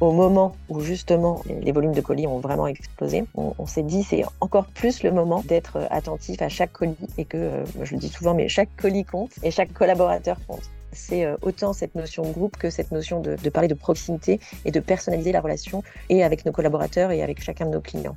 au 0.00 0.12
moment 0.12 0.54
où 0.68 0.80
justement 0.80 1.42
les 1.62 1.72
volumes 1.72 1.92
de 1.92 2.00
colis 2.00 2.26
ont 2.26 2.38
vraiment 2.38 2.66
explosé, 2.66 3.24
on, 3.34 3.66
s'est 3.66 3.82
dit 3.82 4.02
c'est 4.02 4.24
encore 4.40 4.66
plus 4.66 5.02
le 5.02 5.10
moment 5.10 5.42
d'être 5.46 5.78
attentif 5.90 6.40
à 6.42 6.48
chaque 6.48 6.72
colis 6.72 6.96
et 7.16 7.24
que, 7.24 7.64
je 7.82 7.94
le 7.94 8.00
dis 8.00 8.08
souvent, 8.08 8.34
mais 8.34 8.48
chaque 8.48 8.74
colis 8.76 9.04
compte 9.04 9.32
et 9.42 9.50
chaque 9.50 9.72
collaborateur 9.72 10.36
compte 10.46 10.70
c'est 10.90 11.26
autant 11.42 11.74
cette 11.74 11.94
notion 11.94 12.22
de 12.22 12.32
groupe 12.32 12.56
que 12.56 12.70
cette 12.70 12.92
notion 12.92 13.20
de, 13.20 13.36
de, 13.36 13.50
parler 13.50 13.68
de 13.68 13.74
proximité 13.74 14.40
et 14.64 14.70
de 14.70 14.80
personnaliser 14.80 15.32
la 15.32 15.40
relation 15.40 15.84
et 16.08 16.24
avec 16.24 16.46
nos 16.46 16.50
collaborateurs 16.50 17.10
et 17.10 17.22
avec 17.22 17.42
chacun 17.42 17.66
de 17.66 17.72
nos 17.72 17.80
clients. 17.80 18.16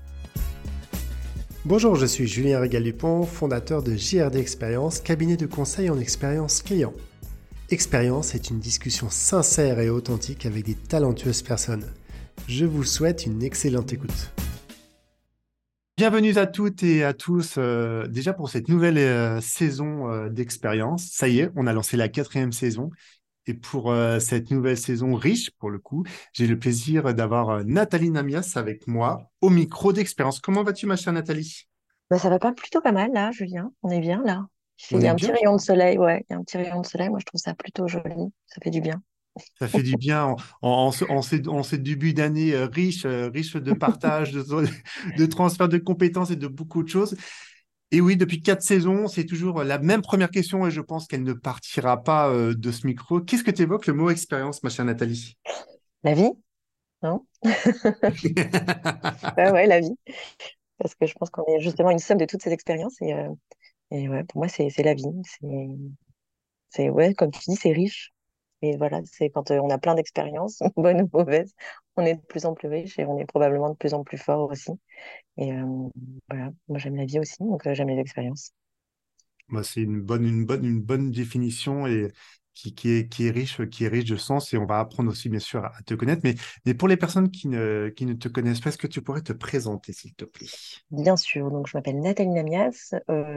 Bonjour, 1.64 1.96
je 1.96 2.08
suis 2.08 2.26
Julien 2.26 2.60
Régal-Dupont, 2.60 3.24
fondateur 3.24 3.84
de 3.84 3.96
JRD 3.96 4.38
Expérience, 4.38 5.00
cabinet 5.00 5.38
de 5.38 5.46
conseil 5.46 5.92
en 5.92 6.00
expérience 6.00 6.64
client. 6.64 6.94
Expérience 7.72 8.36
est 8.36 8.50
une 8.50 8.60
discussion 8.60 9.10
sincère 9.10 9.80
et 9.80 9.90
authentique 9.90 10.46
avec 10.46 10.66
des 10.66 10.76
talentueuses 10.76 11.42
personnes. 11.42 11.86
Je 12.50 12.66
vous 12.66 12.84
souhaite 12.84 13.26
une 13.26 13.42
excellente 13.44 13.94
écoute. 13.94 14.34
Bienvenue 15.96 16.38
à 16.38 16.48
toutes 16.48 16.84
et 16.84 17.06
à 17.06 17.14
tous 17.14 17.56
euh, 17.58 18.08
déjà 18.08 18.34
pour 18.34 18.50
cette 18.50 18.68
nouvelle 18.68 18.98
euh, 18.98 19.40
saison 19.40 20.12
euh, 20.12 20.28
d'expérience. 20.28 21.08
Ça 21.14 21.30
y 21.30 21.40
est, 21.40 21.52
on 21.56 21.66
a 21.66 21.72
lancé 21.72 21.96
la 21.96 22.10
quatrième 22.10 22.52
saison 22.52 22.90
et 23.48 23.54
pour 23.54 23.92
cette 24.20 24.52
nouvelle 24.52 24.78
saison 24.78 25.16
riche, 25.16 25.50
pour 25.58 25.72
le 25.72 25.80
coup, 25.80 26.04
j'ai 26.32 26.46
le 26.46 26.60
plaisir 26.60 27.14
d'avoir 27.16 27.66
Nathalie 27.66 28.12
Namias 28.12 28.54
avec 28.56 28.86
moi 28.88 29.32
au 29.42 29.50
micro 29.50 29.94
d'expérience. 29.94 30.40
Comment 30.40 30.64
vas-tu, 30.64 30.86
ma 30.86 30.96
chère 30.96 31.12
Nathalie? 31.12 31.68
Bah, 32.12 32.20
Ça 32.20 32.30
va 32.30 32.38
pas 32.38 32.52
plutôt 32.52 32.82
pas 32.82 32.92
mal, 32.92 33.12
là, 33.14 33.32
Julien. 33.32 33.72
On 33.82 33.90
est 33.90 34.00
bien, 34.00 34.22
là. 34.24 34.46
Il 34.90 35.02
y 35.02 35.08
a 35.08 35.12
un 35.12 35.16
petit 35.16 35.32
rayon 35.32 35.56
de 35.56 35.62
soleil, 35.62 35.98
ouais. 35.98 36.26
Il 36.30 36.34
y 36.34 36.36
a 36.36 36.40
un 36.40 36.44
petit 36.44 36.58
rayon 36.58 36.82
de 36.82 36.86
soleil. 36.86 37.10
Moi, 37.10 37.20
je 37.20 37.26
trouve 37.26 37.40
ça 37.40 37.54
plutôt 37.54 37.88
joli. 37.88 38.34
Ça 38.48 38.60
fait 38.64 38.72
du 38.72 38.82
bien. 38.82 39.02
Ça 39.60 39.68
fait 39.68 39.84
du 39.84 39.96
bien 39.96 40.36
en, 40.62 40.92
ce, 40.92 41.76
début 41.76 42.14
d'année 42.14 42.56
riche, 42.56 43.06
riche 43.06 43.56
de 43.56 43.74
partage, 43.74 44.34
de, 44.34 44.44
de 45.18 45.26
transfert 45.26 45.70
de 45.70 45.78
compétences 45.78 46.32
et 46.32 46.36
de 46.36 46.48
beaucoup 46.48 46.84
de 46.84 46.90
choses. 46.90 47.16
Et 47.94 48.00
oui, 48.00 48.16
depuis 48.16 48.42
quatre 48.42 48.62
saisons, 48.62 49.10
c'est 49.10 49.26
toujours 49.26 49.64
la 49.64 49.78
même 49.78 50.02
première 50.02 50.32
question 50.32 50.66
et 50.66 50.72
je 50.72 50.80
pense 50.80 51.08
qu'elle 51.08 51.24
ne 51.24 51.34
partira 51.34 52.02
pas 52.02 52.30
euh, 52.30 52.56
de 52.56 52.72
ce 52.72 52.88
micro. 52.88 53.20
Qu'est-ce 53.20 53.44
que 53.44 53.52
tu 53.52 53.64
évoques 53.64 53.86
le 53.86 53.92
mot 53.94 54.10
expérience, 54.10 54.64
ma 54.64 54.70
chère 54.70 54.86
Nathalie? 54.86 55.38
La 56.04 56.14
vie, 56.14 56.32
non? 57.04 57.26
Ouais, 57.44 57.52
la 59.68 59.82
vie. 59.82 59.98
Parce 60.78 60.96
que 60.96 61.06
je 61.06 61.14
pense 61.16 61.30
qu'on 61.30 61.44
est 61.54 61.60
justement 61.60 61.92
une 61.92 62.00
somme 62.00 62.18
de 62.18 62.24
toutes 62.26 62.42
ces 62.42 62.52
expériences 62.52 62.96
et, 63.02 63.14
euh, 63.14 63.28
et 63.92 64.10
ouais, 64.10 64.24
pour 64.26 64.40
moi, 64.40 64.48
c'est 64.50 64.70
la 64.84 64.94
vie. 64.94 65.06
C'est, 66.70 66.90
ouais, 66.90 67.14
comme 67.14 67.32
tu 67.32 67.40
dis, 67.48 67.56
c'est 67.56 67.72
riche. 67.74 68.14
Et 68.62 68.78
voilà, 68.78 69.02
c'est 69.06 69.30
quand 69.32 69.52
euh, 69.52 69.60
on 69.62 69.70
a 69.72 69.78
plein 69.80 69.96
d'expériences, 69.96 70.60
bonnes 70.78 71.02
ou 71.04 71.10
mauvaises, 71.14 71.54
on 71.98 72.06
est 72.06 72.16
de 72.16 72.22
plus 72.22 72.46
en 72.46 72.54
plus 72.54 72.68
riche 72.70 73.00
et 73.00 73.06
on 73.06 73.18
est 73.18 73.26
probablement 73.26 73.70
de 73.72 73.76
plus 73.76 73.94
en 73.96 74.04
plus 74.04 74.18
fort 74.20 74.50
aussi. 74.52 74.72
Et 75.38 75.54
euh, 75.54 75.90
voilà, 76.30 76.52
moi 76.70 76.80
j'aime 76.80 76.96
la 76.98 77.06
vie 77.06 77.20
aussi, 77.20 77.38
donc 77.42 77.68
euh, 77.68 77.74
j'aime 77.76 77.90
les 77.90 78.00
expériences. 78.00 78.54
Bah, 79.50 79.64
c'est 79.64 79.82
une 79.82 80.02
bonne, 80.02 80.26
une, 80.26 80.46
bonne, 80.46 80.66
une 80.66 80.82
bonne 80.82 81.12
définition 81.12 81.86
et 81.88 82.12
qui, 82.54 82.74
est, 82.86 83.32
riche, 83.32 83.66
qui 83.70 83.86
est 83.86 83.88
riche 83.88 84.06
de 84.06 84.18
sens 84.18 84.54
et 84.54 84.58
on 84.58 84.66
va 84.66 84.80
apprendre 84.80 85.10
aussi 85.10 85.30
bien 85.30 85.40
sûr 85.40 85.64
à 85.66 85.82
te 85.86 85.94
connaître. 85.94 86.22
Mais, 86.24 86.74
pour 86.74 86.88
les 86.88 86.98
personnes 86.98 87.32
qui 87.32 87.48
ne, 87.48 87.90
te 87.90 88.28
connaissent 88.28 88.60
pas, 88.60 88.70
est-ce 88.70 88.78
que 88.78 88.88
tu 88.88 89.02
pourrais 89.02 89.22
te 89.22 89.34
présenter 89.34 89.94
s'il 89.94 90.14
te 90.14 90.26
plaît? 90.26 90.48
Bien 90.92 91.16
sûr, 91.16 91.50
donc 91.52 91.68
je 91.68 91.78
m'appelle 91.78 92.00
Nathalie 92.00 92.30
Namias. 92.30 92.94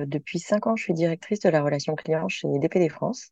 depuis 0.07 0.39
cinq 0.39 0.67
ans, 0.67 0.77
je 0.77 0.85
suis 0.85 0.95
directrice 0.95 1.41
de 1.41 1.49
la 1.49 1.63
relation 1.63 1.95
client 1.95 2.29
chez 2.29 2.49
DPD 2.59 2.89
France. 2.89 3.31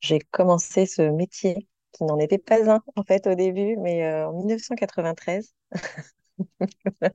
J'ai 0.00 0.20
commencé 0.30 0.86
ce 0.86 1.02
métier 1.02 1.68
qui 1.92 2.04
n'en 2.04 2.18
était 2.18 2.38
pas 2.38 2.70
un 2.70 2.82
en 2.96 3.02
fait 3.04 3.26
au 3.26 3.34
début, 3.34 3.76
mais 3.76 4.24
en 4.24 4.32
1993. 4.32 5.54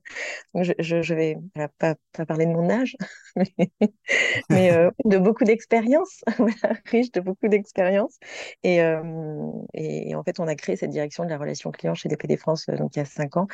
je, 0.56 0.74
je, 0.80 1.14
vais 1.14 1.38
pas, 1.78 1.96
parler 2.26 2.46
de 2.46 2.52
mon 2.52 2.70
âge, 2.70 2.96
mais, 4.50 4.72
euh, 4.72 4.92
de 5.06 5.18
beaucoup 5.18 5.44
d'expérience, 5.44 6.24
riche 6.86 7.12
de 7.12 7.20
beaucoup 7.20 7.48
d'expérience. 7.48 8.18
Et, 8.64 8.82
euh, 8.82 9.02
en 9.04 10.24
fait, 10.24 10.40
on 10.40 10.48
a 10.48 10.56
créé 10.56 10.76
cette 10.76 10.92
direction 10.92 11.24
de 11.26 11.30
la 11.30 11.38
relation 11.38 11.72
client 11.72 11.96
chez 11.96 12.10
DPD 12.10 12.38
France 12.38 12.66
euh, 12.70 12.76
il 12.94 12.98
y 12.98 13.02
a 13.02 13.06
cinq 13.06 13.38
ans 13.38 13.48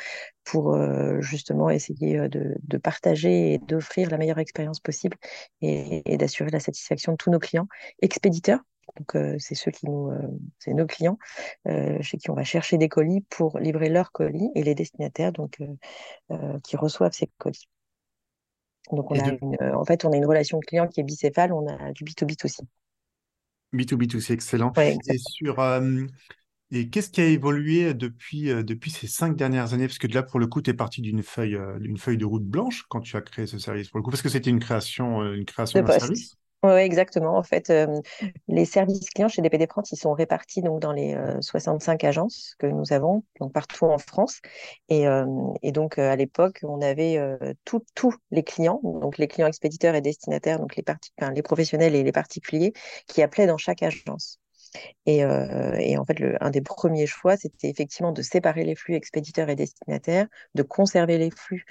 pour 0.44 0.76
justement 1.20 1.70
essayer 1.70 2.28
de, 2.28 2.78
partager 2.78 3.54
et 3.54 3.58
d'offrir 3.58 4.10
la 4.10 4.18
meilleure 4.18 4.38
expérience 4.38 4.80
possible 4.80 5.16
et 5.60 6.16
d'assurer 6.18 6.50
la 6.50 6.60
satisfaction 6.60 7.12
de 7.12 7.16
tous 7.16 7.30
nos 7.30 7.38
clients 7.38 7.66
expéditeurs 8.00 8.60
donc, 8.96 9.14
euh, 9.14 9.36
c'est 9.38 9.54
ceux 9.54 9.70
qui 9.70 9.86
nous, 9.86 10.10
euh, 10.10 10.18
c'est 10.58 10.72
nos 10.72 10.86
clients 10.86 11.18
euh, 11.66 12.00
chez 12.00 12.16
qui 12.18 12.30
on 12.30 12.34
va 12.34 12.44
chercher 12.44 12.78
des 12.78 12.88
colis 12.88 13.22
pour 13.28 13.58
livrer 13.58 13.88
leurs 13.88 14.12
colis 14.12 14.50
et 14.54 14.62
les 14.62 14.74
destinataires 14.74 15.32
donc 15.32 15.58
qui 16.62 16.76
reçoivent 16.76 17.12
ces 17.12 17.30
colis. 17.38 17.68
Donc, 18.92 19.10
on 19.10 19.18
a 19.18 19.28
une, 19.28 19.56
en 19.74 19.84
fait, 19.84 20.04
on 20.04 20.12
a 20.12 20.16
une 20.16 20.26
relation 20.26 20.60
client 20.60 20.86
qui 20.86 21.00
est 21.00 21.04
bicéphale, 21.04 21.52
on 21.52 21.66
a 21.66 21.92
du 21.92 22.04
B2B 22.04 22.36
aussi. 22.44 22.62
B2B 23.72 24.20
c'est 24.20 24.32
excellent. 24.32 24.72
et 24.76 25.18
sur 25.18 25.60
et 26.72 26.88
qu'est-ce 26.90 27.10
qui 27.10 27.20
a 27.20 27.26
évolué 27.26 27.94
depuis, 27.94 28.46
depuis 28.64 28.90
ces 28.90 29.06
cinq 29.06 29.36
dernières 29.36 29.72
années? 29.72 29.86
Parce 29.86 29.98
que 29.98 30.08
là, 30.08 30.24
pour 30.24 30.40
le 30.40 30.48
coup, 30.48 30.62
tu 30.62 30.70
es 30.70 30.74
parti 30.74 31.00
d'une 31.00 31.22
feuille, 31.22 31.58
d'une 31.80 31.96
feuille 31.96 32.18
de 32.18 32.24
route 32.24 32.44
blanche 32.44 32.84
quand 32.88 33.00
tu 33.00 33.16
as 33.16 33.22
créé 33.22 33.46
ce 33.46 33.58
service. 33.58 33.88
Pour 33.88 33.98
le 33.98 34.02
coup, 34.02 34.10
parce 34.10 34.22
que 34.22 34.28
c'était 34.28 34.50
une 34.50 34.58
création, 34.58 35.22
une 35.32 35.44
création 35.44 35.80
d'un 35.80 35.98
service. 35.98 36.36
Oui, 36.62 36.80
exactement. 36.80 37.36
En 37.36 37.42
fait, 37.42 37.72
les 38.48 38.64
services 38.64 39.08
clients 39.10 39.28
chez 39.28 39.42
DPD 39.42 39.66
France, 39.68 39.92
ils 39.92 39.96
sont 39.96 40.12
répartis 40.14 40.62
donc 40.62 40.80
dans 40.80 40.92
les 40.92 41.16
65 41.40 42.02
agences 42.02 42.56
que 42.58 42.66
nous 42.66 42.92
avons, 42.92 43.22
donc 43.40 43.52
partout 43.52 43.84
en 43.84 43.98
France. 43.98 44.40
Et, 44.88 45.06
donc, 45.72 45.98
à 45.98 46.16
l'époque, 46.16 46.60
on 46.64 46.80
avait 46.80 47.20
tous 47.64 48.14
les 48.30 48.42
clients, 48.42 48.80
donc 48.82 49.18
les 49.18 49.28
clients 49.28 49.46
expéditeurs 49.46 49.94
et 49.94 50.00
destinataires, 50.00 50.58
donc 50.58 50.74
les, 50.76 51.42
professionnels 51.42 51.94
et 51.94 52.02
les 52.02 52.12
particuliers, 52.12 52.72
qui 53.06 53.22
appelaient 53.22 53.46
dans 53.46 53.58
chaque 53.58 53.82
agence. 53.82 54.40
Et, 55.06 55.24
en 55.24 56.04
fait, 56.04 56.16
un 56.40 56.50
des 56.50 56.62
premiers 56.62 57.06
choix, 57.06 57.36
c'était 57.36 57.68
effectivement 57.68 58.12
de 58.12 58.22
séparer 58.22 58.64
les 58.64 58.74
flux 58.74 58.94
expéditeurs 58.94 59.48
et 59.50 59.56
destinataires, 59.56 60.26
de 60.54 60.62
conserver 60.62 61.18
les 61.18 61.30
flux 61.30 61.64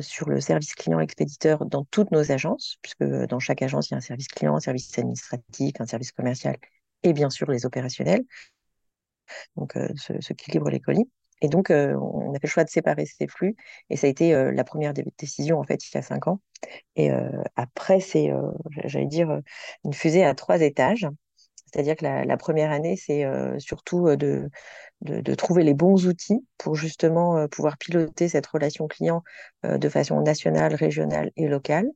sur 0.00 0.28
le 0.28 0.40
service 0.40 0.74
client 0.74 1.00
expéditeur 1.00 1.66
dans 1.66 1.84
toutes 1.84 2.10
nos 2.10 2.32
agences, 2.32 2.78
puisque 2.82 3.04
dans 3.04 3.38
chaque 3.38 3.62
agence, 3.62 3.90
il 3.90 3.92
y 3.92 3.94
a 3.94 3.98
un 3.98 4.00
service 4.00 4.28
client, 4.28 4.56
un 4.56 4.60
service 4.60 4.98
administratif, 4.98 5.74
un 5.80 5.86
service 5.86 6.12
commercial 6.12 6.56
et 7.02 7.12
bien 7.12 7.30
sûr 7.30 7.50
les 7.50 7.66
opérationnels, 7.66 8.22
donc 9.56 9.76
euh, 9.76 9.88
ceux, 9.96 10.34
qui 10.34 10.50
livrent 10.50 10.70
les 10.70 10.80
colis. 10.80 11.08
Et 11.40 11.48
donc, 11.48 11.70
euh, 11.70 11.94
on 11.96 12.30
a 12.30 12.34
fait 12.34 12.46
le 12.46 12.48
choix 12.48 12.64
de 12.64 12.70
séparer 12.70 13.04
ces 13.04 13.26
flux. 13.26 13.56
Et 13.90 13.96
ça 13.96 14.06
a 14.06 14.10
été 14.10 14.32
la 14.52 14.64
première 14.64 14.92
décision, 15.18 15.58
en 15.58 15.64
fait, 15.64 15.84
il 15.84 15.94
y 15.94 15.98
a 15.98 16.02
cinq 16.02 16.28
ans. 16.28 16.40
Et 16.94 17.10
après, 17.56 17.98
c'est, 17.98 18.30
j'allais 18.84 19.06
dire, 19.06 19.40
une 19.84 19.92
fusée 19.92 20.24
à 20.24 20.36
trois 20.36 20.60
étages. 20.60 21.08
C'est-à-dire 21.66 21.96
que 21.96 22.04
la, 22.04 22.36
première 22.36 22.70
année, 22.70 22.96
c'est 22.96 23.24
surtout 23.58 24.14
de, 24.14 24.48
de, 25.02 25.34
trouver 25.34 25.64
les 25.64 25.74
bons 25.74 26.06
outils 26.06 26.46
pour 26.58 26.74
justement 26.74 27.36
euh, 27.38 27.48
pouvoir 27.48 27.76
piloter 27.78 28.28
cette 28.28 28.46
relation 28.46 28.86
client 28.88 29.22
euh, 29.64 29.78
de 29.78 29.88
façon 29.88 30.20
nationale, 30.20 30.74
régionale 30.74 31.30
et 31.36 31.48
locale. 31.48 31.88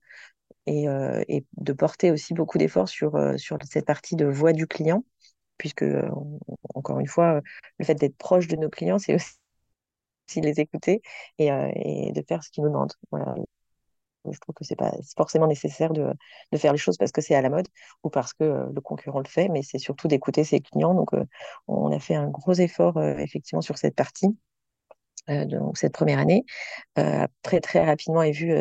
Et, 0.66 0.88
euh, 0.88 1.22
de 1.56 1.72
porter 1.72 2.10
aussi 2.10 2.34
beaucoup 2.34 2.58
d'efforts 2.58 2.88
sur, 2.88 3.16
sur 3.38 3.56
cette 3.64 3.86
partie 3.86 4.16
de 4.16 4.26
voix 4.26 4.52
du 4.52 4.66
client, 4.66 5.04
puisque, 5.58 5.84
encore 6.74 6.98
une 6.98 7.06
fois, 7.06 7.40
le 7.78 7.84
fait 7.84 7.94
d'être 7.94 8.16
proche 8.16 8.48
de 8.48 8.56
nos 8.56 8.68
clients, 8.68 8.98
c'est 8.98 9.14
aussi 9.14 10.40
les 10.40 10.60
écouter 10.60 11.02
et, 11.38 11.48
et, 11.48 12.12
de 12.12 12.22
faire 12.26 12.42
ce 12.42 12.50
qu'ils 12.50 12.64
nous 12.64 12.70
demandent. 12.70 12.92
Voilà 13.12 13.36
je 14.32 14.40
trouve 14.40 14.54
que 14.54 14.64
c'est 14.64 14.76
pas 14.76 14.92
forcément 15.16 15.46
nécessaire 15.46 15.92
de, 15.92 16.12
faire 16.56 16.72
les 16.72 16.78
choses 16.78 16.96
parce 16.96 17.12
que 17.12 17.20
c'est 17.20 17.34
à 17.34 17.42
la 17.42 17.50
mode 17.50 17.68
ou 18.02 18.10
parce 18.10 18.32
que 18.32 18.44
euh, 18.44 18.66
le 18.74 18.80
concurrent 18.80 19.20
le 19.20 19.28
fait, 19.28 19.48
mais 19.48 19.62
c'est 19.62 19.78
surtout 19.78 20.08
d'écouter 20.08 20.44
ses 20.44 20.60
clients. 20.60 20.94
Donc, 20.94 21.14
euh, 21.14 21.24
on 21.68 21.92
a 21.92 21.98
fait 21.98 22.14
un 22.14 22.28
gros 22.28 22.54
effort 22.54 22.96
euh, 22.96 23.16
effectivement 23.18 23.62
sur 23.62 23.78
cette 23.78 23.94
partie. 23.94 24.36
donc 25.28 25.76
cette 25.78 25.92
première 25.92 26.18
année. 26.20 26.44
après, 26.96 27.60
très 27.60 27.84
rapidement 27.84 28.22
est, 28.22 28.32
vu, 28.32 28.52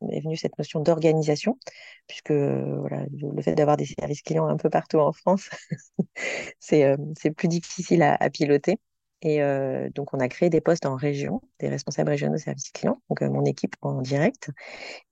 venue 0.00 0.36
cette 0.36 0.56
notion 0.58 0.80
d'organisation, 0.80 1.58
puisque 2.06 2.32
voilà, 2.32 3.04
le 3.10 3.42
fait 3.42 3.54
d'avoir 3.54 3.76
des 3.76 3.86
services 3.86 4.22
clients 4.22 4.46
un 4.46 4.56
peu 4.56 4.70
partout 4.70 4.98
en 4.98 5.12
France, 5.12 5.50
c'est 6.60 7.30
plus 7.36 7.48
difficile 7.48 8.02
à 8.02 8.30
piloter. 8.30 8.78
Et 9.24 9.42
euh, 9.42 9.88
donc, 9.94 10.12
on 10.12 10.20
a 10.20 10.28
créé 10.28 10.50
des 10.50 10.60
postes 10.60 10.84
en 10.84 10.96
région, 10.96 11.40
des 11.58 11.68
responsables 11.68 12.10
régionaux 12.10 12.36
services 12.36 12.70
clients, 12.70 13.00
donc 13.08 13.22
euh, 13.22 13.30
mon 13.30 13.44
équipe 13.46 13.74
en 13.80 14.02
direct. 14.02 14.50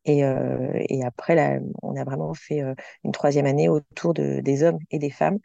Et, 0.05 0.25
euh, 0.25 0.85
après, 1.05 1.61
on 1.83 1.97
a 1.97 2.05
vraiment 2.05 2.35
fait 2.35 2.63
une 3.05 3.13
troisième 3.13 3.47
année 3.47 3.69
autour 3.69 4.15
de, 4.15 4.41
des 4.41 4.63
hommes 4.63 4.79
et 4.91 4.99
des 4.99 5.11
femmes. 5.11 5.39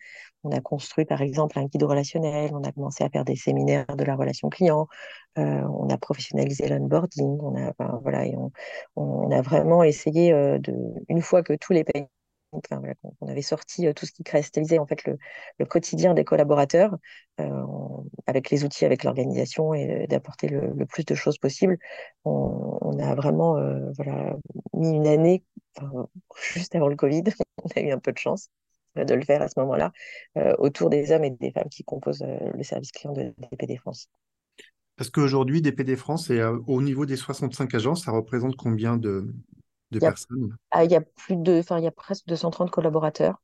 On 0.43 0.51
a 0.51 0.59
construit, 0.61 1.05
par 1.05 1.21
exemple, 1.21 1.57
un 1.59 1.65
guide 1.65 1.83
relationnel. 1.83 2.51
On 2.53 2.63
a 2.63 2.71
commencé 2.71 3.03
à 3.03 3.09
faire 3.09 3.25
des 3.25 3.35
séminaires 3.35 3.87
de 3.95 4.03
la 4.03 4.15
relation 4.15 4.49
client. 4.49 4.87
on 5.37 5.89
a 5.89 5.97
professionnalisé 5.97 6.67
l'onboarding. 6.67 7.39
On 7.41 7.55
a, 7.55 7.73
on, 8.95 9.31
a 9.31 9.41
vraiment 9.41 9.83
essayé 9.83 10.31
de, 10.31 10.73
une 11.09 11.21
fois 11.21 11.43
que 11.43 11.53
tous 11.53 11.73
les 11.73 11.83
pays 11.83 12.07
on 12.51 13.27
avait 13.27 13.41
sorti 13.41 13.93
tout 13.93 14.05
ce 14.05 14.11
qui 14.11 14.23
cristallisait 14.23 14.79
en 14.79 14.85
fait 14.85 15.03
le, 15.05 15.65
quotidien 15.65 16.13
des 16.13 16.23
collaborateurs 16.23 16.97
avec 18.25 18.49
les 18.49 18.63
outils, 18.63 18.85
avec 18.85 19.03
l'organisation 19.03 19.73
et 19.73 20.07
d'apporter 20.07 20.47
le, 20.47 20.85
plus 20.85 21.05
de 21.05 21.15
choses 21.15 21.37
possible. 21.37 21.77
On, 22.25 22.97
a 22.99 23.15
vraiment 23.15 23.55
voilà, 23.95 24.35
mis 24.73 24.89
une 24.89 25.07
année, 25.07 25.43
juste 26.53 26.75
avant 26.75 26.87
le 26.87 26.95
Covid, 26.95 27.23
on 27.63 27.69
a 27.75 27.81
eu 27.81 27.91
un 27.91 27.99
peu 27.99 28.11
de 28.11 28.17
chance 28.17 28.49
de 28.95 29.13
le 29.13 29.23
faire 29.23 29.41
à 29.43 29.47
ce 29.47 29.59
moment-là, 29.59 29.91
autour 30.57 30.89
des 30.89 31.11
hommes 31.11 31.23
et 31.23 31.31
des 31.31 31.51
femmes 31.51 31.69
qui 31.69 31.83
composent 31.83 32.25
le 32.25 32.63
service 32.63 32.91
client 32.91 33.13
de 33.13 33.33
DPD 33.51 33.77
France. 33.77 34.09
Parce 34.95 35.11
qu'aujourd'hui, 35.11 35.61
DPD 35.61 35.95
France, 35.95 36.31
au 36.65 36.81
niveau 36.81 37.05
des 37.05 37.17
65 37.17 37.75
agences, 37.75 38.05
ça 38.05 38.11
représente 38.11 38.55
combien 38.55 38.97
de, 38.97 39.31
de 39.91 39.99
personnes 39.99 40.55
ah, 40.71 40.83
Il 40.83 40.91
y 40.91 40.95
a 40.95 41.01
plus 41.01 41.37
de, 41.37 41.59
enfin, 41.59 41.77
il 41.79 41.83
y 41.83 41.87
a 41.87 41.91
presque 41.91 42.25
230 42.27 42.71
collaborateurs 42.71 43.41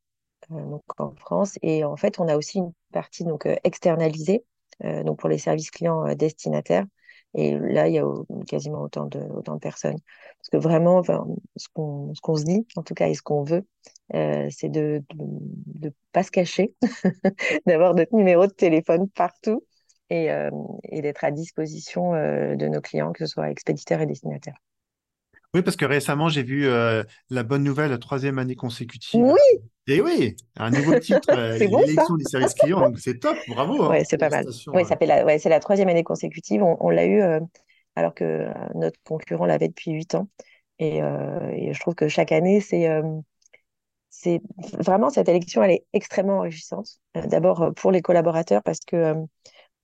donc 0.49 0.83
en 0.97 1.15
France, 1.15 1.57
et 1.61 1.85
en 1.85 1.95
fait, 1.95 2.19
on 2.19 2.27
a 2.27 2.35
aussi 2.35 2.57
une 2.57 2.73
partie 2.91 3.23
donc 3.23 3.47
externalisée, 3.63 4.43
donc 4.83 5.19
pour 5.19 5.29
les 5.29 5.37
services 5.37 5.71
clients 5.71 6.13
destinataires. 6.15 6.83
Et 7.35 7.57
là, 7.57 7.87
il 7.87 7.95
y 7.95 7.99
a 7.99 8.05
quasiment 8.47 8.81
autant 8.81 9.05
de, 9.07 9.19
autant 9.19 9.55
de 9.55 9.59
personnes. 9.59 9.97
Parce 10.39 10.49
que 10.51 10.57
vraiment, 10.57 10.97
enfin, 10.97 11.25
ce 11.55 11.67
qu'on 11.73 12.35
se 12.35 12.43
dit, 12.43 12.65
en 12.75 12.83
tout 12.83 12.93
cas, 12.93 13.07
et 13.07 13.15
ce 13.15 13.23
qu'on 13.23 13.43
veut, 13.43 13.65
euh, 14.13 14.47
c'est 14.51 14.69
de 14.69 15.03
ne 15.15 15.89
pas 16.11 16.23
se 16.23 16.31
cacher, 16.31 16.75
d'avoir 17.65 17.95
notre 17.95 18.15
numéro 18.15 18.45
de 18.45 18.51
téléphone 18.51 19.09
partout 19.09 19.65
et, 20.09 20.31
euh, 20.31 20.51
et 20.83 21.01
d'être 21.01 21.23
à 21.23 21.31
disposition 21.31 22.13
euh, 22.13 22.55
de 22.55 22.67
nos 22.67 22.81
clients, 22.81 23.11
que 23.13 23.25
ce 23.25 23.33
soit 23.33 23.49
expéditeurs 23.49 24.01
et 24.01 24.05
destinataires. 24.05 24.57
Oui, 25.53 25.61
parce 25.61 25.75
que 25.75 25.85
récemment, 25.85 26.29
j'ai 26.29 26.44
vu 26.44 26.67
la 26.67 27.44
bonne 27.44 27.63
nouvelle, 27.63 27.91
la 27.91 27.97
troisième 27.97 28.39
année 28.39 28.55
consécutive. 28.55 29.21
Oui 29.21 29.61
Et 29.88 30.01
oui, 30.01 30.35
un 30.57 30.71
nouveau 30.71 30.97
titre, 31.00 31.31
l'élection 31.59 32.15
des 32.15 32.25
services 32.25 32.55
clients, 32.55 32.81
donc 32.81 33.00
c'est 33.00 33.19
top, 33.19 33.38
bravo. 33.47 33.83
Hein. 33.83 33.89
Oui, 33.91 33.97
c'est 34.07 34.17
pas 34.17 34.29
mal. 34.29 34.45
Oui, 34.67 34.85
ça 34.85 34.97
fait 34.97 35.05
la, 35.05 35.25
ouais, 35.25 35.39
c'est 35.39 35.50
la 35.50 35.59
troisième 35.59 35.89
année 35.89 36.03
consécutive. 36.03 36.63
On, 36.63 36.77
on 36.79 36.89
l'a 36.89 37.05
eu 37.05 37.21
alors 37.95 38.13
que 38.15 38.47
notre 38.75 39.00
concurrent 39.03 39.45
l'avait 39.45 39.67
depuis 39.67 39.91
huit 39.91 40.15
ans. 40.15 40.27
Et, 40.79 40.97
et, 40.97 41.73
je 41.73 41.79
trouve 41.79 41.95
que 41.95 42.07
chaque 42.07 42.31
année, 42.31 42.59
c'est 42.59 42.88
c'est 44.13 44.41
vraiment 44.79 45.09
cette 45.09 45.27
élection, 45.27 45.63
elle 45.63 45.71
est 45.71 45.85
extrêmement 45.91 46.38
enrichissante. 46.38 47.00
Euh, 47.17 47.25
d'abord 47.25 47.63
euh, 47.63 47.71
pour 47.71 47.91
les 47.91 48.01
collaborateurs 48.01 48.61
parce 48.61 48.79
que 48.79 48.95
euh, 48.95 49.15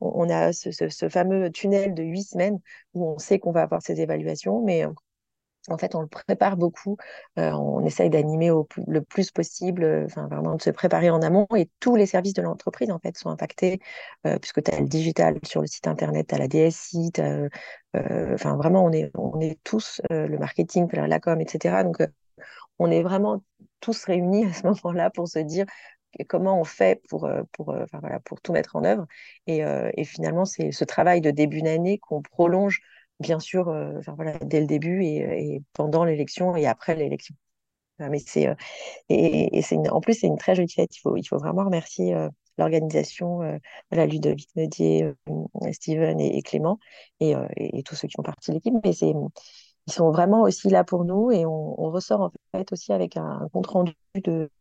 on 0.01 0.29
a 0.29 0.53
ce, 0.53 1.09
fameux 1.09 1.51
tunnel 1.51 1.95
de 1.95 2.03
huit 2.03 2.23
semaines 2.23 2.59
où 2.93 3.05
on 3.09 3.17
sait 3.17 3.39
qu'on 3.39 3.51
va 3.51 3.63
avoir 3.63 3.81
ces 3.81 4.01
évaluations, 4.01 4.61
mais 4.63 4.85
en 5.71 5.77
fait, 5.77 5.95
on 5.95 6.01
le 6.01 6.07
prépare 6.07 6.57
beaucoup. 6.57 6.97
on 7.37 7.85
essaye 7.85 8.09
d'animer 8.09 8.51
le 8.87 9.01
plus 9.01 9.31
possible, 9.31 10.03
enfin 10.05 10.27
vraiment 10.27 10.55
de 10.55 10.61
se 10.61 10.69
préparer 10.69 11.09
en 11.09 11.21
amont. 11.21 11.47
Et 11.55 11.69
tous 11.79 11.95
les 11.95 12.05
services 12.05 12.33
de 12.33 12.41
l'entreprise 12.41 12.91
en 12.91 12.99
fait 12.99 13.17
sont 13.17 13.29
impactés 13.29 13.79
puisque 14.41 14.63
tu 14.63 14.71
as 14.71 14.79
le 14.79 14.87
digital 14.87 15.39
sur 15.43 15.61
le 15.61 15.67
site 15.67 15.87
internet, 15.87 16.27
tu 16.27 16.35
as 16.35 16.37
la 16.37 16.47
DSI, 16.47 17.11
enfin 17.93 18.55
vraiment 18.57 18.83
on 18.85 18.91
est 18.91 19.11
on 19.15 19.39
est 19.39 19.59
tous 19.63 20.01
le 20.09 20.37
marketing, 20.37 20.87
la 20.93 21.19
com, 21.19 21.39
etc. 21.41 21.83
Donc 21.83 21.97
on 22.79 22.91
est 22.91 23.03
vraiment 23.03 23.43
tous 23.79 24.03
réunis 24.05 24.45
à 24.45 24.53
ce 24.53 24.67
moment-là 24.67 25.09
pour 25.09 25.27
se 25.27 25.39
dire 25.39 25.65
comment 26.27 26.59
on 26.59 26.63
fait 26.63 27.01
pour, 27.09 27.25
euh, 27.25 27.43
pour, 27.51 27.71
euh, 27.71 27.85
voilà, 27.93 28.19
pour 28.19 28.41
tout 28.41 28.51
mettre 28.53 28.75
en 28.75 28.83
œuvre. 28.83 29.05
Euh, 29.49 29.91
et 29.95 30.05
finalement, 30.05 30.45
c'est 30.45 30.71
ce 30.71 30.83
travail 30.83 31.21
de 31.21 31.31
début 31.31 31.61
d'année 31.61 31.99
qu'on 31.99 32.21
prolonge, 32.21 32.81
bien 33.19 33.39
sûr, 33.39 33.67
enfin, 33.97 34.13
voilà, 34.15 34.37
dès 34.39 34.61
le 34.61 34.67
début 34.67 35.03
et, 35.03 35.55
et 35.55 35.63
pendant 35.73 36.03
l'élection 36.05 36.55
et 36.55 36.67
après 36.67 36.95
l'élection. 36.95 37.35
Mais 37.99 38.19
c'est 38.19 38.55
et, 39.09 39.57
et 39.57 39.61
c'est 39.61 39.77
en 39.89 39.99
plus 39.99 40.13
c'est 40.13 40.27
une 40.27 40.37
très 40.37 40.55
jolie 40.55 40.71
fête. 40.71 40.95
Il 40.95 40.99
faut 41.01 41.17
il 41.17 41.25
faut 41.25 41.37
vraiment 41.37 41.65
remercier 41.65 42.15
l'organisation, 42.57 43.39
voilà, 43.91 44.05
Ludovic 44.05 44.49
Medier, 44.55 45.13
Steven 45.73 46.19
et, 46.21 46.41
Clément 46.41 46.79
et, 47.19 47.33
et, 47.57 47.83
tous 47.83 47.95
ceux 47.95 48.07
qui 48.07 48.15
font 48.15 48.23
partie 48.23 48.51
de 48.51 48.55
l'équipe. 48.55 48.73
Mais 48.85 48.93
c'est 48.93 49.13
ils 49.89 49.93
sont 49.93 50.11
vraiment 50.11 50.43
aussi 50.43 50.69
là 50.69 50.83
pour 50.83 51.03
nous 51.03 51.31
et 51.31 51.45
on, 51.45 51.89
ressort 51.89 52.21
en 52.21 52.31
fait 52.55 52.71
aussi 52.71 52.93
avec 52.93 53.17
un, 53.17 53.47
compte 53.51 53.67
rendu 53.67 53.93
de, 54.23 54.51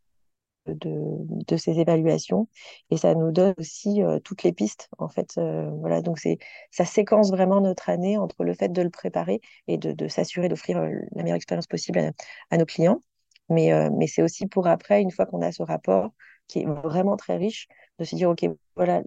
de, 0.74 1.56
ces 1.56 1.80
évaluations. 1.80 2.48
Et 2.90 2.96
ça 2.96 3.14
nous 3.14 3.32
donne 3.32 3.54
aussi 3.58 4.02
euh, 4.02 4.18
toutes 4.20 4.42
les 4.42 4.52
pistes 4.52 4.88
en 4.98 5.08
fait 5.08 5.34
euh, 5.38 5.70
voilà. 5.80 6.02
Donc 6.02 6.18
c'est 6.18 6.38
ça 6.70 6.84
séquence 6.84 7.30
vraiment 7.30 7.60
notre 7.60 7.88
année 7.88 8.16
entre 8.18 8.44
le 8.44 8.54
fait 8.54 8.68
de 8.70 8.82
le 8.82 8.90
préparer 8.90 9.40
et 9.66 9.78
de, 9.78 10.08
s'assurer 10.08 10.48
d'offrir 10.48 10.78
euh, 10.78 10.90
la 11.12 11.22
meilleure 11.22 11.36
expérience 11.36 11.66
possible 11.66 12.12
à, 12.50 12.56
nos 12.58 12.66
clients. 12.66 13.02
Mais 13.50 13.70
mais 13.90 14.06
c'est 14.06 14.22
aussi 14.22 14.46
pour 14.46 14.66
après 14.66 15.00
une 15.00 15.10
fois 15.10 15.24
qu'on 15.24 15.40
a 15.40 15.52
ce 15.52 15.62
rapport 15.62 16.10
qui 16.48 16.60
est 16.60 16.66
vraiment 16.66 17.16
très 17.16 17.36
riche 17.38 17.66
de 17.98 18.04
se 18.04 18.14
dire 18.14 18.28
ok 18.28 18.44
voilà 18.76 19.02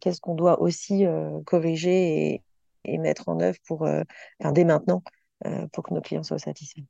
qu'est-ce 0.00 0.20
qu'on 0.20 0.34
doit 0.34 0.60
aussi 0.60 1.04
corriger 1.46 2.34
et, 2.34 2.42
et, 2.84 2.98
mettre 2.98 3.28
en 3.28 3.38
œuvre 3.40 3.58
pour 3.66 3.88
dès 4.52 4.64
maintenant 4.64 5.02
pour 5.72 5.84
que 5.84 5.94
nos 5.94 6.00
clients 6.00 6.24
soient 6.24 6.40
satisfaits. 6.40 6.82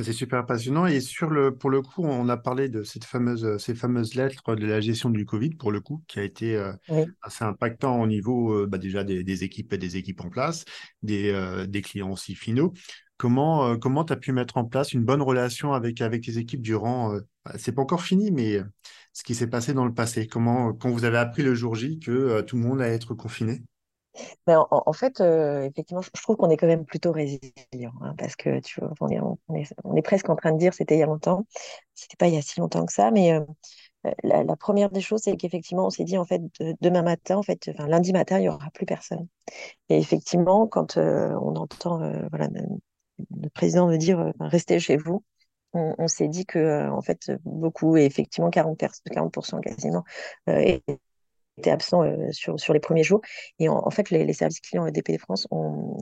C'est 0.00 0.12
super 0.12 0.46
passionnant. 0.46 0.86
Et 0.86 1.00
sur 1.00 1.28
le, 1.28 1.54
pour 1.54 1.68
le 1.68 1.82
coup, 1.82 2.04
on 2.04 2.28
a 2.28 2.36
parlé 2.36 2.68
de 2.68 2.82
cette 2.82 3.04
fameuse, 3.04 3.58
ces 3.58 3.74
fameuses 3.74 4.14
lettres 4.14 4.54
de 4.54 4.66
la 4.66 4.80
gestion 4.80 5.10
du 5.10 5.26
Covid, 5.26 5.50
pour 5.50 5.70
le 5.70 5.80
coup, 5.80 6.02
qui 6.08 6.18
a 6.18 6.22
été 6.22 6.56
euh, 6.56 6.72
assez 7.20 7.44
impactant 7.44 8.00
au 8.00 8.06
niveau 8.06 8.54
euh, 8.54 8.66
bah, 8.66 8.78
déjà 8.78 9.04
des, 9.04 9.44
équipes 9.44 9.72
et 9.72 9.78
des 9.78 9.96
équipes 9.96 10.22
en 10.22 10.30
place, 10.30 10.64
des, 11.02 11.32
des 11.68 11.82
clients 11.82 12.10
aussi 12.10 12.34
finaux. 12.34 12.72
Comment 13.18 13.76
comment 13.78 14.04
tu 14.04 14.12
as 14.12 14.16
pu 14.16 14.32
mettre 14.32 14.56
en 14.56 14.64
place 14.64 14.92
une 14.92 15.04
bonne 15.04 15.22
relation 15.22 15.74
avec, 15.74 16.00
avec 16.00 16.22
tes 16.24 16.38
équipes 16.38 16.62
durant, 16.62 17.14
bah, 17.44 17.52
c'est 17.56 17.72
pas 17.72 17.82
encore 17.82 18.02
fini, 18.02 18.30
mais 18.30 18.60
ce 19.12 19.22
qui 19.22 19.34
s'est 19.34 19.46
passé 19.46 19.74
dans 19.74 19.84
le 19.84 19.94
passé? 19.94 20.26
Comment, 20.26 20.72
quand 20.72 20.90
vous 20.90 21.04
avez 21.04 21.18
appris 21.18 21.42
le 21.42 21.54
jour 21.54 21.74
J 21.74 21.98
que 21.98 22.40
tout 22.42 22.56
le 22.56 22.62
monde 22.62 22.80
allait 22.80 22.94
être 22.94 23.14
confiné? 23.14 23.62
Mais 24.46 24.54
en, 24.56 24.92
fait, 24.92 25.20
euh, 25.20 25.62
effectivement, 25.62 26.02
je, 26.02 26.10
trouve 26.22 26.36
qu'on 26.36 26.50
est 26.50 26.56
quand 26.56 26.66
même 26.66 26.84
plutôt 26.84 27.12
résilient, 27.12 27.92
hein, 28.02 28.14
parce 28.18 28.36
que 28.36 28.60
tu 28.60 28.80
vois, 28.80 28.92
on 29.00 29.96
est, 29.96 30.02
presque 30.02 30.28
en 30.28 30.36
train 30.36 30.52
de 30.52 30.58
dire 30.58 30.74
c'était 30.74 30.96
il 30.96 31.00
y 31.00 31.02
a 31.02 31.06
longtemps, 31.06 31.46
c'était 31.94 32.16
pas 32.16 32.28
il 32.28 32.34
y 32.34 32.38
a 32.38 32.42
si 32.42 32.60
longtemps 32.60 32.84
que 32.84 32.92
ça, 32.92 33.10
mais 33.10 33.32
euh, 33.32 33.40
la, 34.22 34.56
première 34.56 34.90
des 34.90 35.00
choses, 35.00 35.22
c'est 35.22 35.36
qu'effectivement, 35.36 35.86
on 35.86 35.90
s'est 35.90 36.04
dit 36.04 36.18
en 36.18 36.24
fait 36.24 36.42
demain 36.80 37.02
matin, 37.02 37.36
en 37.36 37.42
fait, 37.42 37.70
enfin 37.72 37.86
lundi 37.88 38.12
matin, 38.12 38.38
il 38.38 38.44
y 38.44 38.48
aura 38.48 38.70
plus 38.74 38.86
personne. 38.86 39.26
Et 39.88 39.98
effectivement, 39.98 40.66
quand 40.66 40.96
euh, 40.98 41.30
on 41.40 41.56
entend 41.56 41.98
voilà 42.30 42.48
le 43.30 43.48
président 43.50 43.86
me 43.88 43.96
dire 43.96 44.32
restez 44.40 44.80
chez 44.80 44.96
vous, 44.96 45.24
on, 45.74 46.08
s'est 46.08 46.28
dit 46.28 46.44
que 46.46 46.88
en 46.90 47.00
fait 47.02 47.32
beaucoup, 47.44 47.96
et 47.96 48.04
effectivement 48.04 48.50
40, 48.50 48.78
40% 48.78 49.60
quasiment, 49.60 50.04
était 51.62 51.70
absent 51.70 52.02
euh, 52.04 52.30
sur, 52.32 52.58
sur 52.60 52.72
les 52.72 52.80
premiers 52.80 53.04
jours. 53.04 53.20
Et 53.58 53.68
en, 53.68 53.90
fait, 53.90 54.10
les, 54.10 54.32
services 54.32 54.60
clients 54.60 54.86
DPD 54.90 55.18
France 55.18 55.46
ont, 55.50 55.96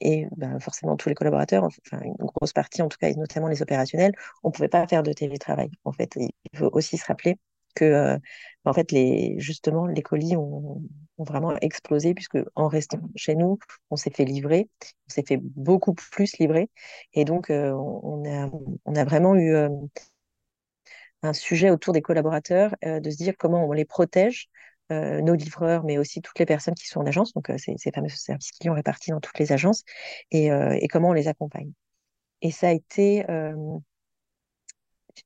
et 0.00 0.26
ben, 0.36 0.58
forcément 0.60 0.96
tous 0.96 1.08
les 1.08 1.14
collaborateurs, 1.14 1.64
enfin 1.64 2.00
une 2.02 2.14
grosse 2.14 2.52
partie 2.52 2.82
en 2.82 2.88
tout 2.88 2.98
cas, 2.98 3.08
et 3.08 3.14
notamment 3.14 3.48
les 3.48 3.62
opérationnels, 3.62 4.12
on 4.42 4.48
ne 4.48 4.52
pouvait 4.52 4.68
pas 4.68 4.86
faire 4.86 5.02
de 5.02 5.12
télétravail. 5.12 5.70
En 5.84 5.92
fait, 5.92 6.16
il 6.16 6.58
faut 6.58 6.70
aussi 6.72 6.96
se 6.98 7.06
rappeler 7.06 7.38
que 7.74 7.84
euh, 7.84 8.18
en 8.64 8.72
fait 8.72 8.92
les 8.92 9.34
justement 9.38 9.86
les 9.86 10.02
colis 10.02 10.36
ont, 10.36 10.82
ont, 11.18 11.24
vraiment 11.24 11.56
explosé 11.60 12.14
puisque 12.14 12.38
en 12.54 12.68
restant 12.68 13.00
chez 13.16 13.34
nous 13.34 13.58
on 13.90 13.96
s'est 13.96 14.10
fait 14.10 14.24
livrer 14.24 14.68
on 15.08 15.12
s'est 15.12 15.24
fait 15.26 15.38
beaucoup 15.42 15.94
plus 15.94 16.38
livrer 16.38 16.70
et 17.14 17.24
donc 17.24 17.50
euh, 17.50 17.72
on 17.72 18.24
a 18.26 18.48
on 18.84 18.94
a 18.94 19.04
vraiment 19.04 19.34
eu 19.34 19.56
un 21.22 21.32
sujet 21.32 21.70
autour 21.70 21.92
des 21.94 22.02
collaborateurs 22.02 22.76
de 22.82 23.10
se 23.10 23.16
dire 23.16 23.34
comment 23.38 23.66
on 23.66 23.72
les 23.72 23.84
protège 23.84 24.48
euh, 24.92 25.22
nos 25.22 25.34
livreurs, 25.34 25.82
mais 25.82 25.96
aussi 25.96 26.20
toutes 26.20 26.38
les 26.38 26.44
personnes 26.44 26.74
qui 26.74 26.86
sont 26.86 27.00
en 27.00 27.06
agence, 27.06 27.32
donc 27.32 27.48
euh, 27.48 27.56
ces, 27.56 27.90
fameux 27.90 28.10
services 28.10 28.50
clients 28.52 28.74
répartis 28.74 29.12
dans 29.12 29.20
toutes 29.20 29.38
les 29.38 29.50
agences, 29.50 29.82
et, 30.30 30.52
euh, 30.52 30.78
comment 30.90 31.08
on 31.08 31.12
les 31.14 31.26
accompagne. 31.26 31.72
Et 32.42 32.50
ça 32.50 32.68
a 32.68 32.72
été 32.72 33.24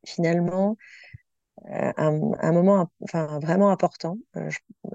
finalement 0.07 0.77
un, 1.67 2.53
moment 2.53 2.88
enfin, 3.03 3.41
vraiment 3.41 3.71
important. 3.71 4.19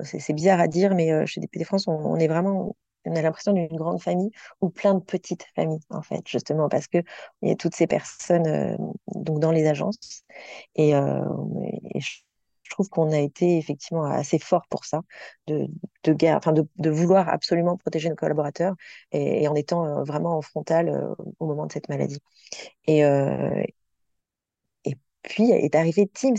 c'est 0.04 0.34
bizarre 0.34 0.62
à 0.62 0.68
dire, 0.68 0.96
mais 0.96 1.26
chez 1.28 1.42
DPD 1.42 1.66
France, 1.66 1.88
on, 1.88 2.16
est 2.16 2.28
vraiment 2.28 2.78
on 3.06 3.16
a 3.18 3.22
l'impression 3.22 3.52
d'une 3.52 3.68
grande 3.76 4.02
famille 4.02 4.32
ou 4.62 4.70
plein 4.70 4.94
de 4.94 5.02
petites 5.02 5.46
familles 5.56 5.82
en 5.90 6.02
fait 6.02 6.26
justement 6.26 6.70
parce 6.70 6.88
que 6.88 7.00
il 7.42 7.50
y 7.50 7.52
a 7.52 7.56
toutes 7.56 7.76
ces 7.76 7.88
personnes 7.88 8.78
donc 9.08 9.40
dans 9.42 9.52
les 9.52 9.68
agences 9.68 10.24
et, 10.76 10.92
et 10.92 12.00
je 12.00 12.22
trouve 12.70 12.90
qu'on 12.90 13.12
a 13.12 13.20
été 13.20 13.58
effectivement 13.58 14.06
assez 14.06 14.40
fort 14.40 14.64
pour 14.70 14.86
ça, 14.86 15.02
de, 15.48 15.68
de, 16.04 16.16
enfin 16.28 16.54
de, 16.54 16.90
vouloir 16.90 17.30
absolument 17.30 17.78
protéger 17.78 18.10
nos 18.10 18.16
collaborateurs 18.16 18.76
et, 19.12 19.48
en 19.48 19.56
étant 19.56 19.86
euh, 19.86 20.04
vraiment 20.04 20.38
en 20.38 20.42
frontal 20.42 20.90
euh, 20.90 21.14
au 21.40 21.48
moment 21.48 21.66
de 21.66 21.72
cette 21.72 21.90
maladie. 21.90 22.20
Euh, 22.90 23.64
puis 25.24 25.52
est 25.52 25.76
arrivé 25.76 26.08
Teams. 26.14 26.38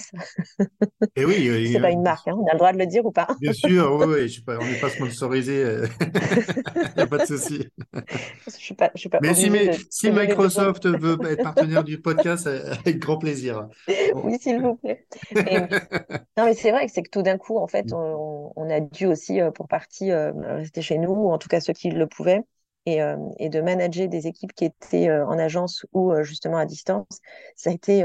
Et 1.17 1.25
oui, 1.25 1.69
c'est 1.73 1.81
pas 1.81 1.91
une 1.91 2.03
marque, 2.03 2.29
hein, 2.29 2.37
on 2.38 2.47
a 2.47 2.53
le 2.53 2.59
droit 2.59 2.73
de 2.73 2.79
le 2.79 2.87
dire 2.87 3.05
ou 3.05 3.11
pas 3.11 3.29
Bien 3.41 3.53
sûr, 3.53 3.93
oui, 4.07 4.43
pas, 4.47 4.59
on 4.61 4.64
n'est 4.64 4.81
pas 4.81 4.91
sponsorisé, 4.91 5.62
il 6.00 6.97
n'y 6.97 7.03
a 7.03 7.07
pas 7.07 7.19
de 7.19 7.26
souci. 7.26 7.69
Je 8.47 8.50
suis 8.50 8.75
pas, 8.75 8.91
je 8.95 9.00
suis 9.00 9.09
pas 9.09 9.19
mais 9.23 9.35
si, 9.35 9.50
si 9.91 10.11
Microsoft 10.11 10.87
veut 10.87 11.19
être 11.31 11.43
partenaire 11.43 11.85
du 11.85 12.00
podcast, 12.00 12.47
avec 12.47 12.99
grand 12.99 13.19
plaisir. 13.19 13.69
Oui, 14.14 14.38
s'il 14.38 14.61
vous 14.61 14.76
plaît. 14.76 15.07
non, 16.37 16.45
mais 16.45 16.55
c'est 16.55 16.71
vrai 16.71 16.87
que 16.87 16.93
c'est 16.93 17.03
que 17.03 17.11
tout 17.11 17.23
d'un 17.23 17.38
coup, 17.38 17.59
en 17.59 17.67
fait, 17.67 17.91
mm. 17.91 17.95
on, 17.95 18.53
on, 18.57 18.71
a 18.71 18.81
dû 18.81 19.07
aussi, 19.07 19.41
euh, 19.41 19.50
pour 19.50 19.69
partie, 19.69 20.11
euh, 20.11 20.33
rester 20.57 20.83
chez 20.83 20.99
nous, 20.99 21.12
ou 21.12 21.33
en 21.33 21.38
tout 21.38 21.49
cas 21.49 21.61
ceux 21.61 21.73
qui 21.73 21.91
le 21.91 22.07
pouvaient. 22.07 22.43
Euh, 22.87 23.17
et, 23.38 23.49
de 23.49 23.62
manager 23.62 24.09
des 24.09 24.26
équipes 24.26 24.53
qui 24.53 24.67
étaient 24.67 25.09
euh, 25.09 25.26
en 25.26 25.38
agence 25.38 25.87
ou 25.95 26.12
euh, 26.12 26.23
justement 26.23 26.59
à 26.59 26.67
distance, 26.67 27.07
ça 27.57 27.71
a 27.71 27.73
été 27.73 28.05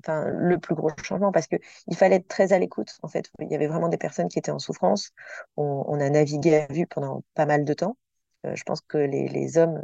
enfin, 0.00 0.26
le 0.28 0.58
plus 0.58 0.74
gros 0.74 0.90
changement 1.02 1.32
parce 1.32 1.46
qu'il 1.46 1.96
fallait 1.96 2.16
être 2.16 2.28
très 2.28 2.52
à 2.52 2.58
l'écoute. 2.58 2.98
En 3.02 3.08
fait, 3.08 3.30
il 3.40 3.50
y 3.50 3.54
avait 3.54 3.66
vraiment 3.68 3.88
des 3.88 3.96
personnes 3.96 4.28
qui 4.28 4.38
étaient 4.38 4.50
en 4.50 4.58
souffrance. 4.58 5.12
On, 5.56 5.98
a 5.98 6.10
navigué 6.10 6.56
à 6.56 6.72
vue 6.72 6.86
pendant 6.86 7.22
pas 7.34 7.46
mal 7.46 7.64
de 7.64 7.72
temps. 7.72 7.96
je 8.44 8.62
pense 8.64 8.82
que 8.82 8.98
les, 8.98 9.28
les 9.28 9.56
hommes, 9.56 9.82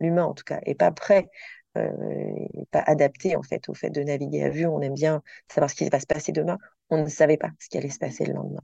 l'humain 0.00 0.24
en 0.24 0.34
tout 0.34 0.44
cas, 0.44 0.60
est 0.64 0.74
pas 0.74 0.90
prêt 0.90 1.28
euh, 1.78 1.88
pas 2.70 2.80
adapté 2.80 3.34
en 3.34 3.42
fait 3.42 3.68
au 3.70 3.74
fait 3.74 3.90
de 3.90 4.02
naviguer 4.02 4.42
à 4.42 4.50
vue. 4.50 4.66
On 4.66 4.80
aime 4.80 4.94
bien 4.94 5.22
savoir 5.48 5.70
ce 5.70 5.76
qui 5.76 5.88
va 5.88 6.00
se 6.00 6.06
passer 6.06 6.32
demain. 6.32 6.58
On 6.90 7.02
ne 7.04 7.08
savait 7.08 7.38
pas 7.38 7.50
ce 7.60 7.68
qui 7.68 7.78
allait 7.78 7.90
se 7.90 7.98
passer 7.98 8.24
le 8.24 8.34
lendemain. 8.34 8.62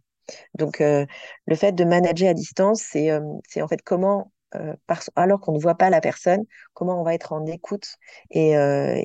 Donc 0.55 0.81
le 0.81 1.55
fait 1.55 1.73
de 1.73 1.85
manager 1.85 2.29
à 2.29 2.35
distance, 2.35 2.83
c'est 2.83 3.11
c'est 3.49 3.63
en 3.63 3.69
fait 3.69 3.81
comment 3.83 4.31
euh, 4.55 4.75
alors 5.15 5.41
qu'on 5.41 5.53
ne 5.53 5.59
voit 5.59 5.75
pas 5.75 5.91
la 5.91 6.01
personne, 6.01 6.45
comment 6.73 7.01
on 7.01 7.05
va 7.05 7.15
être 7.15 7.33
en 7.33 7.45
écoute 7.47 7.97
et, 8.31 8.57
euh, 8.57 8.99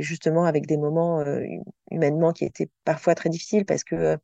justement 0.00 0.44
avec 0.44 0.66
des 0.66 0.76
moments 0.76 1.20
euh, 1.20 1.42
humainement 1.90 2.32
qui 2.32 2.44
étaient 2.44 2.68
parfois 2.84 3.14
très 3.14 3.30
difficiles 3.30 3.64
parce 3.64 3.82
que 3.82 4.18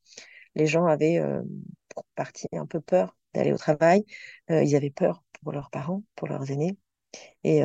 les 0.55 0.67
gens 0.67 0.87
avaient 0.87 1.19
un 1.19 2.67
peu 2.67 2.81
peur 2.81 3.17
d'aller 3.35 3.53
au 3.53 3.57
travail, 3.57 4.05
ils 4.49 4.77
avaient 4.77 4.91
peur 4.91 5.23
pour 5.43 5.53
leurs 5.53 5.71
parents, 5.71 6.03
pour 6.17 6.29
leurs 6.29 6.51
aînés. 6.51 6.77
Et 7.45 7.63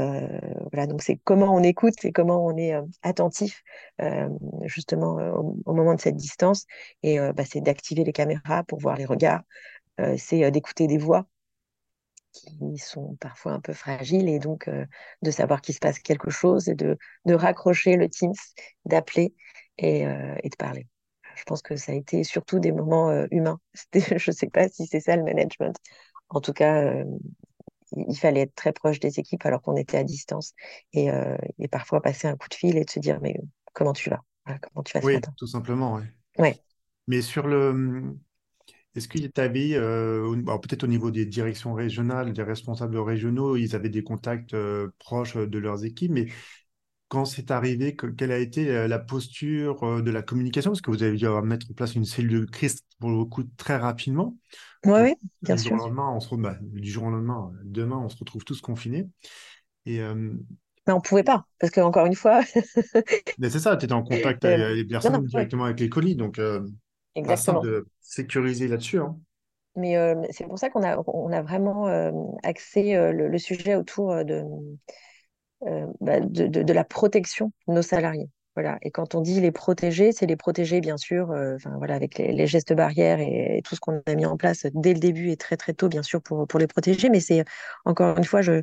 voilà, 0.71 0.87
donc 0.87 1.01
c'est 1.01 1.17
comment 1.17 1.53
on 1.55 1.63
écoute 1.63 2.05
et 2.05 2.11
comment 2.11 2.45
on 2.45 2.55
est 2.57 2.73
attentif 3.01 3.63
justement 4.63 5.15
au, 5.65 5.73
moment 5.73 5.95
de 5.95 6.01
cette 6.01 6.15
distance. 6.15 6.65
Et 7.03 7.17
bah, 7.19 7.43
c'est 7.45 7.61
d'activer 7.61 8.03
les 8.03 8.13
caméras 8.13 8.63
pour 8.63 8.79
voir 8.79 8.97
les 8.97 9.05
regards, 9.05 9.41
c'est 10.17 10.49
d'écouter 10.51 10.87
des 10.87 10.97
voix 10.97 11.27
qui 12.35 12.77
sont 12.77 13.15
parfois 13.19 13.53
un 13.53 13.59
peu 13.59 13.73
fragiles 13.73 14.29
et 14.29 14.39
donc 14.39 14.67
euh, 14.67 14.85
de 15.21 15.31
savoir 15.31 15.61
qu'il 15.61 15.73
se 15.73 15.79
passe 15.79 15.99
quelque 15.99 16.29
chose 16.29 16.67
et 16.69 16.75
de, 16.75 16.97
de 17.25 17.33
raccrocher 17.33 17.95
le 17.95 18.09
Teams, 18.09 18.33
d'appeler 18.85 19.33
et, 19.77 20.05
euh, 20.05 20.35
et, 20.43 20.49
de 20.49 20.55
parler. 20.55 20.87
Je 21.35 21.43
pense 21.43 21.61
que 21.61 21.75
ça 21.75 21.91
a 21.91 21.95
été 21.95 22.23
surtout 22.23 22.59
des 22.59 22.71
moments 22.71 23.09
euh, 23.09 23.27
humains. 23.31 23.59
Je 23.93 24.31
ne 24.31 24.35
sais 24.35 24.47
pas 24.47 24.69
si 24.69 24.85
c'est 24.85 24.99
ça 24.99 25.15
le 25.15 25.23
management. 25.23 25.75
En 26.29 26.41
tout 26.41 26.53
cas, 26.53 27.03
il 27.95 28.17
fallait 28.17 28.41
être 28.41 28.55
très 28.55 28.73
proche 28.73 28.99
des 28.99 29.19
équipes 29.19 29.45
alors 29.45 29.61
qu'on 29.61 29.75
était 29.75 29.97
à 29.97 30.03
distance 30.03 30.53
et, 30.91 31.09
et, 31.59 31.67
parfois 31.67 32.01
passer 32.01 32.27
un 32.27 32.35
coup 32.35 32.49
de 32.49 32.55
fil 32.55 32.77
et 32.77 32.83
de 32.83 32.89
se 32.89 32.99
dire 32.99 33.19
mais 33.21 33.39
comment 33.73 33.93
tu 33.93 34.09
vas? 34.09 34.23
Comment 34.45 34.83
tu 34.83 34.97
vas 34.97 35.05
Oui, 35.05 35.19
tout 35.37 35.45
simplement. 35.45 36.01
Ouais. 36.39 36.59
Mais 37.07 37.21
sur 37.21 37.45
le, 37.45 38.17
est-ce 38.95 39.09
qu'il 39.09 39.29
tu 39.29 39.41
avais, 39.41 39.73
euh, 39.73 40.35
peut-être 40.61 40.85
au 40.85 40.87
niveau 40.87 41.11
des 41.11 41.25
directions 41.25 41.73
régionales, 41.73 42.31
des 42.31 42.43
responsables 42.43 42.97
régionaux, 42.97 43.57
ils 43.57 43.75
avaient 43.75 43.89
des 43.89 44.03
contacts 44.03 44.53
euh, 44.53 44.89
proches 44.99 45.35
de 45.35 45.57
leurs 45.57 45.83
équipes, 45.83 46.11
mais 46.11 46.27
quand 47.09 47.25
c'est 47.25 47.51
arrivé, 47.51 47.95
quelle 48.17 48.31
a 48.31 48.39
été 48.39 48.69
euh, 48.69 48.87
la 48.87 48.97
posture 48.97 50.01
de 50.01 50.11
la 50.11 50.21
communication? 50.21 50.71
Parce 50.71 50.81
que 50.81 50.91
vous 50.91 51.03
avez 51.03 51.17
dû 51.17 51.27
mettre 51.43 51.67
en 51.69 51.73
place 51.73 51.95
une 51.95 52.05
cellule 52.05 52.45
de 52.45 52.51
crise 52.51 52.81
pour 52.99 53.11
le 53.11 53.25
coup 53.25 53.43
très 53.57 53.75
rapidement. 53.75 54.37
Oui, 54.85 55.15
bien 55.41 55.57
sûr. 55.57 55.75
on 55.75 56.19
se 56.19 56.35
bah, 56.35 56.57
du 56.61 56.89
jour 56.89 57.03
au 57.03 57.09
lendemain, 57.09 57.51
demain, 57.63 57.97
on 57.97 58.09
se 58.09 58.17
retrouve 58.17 58.43
tous 58.45 58.61
confinés. 58.61 59.07
Et, 59.85 59.99
mais 59.99 60.93
on 60.93 60.97
ne 60.97 61.01
pouvait 61.01 61.23
pas, 61.23 61.45
parce 61.59 61.71
qu'encore 61.71 62.05
une 62.05 62.15
fois. 62.15 62.41
c'est 63.41 63.59
ça, 63.59 63.75
tu 63.75 63.85
étais 63.85 63.93
en 63.93 64.03
contact 64.03 64.45
avec 64.45 64.75
les 64.75 64.85
personnes 64.85 65.25
directement 65.25 65.65
avec 65.65 65.79
les 65.79 65.89
colis. 65.89 66.15
Donc, 66.15 66.39
Exactement. 67.15 67.61
de 67.61 67.87
sécuriser 68.01 68.67
là-dessus. 68.67 68.99
Hein. 68.99 69.17
Mais 69.75 69.97
euh, 69.97 70.15
c'est 70.31 70.45
pour 70.45 70.57
ça 70.57 70.69
qu'on 70.69 70.83
a, 70.83 71.01
on 71.07 71.31
a 71.31 71.41
vraiment 71.41 71.87
euh, 71.87 72.11
axé 72.43 72.95
euh, 72.95 73.11
le, 73.11 73.37
sujet 73.37 73.75
autour 73.75 74.23
de, 74.23 74.43
bah, 75.99 76.19
de, 76.21 76.47
de, 76.47 76.73
la 76.73 76.83
protection 76.83 77.51
de 77.67 77.73
nos 77.73 77.81
salariés. 77.81 78.29
Voilà. 78.55 78.77
Et 78.83 78.91
quand 78.91 79.15
on 79.15 79.21
dit 79.21 79.41
les 79.41 79.51
protéger, 79.51 80.13
c'est 80.13 80.27
les 80.27 80.37
protéger, 80.37 80.79
bien 80.79 80.95
sûr, 80.95 81.27
voilà, 81.77 81.95
avec 81.95 82.17
les, 82.17 82.47
gestes 82.47 82.71
barrières 82.73 83.19
et, 83.19 83.61
tout 83.65 83.75
ce 83.75 83.81
qu'on 83.81 84.01
a 84.05 84.15
mis 84.15 84.25
en 84.25 84.37
place 84.37 84.65
dès 84.73 84.93
le 84.93 84.99
début 84.99 85.29
et 85.29 85.35
très 85.35 85.57
très 85.57 85.73
tôt, 85.73 85.89
bien 85.89 86.03
sûr, 86.03 86.21
pour, 86.21 86.47
pour 86.47 86.57
les 86.57 86.67
protéger. 86.67 87.09
Mais 87.09 87.19
c'est, 87.19 87.43
encore 87.83 88.17
une 88.17 88.23
fois, 88.23 88.41
je, 88.41 88.61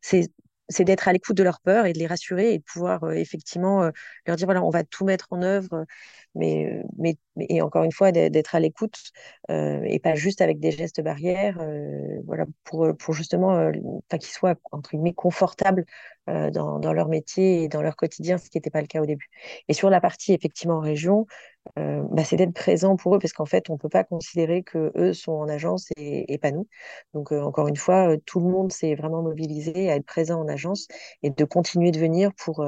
c'est 0.00 0.30
c'est 0.68 0.84
d'être 0.84 1.08
à 1.08 1.12
l'écoute 1.12 1.36
de 1.36 1.42
leurs 1.42 1.60
peurs 1.60 1.86
et 1.86 1.92
de 1.92 1.98
les 1.98 2.06
rassurer 2.06 2.54
et 2.54 2.58
de 2.58 2.64
pouvoir 2.64 3.12
effectivement 3.12 3.90
leur 4.26 4.36
dire 4.36 4.46
voilà 4.46 4.62
on 4.62 4.70
va 4.70 4.84
tout 4.84 5.04
mettre 5.04 5.28
en 5.30 5.42
œuvre 5.42 5.86
mais, 6.34 6.82
mais, 6.98 7.16
et 7.48 7.62
encore 7.62 7.84
une 7.84 7.92
fois, 7.92 8.12
d'être 8.12 8.54
à 8.54 8.60
l'écoute 8.60 8.98
euh, 9.50 9.82
et 9.84 9.98
pas 10.00 10.14
juste 10.14 10.40
avec 10.40 10.58
des 10.58 10.72
gestes 10.72 11.00
barrières, 11.00 11.58
euh, 11.60 12.20
voilà, 12.26 12.46
pour, 12.64 12.88
pour 12.96 13.14
justement 13.14 13.56
euh, 13.56 13.72
qu'ils 14.10 14.32
soient 14.32 14.56
entre 14.72 14.90
guillemets 14.90 15.12
confortables 15.14 15.84
euh, 16.28 16.50
dans, 16.50 16.80
dans, 16.80 16.92
leur 16.92 17.08
métier 17.08 17.62
et 17.62 17.68
dans 17.68 17.82
leur 17.82 17.96
quotidien, 17.96 18.38
ce 18.38 18.50
qui 18.50 18.58
n'était 18.58 18.70
pas 18.70 18.80
le 18.80 18.86
cas 18.88 19.00
au 19.00 19.06
début. 19.06 19.28
Et 19.68 19.74
sur 19.74 19.90
la 19.90 20.00
partie 20.00 20.32
effectivement 20.32 20.76
en 20.78 20.80
région, 20.80 21.26
euh, 21.78 22.02
bah, 22.10 22.24
c'est 22.24 22.36
d'être 22.36 22.54
présent 22.54 22.96
pour 22.96 23.14
eux 23.16 23.18
parce 23.18 23.32
qu'en 23.32 23.46
fait, 23.46 23.70
on 23.70 23.74
ne 23.74 23.78
peut 23.78 23.88
pas 23.88 24.04
considérer 24.04 24.62
que 24.62 24.92
eux 24.96 25.12
sont 25.12 25.32
en 25.32 25.48
agence 25.48 25.88
et, 25.96 26.38
pas 26.38 26.50
nous. 26.50 26.68
Donc 27.14 27.32
encore 27.32 27.68
une 27.68 27.76
fois, 27.76 28.16
tout 28.26 28.40
le 28.40 28.46
monde 28.46 28.72
s'est 28.72 28.94
vraiment 28.94 29.22
mobilisé 29.22 29.90
à 29.90 29.96
être 29.96 30.06
présent 30.06 30.40
en 30.40 30.48
agence 30.48 30.88
et 31.22 31.30
de 31.30 31.44
continuer 31.44 31.90
de 31.90 31.98
venir 31.98 32.30
pour 32.34 32.62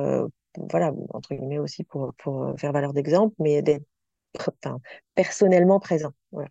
voilà, 0.70 0.92
entre 1.10 1.34
guillemets 1.34 1.58
aussi 1.58 1.84
pour, 1.84 2.14
pour 2.18 2.44
euh, 2.44 2.56
faire 2.56 2.72
valeur 2.72 2.92
d'exemple, 2.92 3.34
mais 3.38 3.62
d'être 3.62 3.84
personnellement 5.14 5.80
présent. 5.80 6.12
Voilà. 6.32 6.48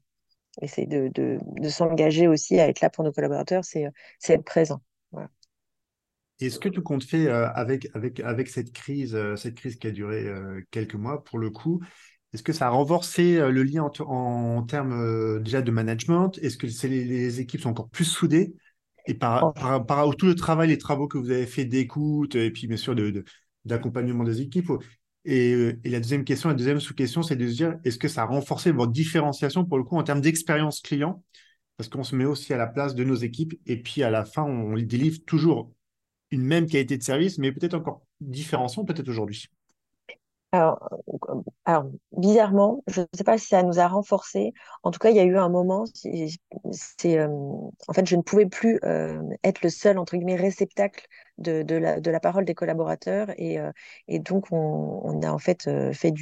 Et 0.61 0.67
c'est 0.67 0.85
de, 0.85 1.09
de, 1.13 1.69
s'engager 1.69 2.27
aussi 2.27 2.59
à 2.59 2.69
être 2.69 2.81
là 2.81 2.89
pour 2.89 3.03
nos 3.03 3.11
collaborateurs, 3.11 3.65
c'est 3.65 3.91
être 4.29 4.45
présent. 4.45 4.81
Voilà. 5.11 5.29
Et 6.39 6.49
ce 6.49 6.59
que 6.59 6.69
tu 6.69 6.81
comptes 6.81 7.03
faire 7.03 7.33
euh, 7.33 7.47
avec, 7.53 7.89
avec, 7.93 8.19
avec 8.21 8.47
cette 8.47 8.71
crise, 8.71 9.15
euh, 9.15 9.35
cette 9.35 9.55
crise 9.55 9.75
qui 9.77 9.87
a 9.87 9.91
duré 9.91 10.25
quelques 10.71 10.95
mois, 10.95 11.23
pour 11.23 11.39
le 11.39 11.49
coup, 11.49 11.81
est-ce 12.35 12.43
que 12.43 12.53
ça 12.53 12.67
a 12.67 12.69
renforcé 12.69 13.39
le 13.39 13.63
lien 13.63 13.83
en, 13.83 14.57
en, 14.57 14.63
termes 14.63 15.41
déjà 15.41 15.61
de 15.61 15.71
management? 15.71 16.37
Est-ce 16.41 16.57
que 16.57 16.67
les, 16.87 17.05
les, 17.05 17.39
équipes 17.39 17.61
sont 17.61 17.69
encore 17.69 17.89
plus 17.89 18.05
soudées? 18.05 18.53
Et 19.07 19.13
par, 19.13 19.53
par, 19.53 19.85
par, 19.85 20.15
tout 20.17 20.25
le 20.25 20.35
travail, 20.35 20.67
les 20.67 20.77
travaux 20.77 21.07
que 21.07 21.17
vous 21.17 21.29
avez 21.31 21.45
fait 21.45 21.63
d'écoute, 21.63 22.35
et 22.35 22.51
puis 22.51 22.67
bien 22.67 22.75
sûr 22.75 22.93
de, 22.93 23.09
de, 23.09 23.23
d'accompagnement 23.63 24.25
des 24.25 24.41
équipes. 24.41 24.71
Et, 25.25 25.73
la 25.85 25.99
deuxième 25.99 26.25
question, 26.25 26.49
la 26.49 26.55
deuxième 26.55 26.79
sous-question, 26.79 27.23
c'est 27.23 27.37
de 27.37 27.47
se 27.47 27.53
dire, 27.53 27.79
est-ce 27.85 27.97
que 27.97 28.09
ça 28.09 28.23
a 28.23 28.25
renforcé 28.25 28.71
votre 28.71 28.91
différenciation 28.91 29.65
pour 29.65 29.77
le 29.77 29.85
coup 29.85 29.97
en 29.97 30.03
termes 30.03 30.21
d'expérience 30.21 30.81
client? 30.81 31.23
Parce 31.77 31.89
qu'on 31.89 32.03
se 32.03 32.15
met 32.15 32.25
aussi 32.25 32.53
à 32.53 32.57
la 32.57 32.67
place 32.67 32.95
de 32.95 33.03
nos 33.05 33.15
équipes 33.15 33.55
et 33.65 33.81
puis 33.81 34.03
à 34.03 34.09
la 34.09 34.25
fin, 34.25 34.43
on 34.43 34.75
délivre 34.75 35.19
toujours 35.25 35.71
une 36.31 36.43
même 36.43 36.67
qualité 36.67 36.97
de 36.97 37.03
service, 37.03 37.37
mais 37.37 37.51
peut-être 37.51 37.75
encore 37.75 38.05
différenciant, 38.19 38.85
peut-être 38.85 39.09
aujourd'hui. 39.09 39.47
Alors, 40.51 40.79
bizarrement, 42.13 42.81
je 42.87 43.01
ne 43.01 43.07
sais 43.13 43.23
pas 43.25 43.37
si 43.37 43.47
ça 43.47 43.61
nous 43.63 43.79
a 43.79 43.87
renforcés. 43.87 44.53
En 44.83 44.91
tout 44.91 44.99
cas, 44.99 45.09
il 45.09 45.15
y 45.17 45.19
a 45.19 45.23
eu 45.23 45.37
un 45.37 45.49
moment, 45.49 45.83
euh, 46.05 47.27
en 47.87 47.93
fait, 47.93 48.07
je 48.07 48.15
ne 48.15 48.21
pouvais 48.21 48.45
plus 48.45 48.79
euh, 48.85 49.21
être 49.43 49.61
le 49.63 49.69
seul, 49.69 49.97
entre 49.97 50.15
guillemets, 50.15 50.35
réceptacle 50.35 51.07
de, 51.37 51.75
la, 51.75 52.19
parole 52.21 52.45
des 52.45 52.55
collaborateurs. 52.55 53.31
Et, 53.37 53.59
euh, 53.59 53.71
donc, 54.07 54.45
on, 54.51 55.21
a 55.23 55.31
en 55.31 55.39
fait 55.39 55.69
fait 55.93 56.13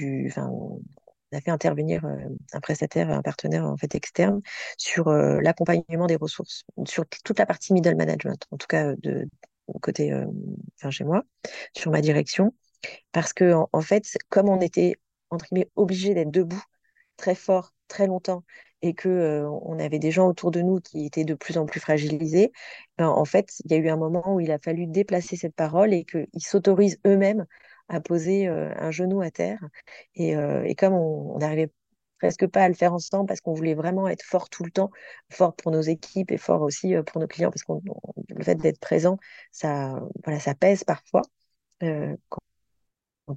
intervenir 1.48 2.06
un 2.54 2.60
prestataire, 2.60 3.10
un 3.12 3.22
partenaire 3.22 3.66
en 3.66 3.78
fait 3.78 3.94
externe 3.96 4.42
sur 4.78 5.12
l'accompagnement 5.12 6.08
des 6.08 6.16
ressources, 6.16 6.64
sur 6.86 7.06
toute 7.08 7.38
la 7.38 7.46
partie 7.46 7.74
middle 7.74 7.96
management, 7.96 8.48
en 8.52 8.58
tout 8.58 8.68
cas 8.68 8.96
de 8.96 9.28
côté, 9.82 10.12
chez 10.90 11.04
moi, 11.04 11.24
sur 11.76 11.92
ma 11.92 12.02
direction. 12.02 12.54
Parce 13.12 13.34
que, 13.34 13.54
en, 13.72 13.82
fait, 13.82 14.06
comme 14.30 14.50
on 14.50 14.62
était, 14.62 14.96
entre 15.30 15.46
guillemets, 15.46 15.70
obligé 15.76 16.14
d'être 16.14 16.32
debout 16.32 16.64
très 17.18 17.36
fort, 17.36 17.74
très 17.88 18.08
longtemps, 18.08 18.44
et 18.82 18.94
que 18.94 19.08
euh, 19.10 19.50
on 19.50 19.80
avait 19.80 20.00
des 20.00 20.12
gens 20.12 20.28
autour 20.28 20.52
de 20.52 20.62
nous 20.62 20.80
qui 20.82 21.06
étaient 21.06 21.24
de 21.24 21.36
plus 21.36 21.58
en 21.58 21.66
plus 21.66 21.80
fragilisés, 21.80 22.52
ben, 22.98 23.08
en 23.08 23.26
fait, 23.26 23.54
il 23.66 23.72
y 23.72 23.76
a 23.76 23.78
eu 23.78 23.90
un 23.90 23.98
moment 23.98 24.36
où 24.36 24.40
il 24.40 24.52
a 24.52 24.60
fallu 24.60 24.88
déplacer 24.88 25.38
cette 25.38 25.56
parole 25.56 25.94
et 25.94 26.04
qu'ils 26.06 26.28
s'autorisent 26.44 27.00
eux-mêmes 27.08 27.46
à 27.90 28.02
poser 28.02 28.48
euh, 28.48 28.74
un 28.78 28.92
genou 28.92 29.22
à 29.22 29.32
terre. 29.32 29.60
Et, 30.16 30.36
euh, 30.36 30.72
comme 30.78 30.94
on 30.94 31.38
n'arrivait 31.38 31.72
presque 32.20 32.48
pas 32.48 32.64
à 32.64 32.70
le 32.70 32.74
faire 32.74 32.94
ensemble 32.94 33.28
parce 33.28 33.42
qu'on 33.42 33.54
voulait 33.54 33.74
vraiment 33.74 34.08
être 34.08 34.24
fort 34.24 34.50
tout 34.50 34.64
le 34.64 34.72
temps, 34.72 34.92
fort 35.30 35.56
pour 35.56 35.72
nos 35.72 35.82
équipes 35.82 36.32
et 36.32 36.38
fort 36.38 36.62
aussi 36.62 36.94
pour 37.08 37.20
nos 37.22 37.28
clients, 37.28 37.52
parce 37.52 37.64
que 37.64 37.74
le 38.30 38.44
fait 38.44 38.56
d'être 38.56 38.80
présent, 38.80 39.18
ça, 39.52 40.00
voilà, 40.24 40.40
ça 40.40 40.56
pèse 40.56 40.84
parfois. 40.86 41.22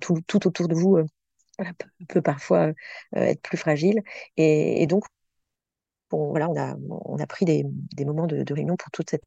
Tout, 0.01 0.47
autour 0.47 0.69
de 0.69 0.75
vous 0.75 0.99
peut, 2.09 2.23
parfois 2.23 2.73
être 3.15 3.41
plus 3.43 3.57
fragile. 3.57 4.03
Et, 4.37 4.87
donc, 4.87 5.05
voilà, 6.11 6.49
on 6.49 7.19
a, 7.19 7.27
pris 7.27 7.45
des, 7.45 7.65
moments 8.05 8.27
de, 8.27 8.45
réunion 8.53 8.77
pour 8.77 8.91
toute 8.91 9.11
cette 9.11 9.25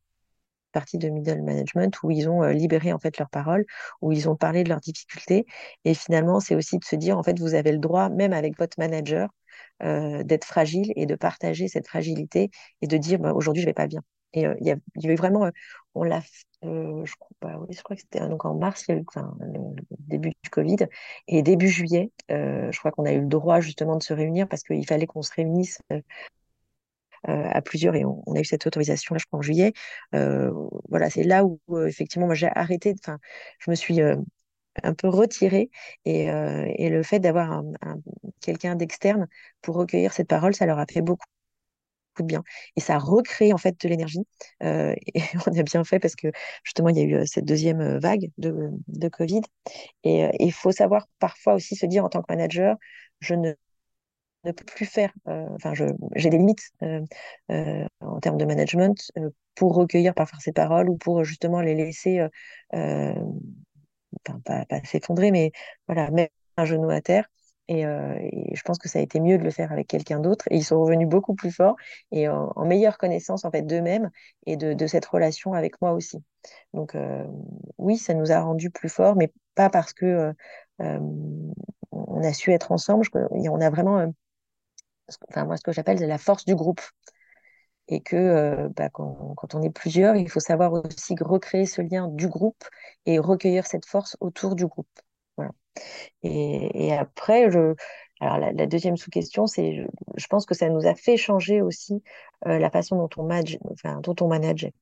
partie 0.71 0.97
de 0.99 1.09
middle 1.09 1.41
management 1.41 1.97
où 2.03 2.11
ils 2.11 2.29
ont 2.29 2.43
libéré 2.47 2.93
en 2.93 2.99
fait 2.99 3.17
leurs 3.17 3.29
paroles, 3.29 3.65
où 4.01 4.11
ils 4.11 4.29
ont 4.29 4.35
parlé 4.35 4.63
de 4.63 4.69
leurs 4.69 4.79
difficultés. 4.79 5.45
Et 5.85 5.93
finalement, 5.93 6.39
c'est 6.39 6.55
aussi 6.55 6.77
de 6.77 6.85
se 6.85 6.95
dire, 6.95 7.17
en 7.17 7.23
fait, 7.23 7.39
vous 7.39 7.55
avez 7.55 7.71
le 7.71 7.79
droit, 7.79 8.09
même 8.09 8.33
avec 8.33 8.57
votre 8.57 8.79
manager, 8.79 9.29
euh, 9.83 10.23
d'être 10.23 10.45
fragile 10.45 10.91
et 10.95 11.05
de 11.05 11.15
partager 11.15 11.67
cette 11.67 11.87
fragilité 11.87 12.51
et 12.81 12.87
de 12.87 12.97
dire, 12.97 13.19
bah, 13.19 13.33
aujourd'hui, 13.33 13.61
je 13.61 13.67
vais 13.67 13.73
pas 13.73 13.87
bien. 13.87 14.01
Et 14.33 14.41
il 14.41 14.67
y, 14.67 14.71
a, 14.71 14.75
y 14.95 15.07
a 15.07 15.11
eu 15.11 15.15
vraiment, 15.15 15.49
on 15.95 16.03
l'a, 16.03 16.21
je 16.61 17.15
crois 17.19 17.29
pas, 17.39 17.57
oui, 17.57 17.73
je 17.75 17.81
crois 17.81 17.95
que 17.95 18.01
c'était 18.01 18.19
donc 18.27 18.45
en 18.45 18.55
mars, 18.55 18.85
le, 18.89 19.03
début 20.07 20.31
du 20.43 20.49
Covid, 20.51 20.77
et 21.27 21.41
début 21.41 21.69
juillet, 21.69 22.11
je 22.29 22.77
crois 22.77 22.91
qu'on 22.91 23.05
a 23.05 23.13
eu 23.13 23.21
le 23.21 23.27
droit 23.27 23.59
justement 23.59 23.95
de 23.97 24.03
se 24.03 24.13
réunir 24.13 24.47
parce 24.47 24.63
qu'il 24.63 24.85
fallait 24.85 25.07
qu'on 25.07 25.23
se 25.23 25.33
réunisse 25.33 25.79
euh, 27.27 27.49
à 27.51 27.61
plusieurs 27.61 27.95
et 27.95 28.05
on, 28.05 28.23
a 28.35 28.39
eu 28.39 28.45
cette 28.45 28.65
autorisation 28.65 29.13
là, 29.13 29.19
je 29.19 29.25
crois 29.25 29.39
en 29.39 29.41
juillet. 29.41 29.73
Euh, 30.15 30.51
voilà, 30.89 31.09
c'est 31.09 31.23
là 31.23 31.43
où 31.45 31.59
euh, 31.71 31.87
effectivement 31.87 32.27
moi 32.27 32.35
j'ai 32.35 32.47
arrêté. 32.47 32.95
Enfin, 32.99 33.19
je 33.59 33.69
me 33.71 33.75
suis 33.75 33.99
un 34.01 34.93
peu 34.93 35.09
retirée 35.09 35.69
et, 36.05 36.27
le 36.89 37.03
fait 37.03 37.19
d'avoir 37.19 37.51
un, 37.51 37.73
quelqu'un 38.41 38.75
d'externe 38.75 39.27
pour 39.61 39.75
recueillir 39.75 40.13
cette 40.13 40.27
parole, 40.29 40.55
ça 40.55 40.65
leur 40.65 40.79
a 40.79 40.85
fait 40.85 41.01
beaucoup 41.01 41.25
de 42.23 42.27
bien. 42.27 42.43
Et 42.75 42.81
ça 42.81 42.97
recrée 42.97 43.53
en 43.53 43.57
fait 43.57 43.79
de 43.81 43.89
l'énergie. 43.89 44.25
Euh, 44.63 44.95
et 45.13 45.21
on 45.47 45.59
a 45.59 45.63
bien 45.63 45.83
fait 45.83 45.99
parce 45.99 46.15
que 46.15 46.27
justement, 46.63 46.89
il 46.89 46.97
y 46.97 47.01
a 47.01 47.03
eu 47.03 47.27
cette 47.27 47.45
deuxième 47.45 47.97
vague 47.99 48.31
de, 48.37 49.09
Covid. 49.09 49.41
Et 50.03 50.29
il 50.39 50.53
faut 50.53 50.71
savoir 50.71 51.07
parfois 51.19 51.55
aussi 51.55 51.75
se 51.75 51.85
dire 51.85 52.05
en 52.05 52.09
tant 52.09 52.21
que 52.21 52.31
manager, 52.33 52.77
je 53.21 53.35
ne 53.35 53.53
peux 54.51 54.65
plus 54.65 54.85
faire. 54.85 55.11
Euh, 55.27 55.47
enfin, 55.55 55.73
j'ai 56.15 56.29
des 56.29 56.37
limites 56.37 56.71
euh, 56.83 57.01
euh, 57.51 57.85
en 58.01 58.19
termes 58.19 58.37
de 58.37 58.45
management 58.45 59.11
pour 59.55 59.75
recueillir 59.75 60.13
parfois 60.13 60.39
ces 60.39 60.51
paroles 60.53 60.89
ou 60.89 60.97
pour 60.97 61.23
justement 61.23 61.61
les 61.61 61.75
laisser, 61.75 62.21
enfin, 62.71 63.15
pas, 64.45 64.65
pas 64.65 64.83
s'effondrer, 64.83 65.31
mais 65.31 65.51
voilà, 65.87 66.09
mettre 66.11 66.33
un 66.57 66.65
genou 66.65 66.89
à 66.89 67.01
terre. 67.01 67.29
Et, 67.71 67.83
je 67.83 68.61
pense 68.63 68.79
que 68.79 68.89
ça 68.89 68.99
a 68.99 69.01
été 69.01 69.19
mieux 69.19 69.37
de 69.37 69.43
le 69.43 69.51
faire 69.51 69.71
avec 69.71 69.87
quelqu'un 69.87 70.19
d'autre. 70.19 70.45
Et 70.49 70.57
ils 70.57 70.63
sont 70.63 70.81
revenus 70.81 71.07
beaucoup 71.07 71.35
plus 71.35 71.51
forts 71.51 71.75
et 72.11 72.27
en, 72.27 72.65
meilleure 72.65 72.97
connaissance 72.97 73.45
en 73.45 73.51
fait 73.51 73.61
d'eux-mêmes 73.61 74.09
et 74.47 74.57
de, 74.57 74.87
cette 74.87 75.05
relation 75.05 75.53
avec 75.53 75.79
moi 75.81 75.93
aussi. 75.93 76.23
Donc 76.73 76.95
oui, 77.77 77.97
ça 77.97 78.15
nous 78.15 78.31
a 78.31 78.41
rendus 78.41 78.71
plus 78.71 78.89
forts, 78.89 79.15
mais 79.15 79.31
pas 79.55 79.69
parce 79.69 79.93
que 79.93 80.33
on 80.79 82.23
a 82.23 82.33
su 82.33 82.51
être 82.51 82.71
ensemble. 82.71 83.05
on 83.13 83.61
a 83.61 83.69
vraiment 83.69 84.11
enfin 85.29 85.45
moi 85.45 85.57
ce 85.57 85.63
que 85.63 85.71
j'appelle 85.71 85.99
la 85.99 86.17
force 86.17 86.45
du 86.45 86.55
groupe. 86.55 86.81
Et 87.91 88.01
que 88.01 88.15
euh, 88.15 88.69
bah, 88.75 88.89
quand, 88.89 89.55
on 89.55 89.61
est 89.63 89.71
plusieurs, 89.71 90.15
il 90.15 90.29
faut 90.29 90.39
savoir 90.39 90.73
aussi 90.73 91.15
recréer 91.19 91.65
ce 91.65 91.81
lien 91.81 92.07
du 92.07 92.27
groupe 92.27 92.63
et 93.07 93.17
recueillir 93.17 93.65
cette 93.65 93.87
force 93.87 94.15
autour 94.19 94.55
du 94.55 94.67
groupe. 94.67 94.87
Et, 96.23 96.93
après, 96.93 97.45
alors 98.21 98.37
la, 98.37 98.65
deuxième 98.67 98.97
sous-question, 98.97 99.47
c'est, 99.47 99.85
je, 100.15 100.27
pense 100.27 100.45
que 100.45 100.55
ça 100.55 100.69
nous 100.69 100.85
a 100.87 100.95
fait 100.95 101.17
changer 101.17 101.61
aussi 101.61 102.03
euh, 102.47 102.59
la 102.59 102.69
façon 102.69 102.97
dont 102.97 103.09
on 103.17 103.23
manage, 103.23 103.57
enfin, 103.71 103.99
dont 104.01 104.15
on 104.21 104.27
manageait. 104.27 104.73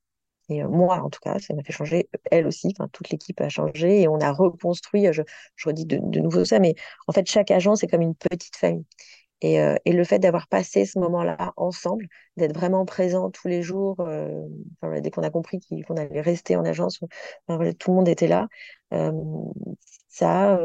Et 0.50 0.64
euh, 0.64 0.68
moi, 0.70 1.02
en 1.02 1.10
tout 1.10 1.20
cas, 1.22 1.40
ça 1.40 1.54
m'a 1.54 1.64
fait 1.64 1.74
changer. 1.74 2.10
Elle 2.32 2.48
aussi, 2.48 2.74
enfin, 2.78 2.90
toute 2.92 3.10
l'équipe 3.10 3.40
a 3.42 3.50
changé 3.50 4.02
et 4.02 4.08
on 4.08 4.20
a 4.20 4.32
reconstruit. 4.32 5.08
Je, 5.12 5.22
redis 5.66 5.86
de, 5.86 6.00
de, 6.02 6.20
nouveau 6.20 6.46
ça, 6.46 6.60
mais 6.60 6.76
en 7.08 7.14
fait, 7.14 7.30
chaque 7.30 7.52
agence 7.52 7.84
est 7.84 7.88
comme 7.88 8.02
une 8.02 8.16
petite 8.16 8.56
famille. 8.56 8.86
Euh, 9.44 9.76
et, 9.86 9.94
le 9.94 10.04
fait 10.04 10.20
d'avoir 10.20 10.48
passé 10.48 10.86
ce 10.86 10.98
moment-là 11.00 11.54
ensemble, 11.58 12.08
d'être 12.38 12.56
vraiment 12.56 12.86
présent 12.86 13.30
tous 13.30 13.48
les 13.48 13.62
jours, 13.62 13.98
euh, 14.00 14.48
dès 15.02 15.12
qu'on 15.12 15.22
a 15.24 15.30
compris 15.30 15.60
qu'on 15.88 15.96
allait 15.96 16.22
rester 16.22 16.56
en 16.56 16.66
agence, 16.66 17.00
tout 17.00 17.92
le 17.92 17.94
monde 17.94 18.08
était 18.10 18.28
là. 18.28 18.48
Euh, 18.94 19.12
ça, 20.10 20.60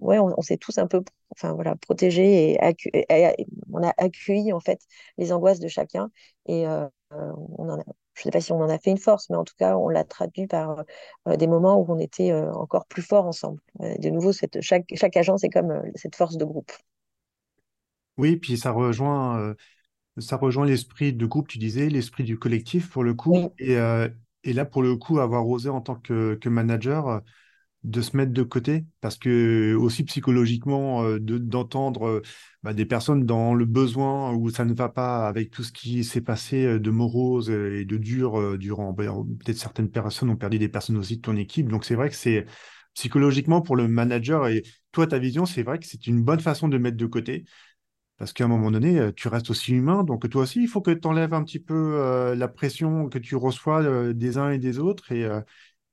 ouais, 0.00 0.18
on, 0.18 0.40
s'est 0.40 0.56
tous 0.56 0.78
un 0.78 0.86
peu, 0.86 1.02
enfin 1.32 1.52
voilà, 1.52 1.76
protégés 1.76 2.52
et, 2.52 3.36
on 3.72 3.82
a 3.82 3.92
accueilli 3.98 4.52
en 4.52 4.60
fait 4.60 4.80
les 5.18 5.32
angoisses 5.32 5.60
de 5.60 5.68
chacun. 5.68 6.10
Et 6.46 6.66
on 6.66 7.68
en 7.68 7.78
je 8.16 8.20
ne 8.20 8.24
sais 8.24 8.30
pas 8.30 8.40
si 8.40 8.52
on 8.52 8.60
en 8.60 8.68
a 8.68 8.78
fait 8.78 8.90
une 8.90 8.98
force, 8.98 9.28
mais 9.28 9.36
en 9.36 9.44
tout 9.44 9.54
cas, 9.58 9.76
on 9.76 9.88
l'a 9.88 10.04
traduit 10.04 10.46
par 10.46 10.84
des 11.26 11.48
moments 11.48 11.76
où 11.78 11.86
on 11.88 11.98
était 11.98 12.32
encore 12.32 12.86
plus 12.86 13.02
forts 13.02 13.26
ensemble. 13.26 13.60
de 13.80 14.08
nouveau, 14.08 14.32
chaque 14.32 15.16
agence 15.16 15.44
est 15.44 15.50
comme 15.50 15.82
cette 15.96 16.14
force 16.16 16.36
de 16.36 16.44
groupe. 16.44 16.72
Oui, 18.16 18.36
puis 18.36 18.56
ça 18.56 18.70
rejoint, 18.70 19.38
euh, 19.40 19.54
ça 20.18 20.36
rejoint 20.36 20.66
l'esprit 20.66 21.12
de 21.12 21.26
groupe, 21.26 21.48
tu 21.48 21.58
disais, 21.58 21.88
l'esprit 21.88 22.24
du 22.24 22.38
collectif 22.38 22.90
pour 22.90 23.04
le 23.04 23.14
coup. 23.14 23.52
Et, 23.58 23.76
euh, 23.78 24.08
et, 24.44 24.52
là, 24.52 24.64
pour 24.64 24.82
le 24.82 24.96
coup, 24.96 25.18
avoir 25.20 25.48
osé 25.48 25.68
en 25.68 25.80
tant 25.80 25.96
que, 25.96 26.34
que 26.36 26.48
manager 26.48 27.08
euh, 27.08 27.20
de 27.84 28.00
se 28.02 28.16
mettre 28.16 28.32
de 28.32 28.42
côté, 28.42 28.86
parce 29.00 29.16
que 29.18 29.74
aussi 29.74 30.04
psychologiquement, 30.04 31.04
de, 31.04 31.38
d'entendre 31.38 32.22
bah, 32.62 32.72
des 32.74 32.86
personnes 32.86 33.26
dans 33.26 33.54
le 33.54 33.66
besoin 33.66 34.32
où 34.34 34.50
ça 34.50 34.64
ne 34.64 34.74
va 34.74 34.88
pas 34.88 35.28
avec 35.28 35.50
tout 35.50 35.62
ce 35.62 35.72
qui 35.72 36.02
s'est 36.04 36.22
passé 36.22 36.78
de 36.80 36.90
morose 36.90 37.50
et 37.50 37.84
de 37.84 37.96
dur 37.98 38.58
durant, 38.58 38.92
bah, 38.94 39.04
peut-être 39.44 39.58
certaines 39.58 39.90
personnes 39.90 40.30
ont 40.30 40.36
perdu 40.36 40.58
des 40.58 40.68
personnes 40.70 40.96
aussi 40.96 41.16
de 41.18 41.22
ton 41.22 41.36
équipe. 41.36 41.68
Donc 41.68 41.84
c'est 41.84 41.94
vrai 41.94 42.08
que 42.08 42.16
c'est 42.16 42.46
psychologiquement 42.94 43.60
pour 43.60 43.76
le 43.76 43.88
manager 43.88 44.46
et 44.48 44.62
toi, 44.92 45.06
ta 45.06 45.18
vision, 45.18 45.44
c'est 45.46 45.62
vrai 45.62 45.78
que 45.78 45.86
c'est 45.86 46.06
une 46.06 46.22
bonne 46.22 46.40
façon 46.40 46.68
de 46.68 46.78
mettre 46.78 46.96
de 46.96 47.06
côté. 47.06 47.44
Parce 48.16 48.32
qu'à 48.32 48.44
un 48.44 48.48
moment 48.48 48.70
donné, 48.70 48.98
euh, 48.98 49.12
tu 49.12 49.28
restes 49.28 49.50
aussi 49.50 49.72
humain, 49.72 50.04
donc 50.04 50.28
toi 50.30 50.42
aussi, 50.42 50.62
il 50.62 50.68
faut 50.68 50.80
que 50.80 50.92
tu 50.92 51.06
enlèves 51.08 51.34
un 51.34 51.42
petit 51.42 51.58
peu 51.58 51.74
euh, 51.74 52.34
la 52.36 52.48
pression 52.48 53.08
que 53.08 53.18
tu 53.18 53.34
reçois 53.34 53.82
euh, 53.82 54.12
des 54.12 54.38
uns 54.38 54.50
et 54.50 54.58
des 54.58 54.78
autres. 54.78 55.10
Et, 55.12 55.28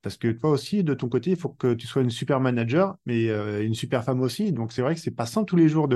parce 0.01 0.17
que 0.17 0.31
toi 0.31 0.51
aussi, 0.51 0.83
de 0.83 0.93
ton 0.93 1.09
côté, 1.09 1.31
il 1.31 1.37
faut 1.37 1.49
que 1.49 1.73
tu 1.73 1.87
sois 1.87 2.01
une 2.01 2.09
super 2.09 2.39
manager, 2.39 2.95
mais 3.05 3.27
une 3.63 3.75
super 3.75 4.03
femme 4.03 4.21
aussi. 4.21 4.51
Donc 4.51 4.71
c'est 4.73 4.81
vrai 4.81 4.95
que 4.95 5.01
c'est 5.01 5.11
pas 5.11 5.27
simple 5.27 5.47
tous 5.47 5.55
les 5.55 5.69
jours 5.69 5.87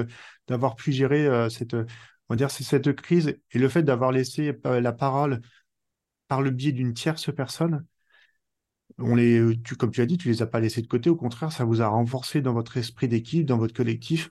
d'avoir 0.47 0.75
pu 0.75 0.91
gérer 0.91 1.49
cette, 1.49 1.73
on 1.73 1.85
va 2.29 2.35
dire, 2.35 2.51
cette 2.51 2.93
crise 2.93 3.35
et 3.51 3.59
le 3.59 3.67
fait 3.67 3.81
d'avoir 3.81 4.11
laissé 4.11 4.53
la 4.63 4.93
parole 4.93 5.41
par 6.27 6.43
le 6.43 6.51
biais 6.51 6.71
d'une 6.71 6.93
tierce 6.93 7.33
personne. 7.33 7.85
On 8.99 9.15
les, 9.15 9.41
comme 9.79 9.91
tu 9.91 10.01
as 10.01 10.05
dit, 10.05 10.17
tu 10.17 10.29
les 10.29 10.43
as 10.43 10.47
pas 10.47 10.59
laissés 10.59 10.83
de 10.83 10.87
côté. 10.87 11.09
Au 11.09 11.15
contraire, 11.15 11.51
ça 11.51 11.65
vous 11.65 11.81
a 11.81 11.87
renforcé 11.87 12.41
dans 12.41 12.53
votre 12.53 12.77
esprit 12.77 13.07
d'équipe, 13.07 13.45
dans 13.45 13.57
votre 13.57 13.73
collectif 13.73 14.29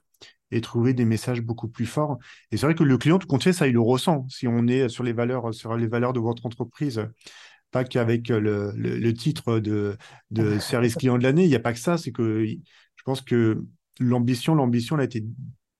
et 0.55 0.61
trouver 0.61 0.93
des 0.93 1.03
messages 1.03 1.41
beaucoup 1.41 1.67
plus 1.67 1.85
forts. 1.85 2.17
Et 2.49 2.57
c'est 2.57 2.65
vrai 2.65 2.75
que 2.75 2.83
le 2.83 2.97
client, 2.97 3.19
tout 3.19 3.27
compte 3.27 3.43
fait, 3.43 3.51
ça, 3.51 3.67
il 3.67 3.73
le 3.73 3.81
ressent. 3.81 4.25
Si 4.29 4.47
on 4.47 4.67
est 4.67 4.87
sur 4.87 5.03
les 5.03 5.11
valeurs, 5.11 5.53
sur 5.53 5.75
les 5.75 5.85
valeurs 5.85 6.13
de 6.13 6.21
votre 6.21 6.45
entreprise, 6.45 7.05
pas 7.71 7.83
qu'avec 7.83 8.29
le, 8.29 8.71
le, 8.73 9.13
titre 9.13 9.59
de, 9.59 9.97
de 10.31 10.57
service 10.59 10.95
client 10.95 11.17
de 11.17 11.23
l'année, 11.23 11.43
il 11.43 11.49
n'y 11.49 11.55
a 11.55 11.59
pas 11.59 11.73
que 11.73 11.79
ça. 11.79 11.97
C'est 11.97 12.13
que 12.13 12.45
je 12.45 13.03
pense 13.03 13.21
que 13.21 13.65
l'ambition, 13.99 14.55
l'ambition, 14.55 14.95
elle 14.95 15.01
a 15.01 15.05
été, 15.05 15.25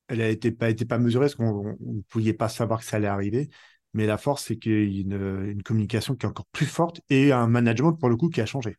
elle 0.10 0.22
a 0.22 0.30
été 0.30 0.52
pas, 0.52 0.70
été 0.70 0.84
pas 0.84 0.98
mesurée 0.98 1.28
parce 1.28 1.36
qu'on 1.36 1.78
ne 1.80 2.02
pouvait 2.10 2.34
pas 2.34 2.50
savoir 2.50 2.82
que 2.82 2.86
ça 2.86 2.98
allait 2.98 3.08
arriver. 3.08 3.50
Mais 3.94 4.06
la 4.06 4.18
force, 4.18 4.44
c'est 4.44 4.58
qu'il 4.58 4.94
y 4.94 4.98
a 4.98 5.02
une, 5.04 5.52
une, 5.52 5.64
communication 5.64 6.16
qui 6.16 6.26
est 6.26 6.30
encore 6.30 6.48
plus 6.52 6.66
forte 6.66 7.00
et 7.10 7.32
un 7.32 7.48
management, 7.48 7.94
pour 7.94 8.10
le 8.10 8.18
coup, 8.18 8.28
qui 8.28 8.42
a 8.42 8.46
changé. 8.46 8.76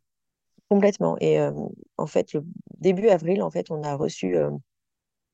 Complètement. 0.69 1.17
Et 1.21 1.41
euh, 1.41 1.53
en 1.97 2.07
fait, 2.07 2.35
le 2.35 2.45
début 2.81 3.09
avril, 3.09 3.41
en 3.41 3.51
fait, 3.51 3.71
on 3.71 3.83
a 3.83 3.95
reçu 3.95 4.37
euh, 4.37 4.51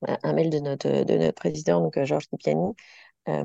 un 0.06 0.32
mail 0.32 0.50
de 0.50 0.58
notre, 0.58 1.04
de 1.04 1.14
notre 1.16 1.34
président, 1.34 1.80
donc 1.80 1.96
euh, 1.96 2.04
Georges 2.04 2.26
Nipiani, 2.32 2.74
euh, 3.28 3.44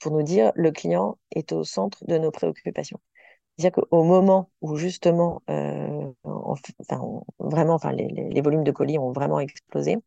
pour 0.00 0.12
nous 0.12 0.22
dire 0.22 0.52
le 0.54 0.70
client 0.72 1.18
est 1.30 1.52
au 1.52 1.64
centre 1.64 2.04
de 2.06 2.18
nos 2.18 2.30
préoccupations. 2.30 3.00
C'est-à-dire 3.58 3.82
qu'au 3.82 4.04
moment 4.04 4.50
où 4.62 4.76
justement, 4.76 5.42
euh, 5.50 6.10
enfin, 6.24 7.22
vraiment, 7.38 7.74
enfin, 7.74 7.92
les, 7.92 8.08
les, 8.08 8.40
volumes 8.40 8.64
de 8.64 8.72
colis 8.72 8.98
ont 8.98 9.12
vraiment 9.12 9.40
explosé, 9.40 9.98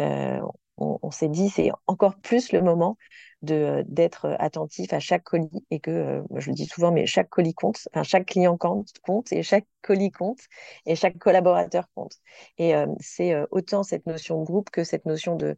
euh, 0.00 0.40
on, 0.78 1.10
s'est 1.10 1.28
dit 1.28 1.48
c'est 1.50 1.70
encore 1.86 2.16
plus 2.16 2.52
le 2.52 2.62
moment 2.62 2.96
de 3.42 3.84
d'être 3.88 4.36
attentif 4.38 4.92
à 4.92 5.00
chaque 5.00 5.24
colis 5.24 5.64
et 5.70 5.80
que 5.80 5.90
euh, 5.90 6.22
je 6.36 6.50
le 6.50 6.54
dis 6.54 6.66
souvent 6.66 6.92
mais 6.92 7.06
chaque 7.06 7.28
colis 7.28 7.54
compte 7.54 7.88
enfin 7.92 8.02
chaque 8.02 8.26
client 8.26 8.56
compte 8.56 8.92
compte 9.02 9.32
et 9.32 9.42
chaque 9.42 9.66
colis 9.82 10.10
compte 10.12 10.40
et 10.86 10.96
chaque 10.96 11.18
collaborateur 11.18 11.88
compte 11.94 12.14
et 12.58 12.74
euh, 12.74 12.86
c'est 13.00 13.34
euh, 13.34 13.46
autant 13.50 13.82
cette 13.82 14.06
notion 14.06 14.40
de 14.40 14.44
groupe 14.44 14.70
que 14.70 14.84
cette 14.84 15.06
notion 15.06 15.36
de 15.36 15.56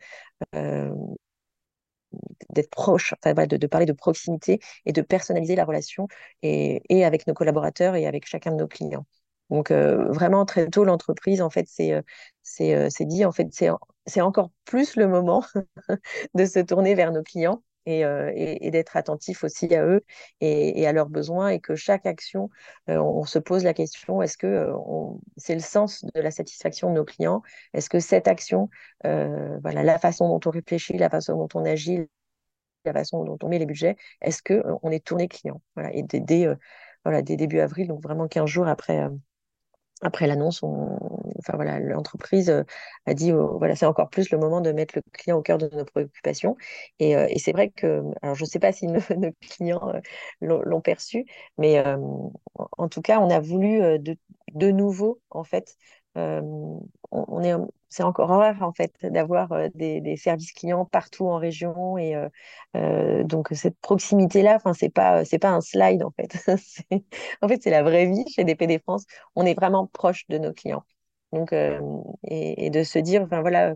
d'être 2.50 2.70
proche, 2.70 3.12
de, 3.24 3.57
de, 3.57 3.66
parler 3.66 3.87
de 3.87 3.92
proximité 3.92 4.61
et 4.87 4.92
de 4.92 5.03
personnaliser 5.03 5.57
la 5.57 5.64
relation 5.64 6.07
et, 6.42 6.81
et, 6.88 7.05
avec 7.05 7.27
nos 7.27 7.35
collaborateurs 7.35 7.96
et 7.96 8.07
avec 8.07 8.24
chacun 8.27 8.53
de 8.53 8.57
nos 8.57 8.68
clients. 8.68 9.05
Donc 9.50 9.72
vraiment 9.72 10.44
très 10.44 10.68
tôt 10.68 10.85
l'entreprise 10.85 11.42
en 11.42 11.50
fait 11.50 11.66
c'est 11.68 11.92
c'est 12.42 13.05
dit 13.05 13.24
en 13.24 13.33
fait 13.33 13.48
c'est 13.53 13.68
c'est 14.07 14.21
encore 14.21 14.51
plus 14.64 14.97
le 14.97 15.09
moment 15.09 15.45
de 16.35 16.45
se 16.45 16.61
tourner 16.61 16.95
vers 16.95 17.12
nos 17.12 17.23
clients 17.23 17.62
et, 17.87 18.71
d'être 18.71 18.97
attentif 18.97 19.45
aussi 19.45 19.75
à 19.75 19.85
eux 19.85 20.05
et, 20.40 20.87
à 20.87 20.93
leurs 20.93 21.09
besoins 21.09 21.49
et 21.49 21.61
que 21.61 21.75
chaque 21.75 22.07
action, 22.07 22.51
on, 22.88 23.25
se 23.25 23.38
pose 23.38 23.64
la 23.64 23.75
question, 23.75 24.23
est-ce 24.23 24.38
que 24.38 24.73
c'est 25.37 25.55
le 25.55 25.61
sens 25.61 26.05
de 26.14 26.21
la 26.21 26.31
satisfaction 26.31 26.90
de 26.90 26.95
nos 26.95 27.05
clients? 27.05 27.43
Est-ce 27.73 27.90
que 27.90 28.01
cette 28.01 28.29
action, 28.29 28.71
voilà, 29.03 29.83
la 29.83 29.99
façon 29.99 30.29
dont 30.29 30.40
on 30.47 30.51
réfléchit, 30.51 30.97
la 30.97 31.11
façon 31.11 31.37
dont 31.37 31.49
on 31.55 31.64
agit, 31.64 32.07
la 32.85 32.93
façon 32.93 33.25
dont 33.25 33.38
on 33.43 33.49
met 33.49 33.59
les 33.59 33.67
budgets, 33.67 33.97
est-ce 34.21 34.43
qu'on 34.43 34.90
est 34.90 35.05
tourné 35.05 35.29
client? 35.29 35.61
Voilà, 35.75 35.95
Et 35.95 36.03
dès, 36.03 36.49
voilà, 37.05 37.23
dès 37.23 37.37
début 37.37 37.61
avril, 37.61 37.88
donc 37.88 38.03
vraiment 38.03 38.29
15 38.29 38.47
jours 38.47 38.67
après 38.67 39.09
après 40.05 40.27
l'annonce, 40.27 40.62
enfin 40.62 41.55
voilà, 41.55 41.81
l'entreprise 41.81 42.51
euh, 42.51 42.62
a 43.07 43.14
dit 43.14 43.33
euh, 43.33 43.47
voilà, 43.59 43.75
c'est 43.75 43.87
encore 43.87 44.11
plus 44.11 44.31
le 44.31 44.38
moment 44.38 44.61
de 44.61 44.71
mettre 44.71 44.97
le 44.97 45.03
client 45.12 45.38
au 45.38 45.43
cœur 45.43 45.59
de 45.59 45.69
nos 45.75 45.85
préoccupations. 45.85 46.57
Et, 46.99 47.17
euh, 47.17 47.27
c'est 47.38 47.53
vrai 47.53 47.71
que, 47.71 48.03
alors 48.23 48.35
je 48.35 48.45
ne 48.45 48.49
sais 48.49 48.59
pas 48.59 48.73
si 48.73 48.87
nos, 48.87 49.01
clients 49.40 49.93
l'ont 50.40 50.81
perçu, 50.81 51.27
mais 51.59 51.83
en 52.79 52.88
tout 52.88 53.03
cas, 53.03 53.19
on 53.21 53.31
a 53.31 53.40
voulu 53.40 53.81
de 53.99 54.71
nouveau 54.71 55.21
en 55.31 55.45
fait 55.45 55.77
on, 56.16 57.42
est, 57.42 57.55
c'est 57.88 58.03
encore 58.03 58.29
rare 58.29 58.62
en 58.62 58.72
fait 58.72 58.92
d'avoir 59.03 59.48
des, 59.74 60.16
services 60.16 60.53
clients 60.53 60.85
partout 60.85 61.27
en 61.27 61.38
région 61.38 61.98
et 61.98 62.14
donc 63.24 63.48
cette 63.53 63.79
proximité 63.81 64.42
là, 64.42 64.57
enfin 64.57 64.74
c'est 64.74 64.90
pas 64.90 65.24
c'est 65.24 65.38
pas 65.38 65.50
un 65.50 65.61
slide 65.61 66.03
en 66.03 66.11
fait, 66.12 66.37
en 67.42 67.48
fait 67.48 67.62
c'est 67.62 67.70
la 67.70 67.83
vraie 67.83 68.07
vie 68.07 68.24
chez 68.29 68.44
DPD 68.44 68.79
France. 68.79 69.05
On 69.35 69.44
est 69.44 69.55
vraiment 69.55 69.87
proche 69.87 70.27
de 70.29 70.38
nos 70.38 70.53
clients. 70.53 70.85
Donc 71.33 71.53
et, 71.53 72.66
et, 72.66 72.70
de 72.70 72.85
se 72.85 72.98
dire, 72.98 73.22
enfin 73.22 73.40
voilà, 73.40 73.74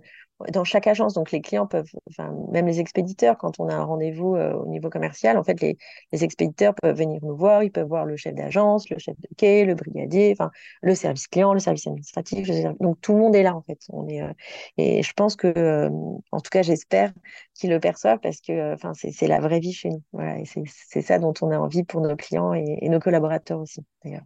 dans 0.53 0.65
chaque 0.65 0.87
agence. 0.87 1.15
Donc 1.15 1.33
les 1.33 1.41
clients 1.41 1.67
peuvent, 1.67 1.91
enfin 2.09 2.33
même 2.51 2.67
les 2.67 2.81
expéditeurs, 2.81 3.37
quand 3.39 3.59
on 3.59 3.69
a 3.69 3.75
un 3.75 3.85
rendez-vous 3.85 4.37
euh, 4.37 4.53
au 4.55 4.67
niveau 4.67 4.91
commercial, 4.91 5.37
en 5.37 5.45
fait 5.45 5.61
les, 5.61 5.77
les, 6.13 6.25
expéditeurs 6.25 6.75
peuvent 6.75 6.97
venir 6.97 7.21
nous 7.23 7.37
voir, 7.37 7.63
ils 7.65 7.73
peuvent 7.73 7.89
voir 7.89 8.05
le 8.05 8.17
chef 8.17 8.35
d'agence, 8.35 8.89
le 8.91 8.99
chef 8.99 9.17
de 9.21 9.29
quai, 9.37 9.65
le 9.65 9.75
brigadier, 9.75 10.33
enfin 10.33 10.51
le 10.83 10.95
service 10.95 11.27
client, 11.27 11.55
le 11.55 11.61
service 11.61 11.87
administratif. 11.87 12.49
Donc 12.81 13.01
tout 13.01 13.15
le 13.15 13.19
monde 13.19 13.35
est 13.35 13.43
là 13.43 13.55
en 13.55 13.63
fait. 13.63 13.81
On 13.91 14.07
est 14.09 14.23
euh, 14.23 14.33
et 14.77 15.03
je 15.03 15.13
pense 15.13 15.37
que, 15.37 15.49
euh, 15.49 15.91
en 16.33 16.41
tout 16.41 16.51
cas 16.51 16.63
j'espère 16.63 17.13
qu'ils 17.55 17.71
le 17.71 17.81
perçoivent 17.81 18.21
parce 18.21 18.41
que 18.41 18.75
enfin 18.75 18.93
c'est 18.95 19.27
la 19.27 19.41
vraie 19.41 19.61
vie 19.61 19.73
chez 19.73 19.91
nous. 19.91 20.03
Voilà 20.13 20.39
et 20.39 20.45
c'est 20.45 21.03
ça 21.03 21.19
dont 21.19 21.35
on 21.43 21.51
a 21.51 21.59
envie 21.59 21.85
pour 21.85 22.01
nos 22.01 22.17
clients 22.17 22.55
et, 22.55 22.79
et 22.81 22.89
nos 22.89 23.01
collaborateurs 23.01 23.61
aussi 23.61 23.85
d'ailleurs. 24.05 24.25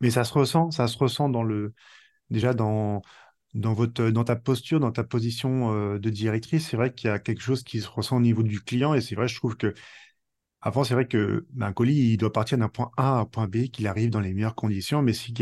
Mais 0.00 0.10
ça 0.10 0.24
se 0.24 0.32
ressent, 0.32 0.70
ça 0.70 0.86
se 0.86 0.96
ressent 0.96 1.28
dans 1.28 1.42
le 1.42 1.74
déjà 2.30 2.54
dans 2.54 3.02
dans, 3.54 3.72
votre, 3.72 4.10
dans 4.10 4.24
ta 4.24 4.36
posture, 4.36 4.80
dans 4.80 4.92
ta 4.92 5.04
position 5.04 5.72
euh, 5.72 5.98
de 5.98 6.10
directrice, 6.10 6.68
c'est 6.68 6.76
vrai 6.76 6.92
qu'il 6.92 7.08
y 7.08 7.12
a 7.12 7.18
quelque 7.18 7.40
chose 7.42 7.62
qui 7.62 7.80
se 7.80 7.88
ressent 7.88 8.16
au 8.16 8.20
niveau 8.20 8.42
du 8.42 8.60
client. 8.60 8.94
Et 8.94 9.00
c'est 9.00 9.14
vrai, 9.14 9.28
je 9.28 9.36
trouve 9.36 9.56
que 9.56 9.74
avant, 10.60 10.84
c'est 10.84 10.94
vrai 10.94 11.06
que 11.06 11.46
ben, 11.50 11.66
un 11.66 11.72
colis, 11.72 12.12
il 12.12 12.16
doit 12.16 12.32
partir 12.32 12.58
d'un 12.58 12.68
point 12.68 12.90
A 12.96 13.16
à 13.16 13.20
un 13.20 13.24
point 13.24 13.46
B, 13.46 13.68
qu'il 13.68 13.86
arrive 13.86 14.10
dans 14.10 14.20
les 14.20 14.34
meilleures 14.34 14.54
conditions. 14.54 15.02
Mais 15.02 15.12
si, 15.12 15.32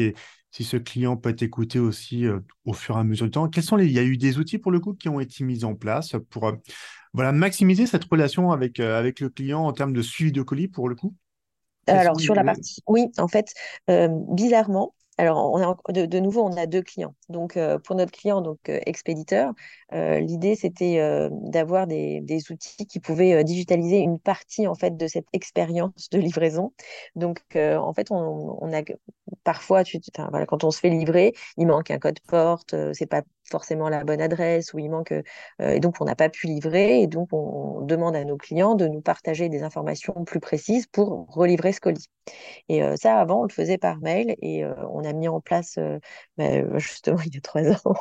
si 0.50 0.64
ce 0.64 0.76
client 0.76 1.16
peut 1.16 1.30
être 1.30 1.42
écouté 1.42 1.78
aussi 1.78 2.26
euh, 2.26 2.40
au 2.64 2.72
fur 2.72 2.96
et 2.96 3.00
à 3.00 3.04
mesure 3.04 3.26
du 3.26 3.32
temps, 3.32 3.48
quels 3.48 3.64
sont 3.64 3.76
les... 3.76 3.86
il 3.86 3.92
y 3.92 3.98
a 3.98 4.04
eu 4.04 4.16
des 4.16 4.38
outils 4.38 4.58
pour 4.58 4.72
le 4.72 4.80
coup 4.80 4.94
qui 4.94 5.08
ont 5.08 5.20
été 5.20 5.42
mis 5.42 5.64
en 5.64 5.74
place 5.74 6.16
pour 6.30 6.48
euh, 6.48 6.52
voilà, 7.12 7.32
maximiser 7.32 7.86
cette 7.86 8.04
relation 8.04 8.52
avec, 8.52 8.78
avec 8.78 9.20
le 9.20 9.30
client 9.30 9.64
en 9.64 9.72
termes 9.72 9.94
de 9.94 10.02
suivi 10.02 10.32
de 10.32 10.42
colis 10.42 10.68
pour 10.68 10.88
le 10.88 10.94
coup? 10.94 11.14
Alors, 11.86 12.20
sur 12.20 12.34
la 12.34 12.44
partie, 12.44 12.82
oui, 12.88 13.06
en 13.16 13.28
fait, 13.28 13.54
bizarrement, 13.88 14.94
alors, 15.18 15.50
on 15.52 15.62
a, 15.62 15.76
de, 15.92 16.18
nouveau, 16.20 16.42
on 16.42 16.56
a 16.56 16.66
deux 16.66 16.82
clients. 16.82 17.14
Donc, 17.30 17.56
euh, 17.56 17.78
pour 17.78 17.96
notre 17.96 18.12
client, 18.12 18.42
donc 18.42 18.68
euh, 18.68 18.80
expéditeur, 18.84 19.54
euh, 19.94 20.20
l'idée 20.20 20.54
c'était 20.56 20.98
d'avoir 21.30 21.86
des, 21.86 22.22
outils 22.50 22.86
qui 22.86 23.00
pouvaient 23.00 23.42
digitaliser 23.44 23.98
une 23.98 24.18
partie 24.18 24.66
en 24.66 24.74
fait 24.74 24.96
de 24.96 25.06
cette 25.06 25.26
expérience 25.32 26.10
de 26.10 26.18
livraison. 26.18 26.72
Donc, 27.14 27.40
en 27.56 27.92
fait, 27.94 28.08
on, 28.10 28.72
a 28.72 28.82
parfois, 29.42 29.84
tu, 29.84 29.98
voilà, 30.30 30.46
quand 30.46 30.64
on 30.64 30.70
se 30.70 30.80
fait 30.80 30.90
livrer, 30.90 31.32
il 31.56 31.66
manque 31.66 31.90
un 31.90 31.98
code 31.98 32.20
porte, 32.20 32.74
c'est 32.92 33.06
pas 33.06 33.22
forcément 33.50 33.88
la 33.88 34.04
bonne 34.04 34.20
adresse 34.20 34.72
ou 34.74 34.78
il 34.78 34.90
manque 34.90 35.14
et 35.60 35.80
donc 35.80 35.96
on 36.00 36.04
n'a 36.04 36.14
pas 36.16 36.28
pu 36.28 36.46
livrer 36.46 37.00
et 37.02 37.06
donc 37.06 37.28
on 37.32 37.80
demande 37.82 38.16
à 38.16 38.24
nos 38.24 38.36
clients 38.36 38.74
de 38.74 38.86
nous 38.88 39.00
partager 39.00 39.48
des 39.48 39.62
informations 39.62 40.24
plus 40.24 40.40
précises 40.40 40.86
pour 40.86 41.26
relivrer 41.28 41.72
ce 41.72 41.80
colis. 41.80 42.08
Et 42.68 42.82
ça, 42.96 43.18
avant, 43.18 43.40
on 43.40 43.42
le 43.44 43.52
faisait 43.52 43.78
par 43.78 43.98
mail 44.00 44.36
et 44.42 44.64
on 44.64 45.04
a 45.04 45.12
mis 45.12 45.28
en 45.28 45.40
place, 45.40 45.78
bah, 46.36 46.78
justement, 46.78 47.18
il 47.26 47.34
y 47.34 47.38
a 47.38 47.40
trois 47.40 47.62
ans, 47.70 47.94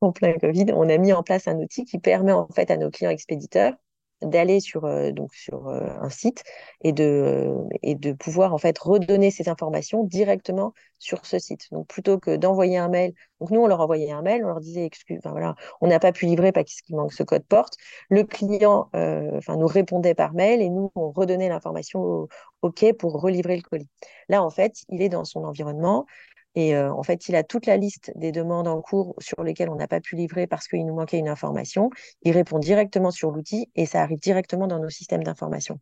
en 0.00 0.12
plein 0.12 0.34
Covid, 0.34 0.66
on 0.74 0.88
a 0.88 0.98
mis 0.98 1.12
en 1.12 1.22
place 1.22 1.48
un 1.48 1.56
outil 1.58 1.84
qui 1.84 1.98
permet 1.98 2.32
en 2.32 2.48
fait 2.48 2.70
à 2.70 2.76
nos 2.76 2.90
clients 2.90 3.10
expéditeurs 3.10 3.74
d'aller 4.22 4.60
sur, 4.60 4.84
euh, 4.84 5.12
donc 5.12 5.34
sur 5.34 5.68
euh, 5.68 5.88
un 6.00 6.10
site 6.10 6.42
et 6.82 6.92
de, 6.92 7.04
euh, 7.04 7.68
et 7.82 7.94
de 7.94 8.12
pouvoir 8.12 8.54
en 8.54 8.58
fait 8.58 8.78
redonner 8.78 9.30
ces 9.30 9.48
informations 9.48 10.04
directement 10.04 10.74
sur 10.98 11.24
ce 11.26 11.38
site. 11.38 11.68
Donc 11.72 11.86
plutôt 11.88 12.18
que 12.18 12.36
d'envoyer 12.36 12.76
un 12.78 12.88
mail, 12.88 13.12
donc 13.40 13.50
nous 13.50 13.60
on 13.60 13.66
leur 13.66 13.80
envoyait 13.80 14.12
un 14.12 14.22
mail, 14.22 14.44
on 14.44 14.48
leur 14.48 14.60
disait 14.60 14.84
excuse, 14.84 15.18
enfin, 15.18 15.30
voilà, 15.30 15.54
on 15.80 15.86
n'a 15.86 15.98
pas 15.98 16.12
pu 16.12 16.26
livrer 16.26 16.52
parce 16.52 16.80
qu'il 16.82 16.96
manque 16.96 17.12
ce 17.12 17.22
code 17.22 17.44
porte. 17.44 17.74
Le 18.08 18.24
client 18.24 18.90
enfin 18.92 19.56
nous 19.56 19.66
répondait 19.66 20.14
par 20.14 20.34
mail 20.34 20.60
et 20.60 20.68
nous 20.68 20.90
on 20.94 21.10
redonnait 21.10 21.48
l'information 21.48 22.28
OK 22.62 22.84
pour 22.98 23.20
relivrer 23.20 23.56
le 23.56 23.62
colis. 23.62 23.88
Là 24.28 24.42
en 24.42 24.50
fait, 24.50 24.84
il 24.88 25.02
est 25.02 25.08
dans 25.08 25.24
son 25.24 25.44
environnement, 25.44 26.06
et 26.54 26.76
en 26.76 27.02
fait, 27.02 27.28
il 27.28 27.36
a 27.36 27.44
toute 27.44 27.66
la 27.66 27.76
liste 27.76 28.12
des 28.16 28.32
demandes 28.32 28.66
en 28.66 28.80
cours 28.80 29.14
sur 29.18 29.42
lesquelles 29.44 29.70
on 29.70 29.76
n'a 29.76 29.86
pas 29.86 30.00
pu 30.00 30.16
livrer 30.16 30.46
parce 30.46 30.66
qu'il 30.66 30.84
nous 30.84 30.94
manquait 30.94 31.18
une 31.18 31.28
information. 31.28 31.90
Il 32.22 32.32
répond 32.32 32.58
directement 32.58 33.10
sur 33.10 33.30
l'outil 33.30 33.70
et 33.76 33.86
ça 33.86 34.02
arrive 34.02 34.18
directement 34.18 34.66
dans 34.66 34.80
nos 34.80 34.90
systèmes 34.90 35.22
d'information. 35.22 35.78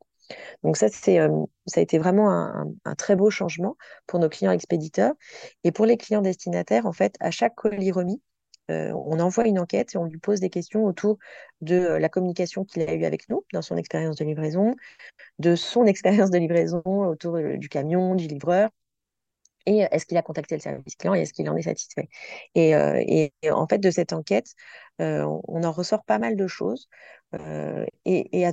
Donc 0.62 0.76
ça, 0.76 0.88
c'est, 0.88 1.18
ça 1.66 1.80
a 1.80 1.82
été 1.82 1.98
vraiment 1.98 2.30
un, 2.30 2.94
très 2.96 3.16
beau 3.16 3.30
changement 3.30 3.76
pour 4.06 4.18
nos 4.18 4.28
clients 4.28 4.52
expéditeurs. 4.52 5.14
Et 5.64 5.72
pour 5.72 5.86
les 5.86 5.96
clients 5.96 6.20
destinataires, 6.22 6.86
en 6.86 6.92
fait, 6.92 7.14
à 7.20 7.30
chaque 7.30 7.54
colis 7.54 7.92
remis, 7.92 8.20
on 8.68 9.18
envoie 9.20 9.46
une 9.46 9.58
enquête 9.58 9.94
et 9.94 9.98
on 9.98 10.04
lui 10.04 10.18
pose 10.18 10.40
des 10.40 10.50
questions 10.50 10.84
autour 10.84 11.16
de 11.62 11.78
la 11.78 12.10
communication 12.10 12.64
qu'il 12.64 12.82
a 12.82 12.92
eue 12.92 13.06
avec 13.06 13.30
nous 13.30 13.42
dans 13.54 13.62
son 13.62 13.78
expérience 13.78 14.16
de 14.16 14.24
livraison, 14.26 14.74
de 15.38 15.56
son 15.56 15.84
expérience 15.86 16.30
de 16.30 16.38
livraison 16.38 16.82
autour 16.84 17.38
du 17.38 17.68
camion, 17.70 18.14
du 18.14 18.26
livreur, 18.26 18.68
et 19.68 19.86
est-ce 19.90 20.06
qu'il 20.06 20.16
a 20.16 20.22
contacté 20.22 20.54
le 20.54 20.62
service 20.62 20.96
client 20.96 21.14
et 21.14 21.20
est-ce 21.20 21.34
qu'il 21.34 21.48
en 21.50 21.56
est 21.56 21.62
satisfait? 21.62 22.08
Et, 22.54 22.74
euh, 22.74 23.28
en 23.52 23.66
fait, 23.66 23.78
de 23.78 23.90
cette 23.90 24.14
enquête, 24.14 24.54
euh, 25.02 25.24
on 25.46 25.62
en 25.62 25.72
ressort 25.72 26.04
pas 26.04 26.18
mal 26.18 26.36
de 26.36 26.46
choses. 26.46 26.88
Euh, 27.34 27.84
et, 28.06 28.46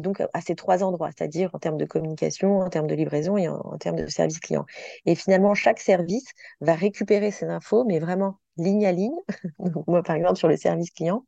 donc 0.00 0.22
à 0.34 0.40
ces 0.42 0.54
trois 0.54 0.84
endroits, 0.84 1.10
c'est-à-dire 1.16 1.48
en 1.54 1.58
termes 1.58 1.78
de 1.78 1.86
communication, 1.86 2.60
en 2.60 2.68
termes 2.68 2.88
de 2.88 2.94
livraison 2.94 3.38
et 3.38 3.48
en, 3.48 3.78
termes 3.78 3.96
de 3.96 4.06
service 4.06 4.38
client. 4.38 4.66
Et 5.06 5.14
finalement, 5.14 5.54
chaque 5.54 5.80
service 5.80 6.26
va 6.60 6.74
récupérer 6.74 7.30
ces 7.30 7.46
infos, 7.46 7.84
mais 7.84 7.98
vraiment 7.98 8.38
ligne 8.58 8.84
à 8.84 8.92
ligne. 8.92 9.16
moi, 9.86 10.02
par 10.02 10.16
exemple, 10.16 10.36
sur 10.36 10.48
le 10.48 10.58
service 10.58 10.90
client, 10.90 11.24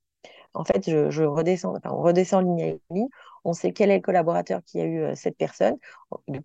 en 0.53 0.64
fait, 0.64 0.90
je, 0.90 1.25
redescends, 1.25 1.75
on 1.85 2.03
redescend 2.03 2.45
ligne 2.47 2.62
à 2.62 2.95
ligne, 2.95 3.09
on 3.44 3.52
sait 3.52 3.72
quel 3.72 3.90
est 3.90 3.96
le 3.96 4.02
collaborateur 4.02 4.61
qui 4.64 4.81
a 4.81 4.85
eu 4.85 5.02
euh, 5.02 5.14
cette 5.14 5.37
personne 5.37 5.76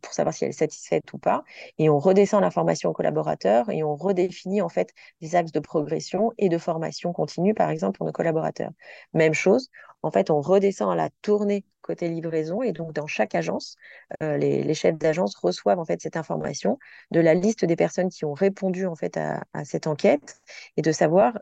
pour 0.01 0.13
savoir 0.13 0.33
si 0.33 0.45
elle 0.45 0.51
est 0.51 0.53
satisfaite 0.53 1.11
ou 1.13 1.17
pas, 1.17 1.43
et 1.77 1.89
on 1.89 1.99
redescend 1.99 2.41
l'information 2.41 2.89
au 2.89 2.93
collaborateur 2.93 3.69
et 3.69 3.83
on 3.83 3.95
redéfinit 3.95 4.61
en 4.61 4.69
fait 4.69 4.93
des 5.21 5.35
axes 5.35 5.51
de 5.51 5.59
progression 5.59 6.31
et 6.37 6.49
de 6.49 6.57
formation 6.57 7.13
continue, 7.13 7.53
par 7.53 7.69
exemple 7.69 7.97
pour 7.97 8.05
nos 8.05 8.13
collaborateurs. 8.13 8.71
Même 9.13 9.33
chose, 9.33 9.69
en 10.03 10.11
fait, 10.11 10.29
on 10.29 10.41
redescend 10.41 10.91
à 10.91 10.95
la 10.95 11.09
tournée 11.21 11.65
côté 11.81 12.09
livraison 12.09 12.61
et 12.61 12.73
donc 12.73 12.93
dans 12.93 13.07
chaque 13.07 13.33
agence, 13.33 13.77
euh, 14.21 14.37
les, 14.37 14.73
chefs 14.73 14.97
d'agence 14.97 15.35
reçoivent 15.35 15.79
en 15.79 15.85
fait 15.85 16.01
cette 16.01 16.17
information 16.17 16.77
de 17.11 17.19
la 17.21 17.33
liste 17.33 17.65
des 17.65 17.75
personnes 17.75 18.09
qui 18.09 18.25
ont 18.25 18.33
répondu 18.33 18.85
en 18.85 18.95
fait 18.95 19.17
à, 19.17 19.43
à 19.53 19.63
cette 19.65 19.87
enquête 19.87 20.41
et 20.75 20.81
de 20.81 20.91
savoir 20.91 21.39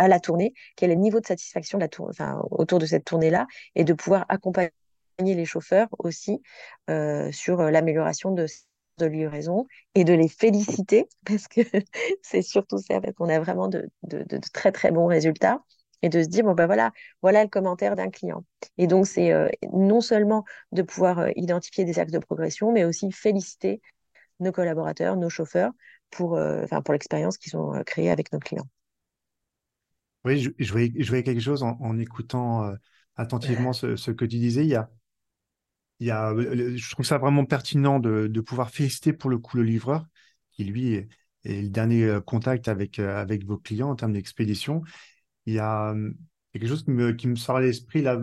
à 0.00 0.08
la 0.08 0.18
tournée, 0.18 0.54
quel 0.76 0.90
est 0.90 0.94
le 0.94 1.00
niveau 1.00 1.20
de 1.20 1.26
satisfaction 1.26 1.78
autour 2.50 2.78
de 2.78 2.86
cette 2.86 3.04
tournée-là, 3.04 3.46
et 3.74 3.84
de 3.84 3.92
pouvoir 3.92 4.24
accompagner 4.30 4.72
les 5.18 5.44
chauffeurs 5.44 5.88
aussi 5.98 6.40
euh, 6.88 7.30
sur 7.32 7.60
euh, 7.60 7.70
l'amélioration 7.70 8.32
de 8.32 8.46
de 8.98 9.06
livraison 9.06 9.66
et 9.94 10.04
de 10.04 10.12
les 10.12 10.28
féliciter 10.28 11.08
parce 11.24 11.48
que 11.48 11.62
c'est 12.22 12.42
surtout 12.42 12.76
ça 12.76 13.00
parce 13.00 13.14
qu'on 13.14 13.30
a 13.30 13.38
vraiment 13.38 13.68
de, 13.68 13.88
très 14.52 14.72
très 14.72 14.90
bons 14.90 15.06
résultats 15.06 15.62
et 16.02 16.10
de 16.10 16.22
se 16.22 16.28
dire 16.28 16.44
bon 16.44 16.52
ben 16.54 16.66
voilà 16.66 16.92
voilà 17.22 17.42
le 17.42 17.48
commentaire 17.48 17.96
d'un 17.96 18.10
client. 18.10 18.44
Et 18.78 18.86
donc 18.86 19.06
c'est 19.06 19.32
euh, 19.32 19.48
non 19.72 20.00
seulement 20.00 20.44
de 20.72 20.82
pouvoir 20.82 21.28
identifier 21.36 21.84
des 21.84 21.98
axes 21.98 22.12
de 22.12 22.18
progression 22.18 22.72
mais 22.72 22.84
aussi 22.84 23.10
féliciter 23.12 23.80
nos 24.38 24.52
collaborateurs 24.52 25.16
nos 25.16 25.30
chauffeurs 25.30 25.72
pour 26.10 26.38
pour 26.84 26.92
l'expérience 26.92 27.38
qu'ils 27.38 27.56
ont 27.56 27.82
créée 27.84 28.10
avec 28.10 28.32
nos 28.32 28.38
clients 28.38 28.68
oui, 30.24 30.40
je, 30.40 30.50
je, 30.58 30.72
voyais, 30.72 30.92
je 30.98 31.08
voyais 31.08 31.22
quelque 31.22 31.40
chose 31.40 31.62
en, 31.62 31.98
écoutant 31.98 32.64
euh, 32.64 32.74
attentivement 33.16 33.72
ce, 33.72 33.96
ce, 33.96 34.10
que 34.10 34.24
tu 34.24 34.38
disais. 34.38 34.64
Il 34.64 34.68
y 34.68 34.74
a, 34.74 34.90
il 35.98 36.06
y 36.08 36.10
a, 36.10 36.34
je 36.36 36.90
trouve 36.90 37.06
ça 37.06 37.18
vraiment 37.18 37.44
pertinent 37.44 38.00
de, 38.00 38.26
de, 38.26 38.40
pouvoir 38.40 38.70
féliciter 38.70 39.12
pour 39.12 39.30
le 39.30 39.38
coup 39.38 39.56
le 39.56 39.62
livreur, 39.62 40.06
qui 40.52 40.64
lui 40.64 40.94
est, 40.94 41.08
le 41.44 41.68
dernier 41.68 42.04
euh, 42.04 42.20
contact 42.20 42.68
avec, 42.68 42.98
euh, 42.98 43.16
avec 43.20 43.46
vos 43.46 43.56
clients 43.56 43.90
en 43.90 43.96
termes 43.96 44.12
d'expédition. 44.12 44.82
Il 45.46 45.54
y 45.54 45.58
a 45.58 45.94
quelque 46.52 46.68
chose 46.68 46.84
qui 46.84 46.90
me, 46.90 47.12
qui 47.12 47.28
me 47.28 47.34
sort 47.36 47.56
à 47.56 47.60
l'esprit 47.62 48.02
là. 48.02 48.20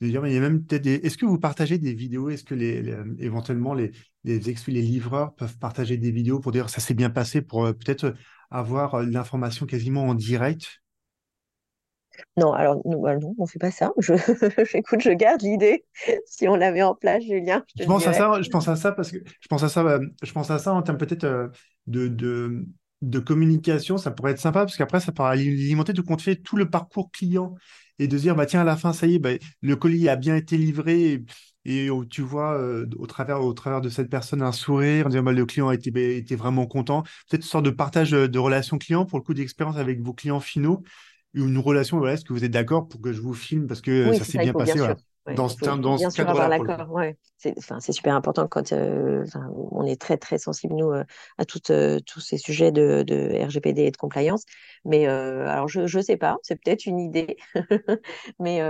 il 0.00 0.10
y 0.10 0.16
a 0.16 0.20
même 0.20 0.64
peut-être 0.64 0.86
Est-ce 0.86 1.16
que 1.16 1.24
vous 1.24 1.38
partagez 1.38 1.78
des 1.78 1.94
vidéos? 1.94 2.28
Est-ce 2.28 2.44
que 2.44 2.54
les, 2.54 2.94
éventuellement 3.18 3.72
les, 3.72 3.92
les, 4.24 4.38
les 4.38 4.82
livreurs 4.82 5.34
peuvent 5.34 5.58
partager 5.58 5.96
des 5.96 6.10
vidéos 6.10 6.40
pour 6.40 6.52
dire 6.52 6.68
ça 6.68 6.80
s'est 6.80 6.94
bien 6.94 7.10
passé, 7.10 7.40
pour 7.40 7.64
peut-être 7.64 8.14
avoir 8.50 9.02
l'information 9.02 9.64
quasiment 9.64 10.06
en 10.08 10.14
direct? 10.14 10.81
Non, 12.36 12.52
alors 12.52 12.80
bah, 12.84 13.16
non, 13.16 13.34
on 13.38 13.42
ne 13.42 13.48
fait 13.48 13.58
pas 13.58 13.70
ça. 13.70 13.92
Je, 13.98 14.14
écoute, 14.76 15.00
je 15.02 15.10
garde 15.10 15.42
l'idée. 15.42 15.84
Si 16.26 16.48
on 16.48 16.56
l'avait 16.56 16.82
en 16.82 16.94
place, 16.94 17.22
Julien. 17.22 17.64
Je, 17.78 17.84
pense 17.84 18.06
à 18.06 18.12
ça. 18.12 18.40
Je 18.40 18.48
pense 18.48 18.68
à 18.68 18.76
ça 18.76 18.92
parce 18.92 19.10
que 19.10 19.18
je 19.18 19.48
pense 19.48 19.62
à 19.62 19.68
ça. 19.68 19.82
Euh, 19.82 20.00
je 20.22 20.32
pense 20.32 20.50
à 20.50 20.58
ça 20.58 20.72
en 20.72 20.82
termes 20.82 20.98
peut-être 20.98 21.24
euh, 21.24 21.48
de, 21.86 22.08
de, 22.08 22.66
de, 23.02 23.18
communication. 23.18 23.98
Ça 23.98 24.10
pourrait 24.10 24.32
être 24.32 24.40
sympa 24.40 24.60
parce 24.60 24.76
qu'après, 24.76 25.00
ça 25.00 25.12
pourrait 25.12 25.32
alimenter 25.32 25.92
tout 25.92 26.04
compte 26.04 26.22
fait 26.22 26.36
tout 26.36 26.56
le 26.56 26.70
parcours 26.70 27.10
client 27.10 27.54
et 27.98 28.08
de 28.08 28.16
dire 28.16 28.34
bah 28.34 28.46
tiens 28.46 28.62
à 28.62 28.64
la 28.64 28.76
fin 28.76 28.92
ça 28.92 29.06
y 29.06 29.16
est, 29.16 29.18
bah, 29.18 29.30
le 29.60 29.76
colis 29.76 30.08
a 30.08 30.16
bien 30.16 30.36
été 30.36 30.56
livré. 30.56 31.22
Et, 31.64 31.88
tu 32.10 32.22
vois 32.22 32.54
euh, 32.58 32.86
au, 32.98 33.06
travers, 33.06 33.40
au 33.40 33.52
travers 33.52 33.80
de 33.80 33.88
cette 33.88 34.10
personne 34.10 34.42
un 34.42 34.50
sourire, 34.50 35.06
en 35.06 35.10
disant 35.10 35.22
bah, 35.22 35.32
le 35.32 35.46
client 35.46 35.68
a 35.68 35.74
été, 35.74 35.90
bah, 35.92 36.00
était 36.00 36.34
vraiment 36.34 36.66
content. 36.66 37.02
Peut-être 37.28 37.44
une 37.44 37.48
sorte 37.48 37.64
de 37.64 37.70
partage 37.70 38.10
de 38.10 38.38
relation 38.38 38.78
client 38.78 39.04
pour 39.04 39.18
le 39.18 39.22
coup 39.22 39.34
d'expérience 39.34 39.76
avec 39.76 40.00
vos 40.00 40.12
clients 40.12 40.40
finaux 40.40 40.82
une 41.34 41.58
relation, 41.58 41.98
voilà, 41.98 42.14
est-ce 42.14 42.24
que 42.24 42.32
vous 42.32 42.44
êtes 42.44 42.50
d'accord 42.50 42.88
pour 42.88 43.00
que 43.00 43.12
je 43.12 43.20
vous 43.20 43.34
filme 43.34 43.66
parce 43.66 43.80
que 43.80 44.12
ça 44.12 44.24
s'est 44.24 44.38
bien 44.38 44.54
passé 44.54 44.78
dans 45.26 45.48
ce, 45.48 45.56
dans 45.64 45.96
bien 45.96 46.10
sûr 46.10 46.28
avoir 46.28 46.48
l'accord. 46.48 46.90
Ouais. 46.90 47.16
C'est 47.36 47.92
super 47.92 48.14
important 48.14 48.46
quand 48.46 48.72
euh, 48.72 49.24
on 49.72 49.84
est 49.84 50.00
très 50.00 50.16
très 50.16 50.38
sensible 50.38 50.74
nous 50.74 50.92
euh, 50.92 51.04
à 51.38 51.44
toutes, 51.44 51.70
euh, 51.70 51.98
tous 52.06 52.20
ces 52.20 52.38
sujets 52.38 52.70
de, 52.70 53.02
de, 53.02 53.44
RGPD 53.44 53.82
et 53.82 53.90
de 53.90 53.96
compliance. 53.96 54.44
Mais 54.84 55.06
alors 55.06 55.68
je 55.68 55.80
ne 55.82 56.02
sais 56.02 56.16
pas, 56.16 56.36
c'est 56.42 56.56
peut-être 56.56 56.86
une 56.86 56.98
idée. 56.98 57.36
Mais 58.40 58.60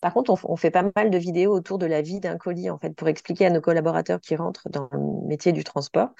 par 0.00 0.12
contre, 0.12 0.30
on, 0.30 0.52
on, 0.52 0.56
fait 0.56 0.70
pas 0.70 0.84
mal 0.96 1.10
de 1.10 1.18
vidéos 1.18 1.52
autour 1.52 1.78
de 1.78 1.86
la 1.86 2.02
vie 2.02 2.20
d'un 2.20 2.36
colis 2.36 2.70
en 2.70 2.78
fait 2.78 2.94
pour 2.94 3.08
expliquer 3.08 3.46
à 3.46 3.50
nos 3.50 3.60
collaborateurs 3.60 4.20
qui 4.20 4.36
rentrent 4.36 4.68
dans 4.68 4.88
le 4.92 5.26
métier 5.26 5.52
du 5.52 5.64
transport 5.64 6.10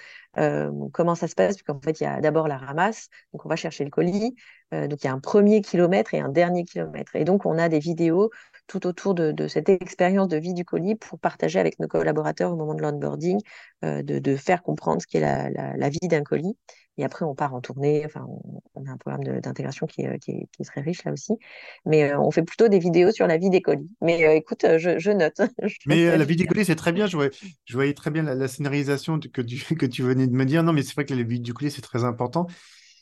comment 0.93 1.15
ça 1.15 1.29
se 1.29 1.35
passe. 1.35 1.63
Qu'en 1.63 1.81
fait, 1.81 2.01
il 2.01 2.05
y 2.05 2.07
a 2.07 2.21
d'abord 2.21 2.49
la 2.49 2.59
ramasse, 2.59 3.09
donc 3.33 3.45
on 3.45 3.49
va 3.49 3.57
chercher 3.57 3.85
le 3.85 3.91
colis. 3.91 4.37
donc 4.73 5.03
il 5.03 5.05
y 5.05 5.09
a 5.09 5.13
un 5.13 5.21
premier 5.21 5.61
kilomètre 5.63 6.15
et 6.15 6.21
un 6.21 6.29
dernier 6.29 6.65
kilomètre. 6.65 7.17
Et 7.17 7.25
donc 7.25 7.47
on 7.47 7.59
a 7.59 7.69
des 7.69 7.81
vidéos 7.81 8.31
tout 8.69 8.87
autour 8.87 9.15
de, 9.15 9.49
cette 9.49 9.69
expérience 9.69 10.29
de 10.29 10.37
vie 10.37 10.55
du 10.55 10.65
colis 10.65 10.95
pour 10.95 11.19
partager 11.19 11.59
avec 11.59 11.81
nos 11.81 11.89
collaborateurs 11.89 12.53
au 12.53 12.57
moment 12.57 12.75
de 12.75 12.83
l'onboarding, 12.83 13.41
euh, 13.85 14.03
de, 14.03 14.37
faire 14.37 14.63
comprendre 14.63 15.01
ce 15.03 15.07
qu'est 15.07 15.21
la, 15.21 15.51
la, 15.51 15.89
vie 15.89 16.07
d'un 16.07 16.23
colis. 16.23 16.57
Et 16.99 17.05
après, 17.05 17.25
on 17.25 17.35
part 17.35 17.55
en 17.55 17.61
tournée. 17.61 18.03
Enfin, 18.05 18.27
on, 18.75 18.85
a 18.87 18.91
un 18.91 18.97
programme 18.97 19.41
d'intégration 19.41 19.87
qui, 19.87 20.03
qui, 20.21 20.33
est 20.33 20.65
très 20.65 20.83
riche 20.83 21.03
là 21.05 21.13
aussi. 21.13 21.33
Mais 21.87 22.13
euh, 22.13 22.21
on 22.21 22.31
fait 22.31 22.43
plutôt 22.43 22.69
des 22.69 22.79
vidéos 22.79 23.11
sur 23.11 23.27
la 23.27 23.39
vie 23.39 23.51
des 23.51 23.63
colis. 23.63 23.91
Mais 24.03 24.27
euh, 24.27 24.35
écoute, 24.35 24.65
je, 24.77 25.11
note. 25.11 25.41
mais 25.87 26.17
la 26.17 26.25
vie 26.25 26.37
des 26.37 26.47
colis, 26.47 26.67
c'est 26.67 26.77
très 26.77 26.93
bien. 26.93 27.07
Je 27.07 27.17
voyais, 27.17 27.31
je 27.65 27.75
voyais 27.75 27.95
très 27.95 28.11
bien 28.11 28.23
la, 28.23 28.49
scénarisation 28.49 29.19
que 29.19 29.41
tu, 29.41 29.75
que 29.77 29.87
tu 29.87 30.03
venais 30.03 30.27
de 30.27 30.35
me 30.35 30.45
dire. 30.45 30.63
Non, 30.63 30.73
mais 30.73 30.83
c'est 30.83 30.95
vrai 30.95 31.07
que 31.07 31.15
la 31.15 31.23
vie 31.23 31.41
du 31.41 31.55
colis, 31.55 31.71
c'est 31.71 31.83
très 31.83 32.05
important. 32.05 32.47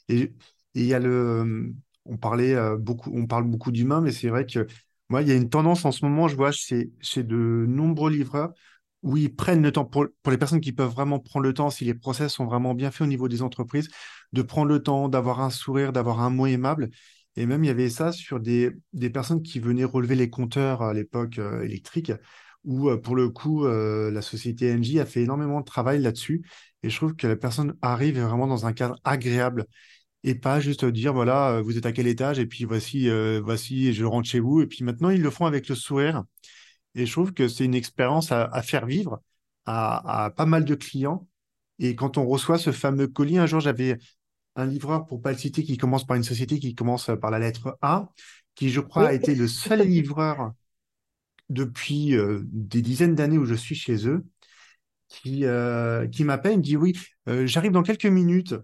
Et 0.08 0.32
il 0.74 0.86
y 0.86 0.94
a 0.94 1.00
le. 1.00 1.74
On 2.08 2.18
parlait 2.18 2.54
beaucoup, 2.78 3.10
on 3.12 3.26
parle 3.26 3.42
beaucoup 3.42 3.72
d'humain, 3.72 4.00
mais 4.00 4.12
c'est 4.12 4.28
vrai 4.28 4.46
que 4.46 4.68
moi, 5.08 5.22
il 5.22 5.28
y 5.28 5.32
a 5.32 5.34
une 5.34 5.48
tendance 5.48 5.84
en 5.84 5.92
ce 5.92 6.04
moment, 6.04 6.28
je 6.28 6.36
vois 6.36 6.50
chez, 6.52 6.90
de 7.16 7.64
nombreux 7.68 8.10
livreurs 8.10 8.52
où 9.02 9.16
ils 9.16 9.34
prennent 9.34 9.62
le 9.62 9.72
temps, 9.72 9.84
pour, 9.84 10.06
les 10.28 10.38
personnes 10.38 10.60
qui 10.60 10.72
peuvent 10.72 10.90
vraiment 10.90 11.20
prendre 11.20 11.44
le 11.44 11.54
temps, 11.54 11.70
si 11.70 11.84
les 11.84 11.94
process 11.94 12.32
sont 12.32 12.46
vraiment 12.46 12.74
bien 12.74 12.90
faits 12.90 13.02
au 13.02 13.06
niveau 13.06 13.28
des 13.28 13.42
entreprises, 13.42 13.88
de 14.32 14.42
prendre 14.42 14.68
le 14.68 14.82
temps, 14.82 15.08
d'avoir 15.08 15.40
un 15.40 15.50
sourire, 15.50 15.92
d'avoir 15.92 16.20
un 16.22 16.30
mot 16.30 16.46
aimable. 16.46 16.90
Et 17.36 17.46
même, 17.46 17.62
il 17.64 17.68
y 17.68 17.70
avait 17.70 17.90
ça 17.90 18.12
sur 18.12 18.40
des, 18.40 18.72
des 18.92 19.10
personnes 19.10 19.42
qui 19.42 19.60
venaient 19.60 19.84
relever 19.84 20.16
les 20.16 20.30
compteurs 20.30 20.82
à 20.82 20.92
l'époque 20.94 21.38
euh, 21.38 21.62
électrique, 21.62 22.12
où 22.64 22.88
euh, 22.90 22.96
pour 22.96 23.14
le 23.14 23.28
coup, 23.30 23.64
euh, 23.64 24.10
la 24.10 24.22
société 24.22 24.66
NJ 24.76 24.98
a 24.98 25.06
fait 25.06 25.22
énormément 25.22 25.60
de 25.60 25.64
travail 25.64 26.00
là-dessus. 26.00 26.42
Et 26.82 26.90
je 26.90 26.96
trouve 26.96 27.14
que 27.14 27.26
la 27.26 27.36
personne 27.36 27.76
arrive 27.82 28.20
vraiment 28.20 28.46
dans 28.46 28.66
un 28.66 28.72
cadre 28.72 28.96
agréable 29.04 29.66
et 30.26 30.34
pas 30.34 30.58
juste 30.58 30.84
dire 30.84 31.12
voilà, 31.14 31.52
euh, 31.52 31.62
vous 31.62 31.78
êtes 31.78 31.86
à 31.86 31.92
quel 31.92 32.08
étage 32.08 32.40
et 32.40 32.46
puis 32.46 32.64
voici, 32.64 33.08
euh, 33.08 33.40
voici, 33.42 33.94
je 33.94 34.04
rentre 34.04 34.28
chez 34.28 34.40
vous. 34.40 34.60
Et 34.60 34.66
puis 34.66 34.84
maintenant, 34.84 35.10
ils 35.10 35.22
le 35.22 35.30
font 35.30 35.46
avec 35.46 35.68
le 35.68 35.76
sourire. 35.76 36.24
Et 36.96 37.06
je 37.06 37.12
trouve 37.12 37.32
que 37.32 37.46
c'est 37.46 37.64
une 37.64 37.76
expérience 37.76 38.32
à, 38.32 38.62
faire 38.62 38.86
vivre 38.86 39.22
à, 39.66 40.32
pas 40.36 40.46
mal 40.46 40.64
de 40.64 40.74
clients. 40.74 41.28
Et 41.78 41.94
quand 41.94 42.18
on 42.18 42.26
reçoit 42.26 42.58
ce 42.58 42.72
fameux 42.72 43.06
colis, 43.06 43.38
un 43.38 43.46
jour, 43.46 43.60
j'avais 43.60 43.98
un 44.56 44.66
livreur, 44.66 45.06
pour 45.06 45.20
pas 45.22 45.30
le 45.32 45.38
citer, 45.38 45.62
qui 45.62 45.76
commence 45.76 46.06
par 46.06 46.16
une 46.16 46.24
société 46.24 46.58
qui 46.58 46.74
commence 46.74 47.10
par 47.20 47.30
la 47.30 47.38
lettre 47.38 47.78
A, 47.82 48.08
qui, 48.54 48.70
je 48.70 48.80
crois, 48.80 49.08
a 49.08 49.12
été 49.12 49.34
le 49.34 49.46
seul 49.46 49.86
livreur 49.86 50.52
depuis 51.50 52.16
euh, 52.16 52.40
des 52.44 52.82
dizaines 52.82 53.14
d'années 53.14 53.38
où 53.38 53.44
je 53.44 53.54
suis 53.54 53.76
chez 53.76 54.08
eux, 54.08 54.24
qui, 55.08 55.44
qui 56.12 56.24
m'appelle, 56.24 56.56
me 56.56 56.62
dit 56.62 56.76
oui, 56.76 56.98
j'arrive 57.44 57.72
dans 57.72 57.84
quelques 57.84 58.06
minutes. 58.06 58.54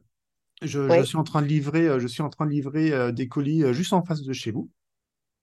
Je, 0.63 1.05
suis 1.05 1.17
en 1.17 1.25
train 1.25 1.43
de 1.43 1.47
livrer, 1.47 1.89
euh, 1.89 1.99
je 1.99 2.07
suis 2.07 2.23
en 2.23 2.29
train 2.29 2.47
de 2.47 2.51
livrer 2.51 2.93
euh, 2.93 3.13
des 3.13 3.29
colis 3.29 3.65
euh, 3.65 3.73
juste 3.73 3.93
en 3.93 4.05
face 4.05 4.23
de 4.23 4.33
chez 4.33 4.51
vous. 4.51 4.71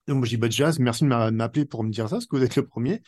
Donc, 0.07 0.17
moi, 0.17 0.25
je 0.25 0.31
dis, 0.31 0.37
bah, 0.37 0.49
jazz, 0.49 0.79
merci 0.79 1.03
de 1.03 1.09
m'appeler 1.09 1.65
pour 1.65 1.83
me 1.83 1.91
dire 1.91 2.09
ça, 2.09 2.15
parce 2.15 2.25
que 2.25 2.35
vous 2.35 2.43
êtes 2.43 2.55
le 2.55 2.65
premier. 2.65 3.01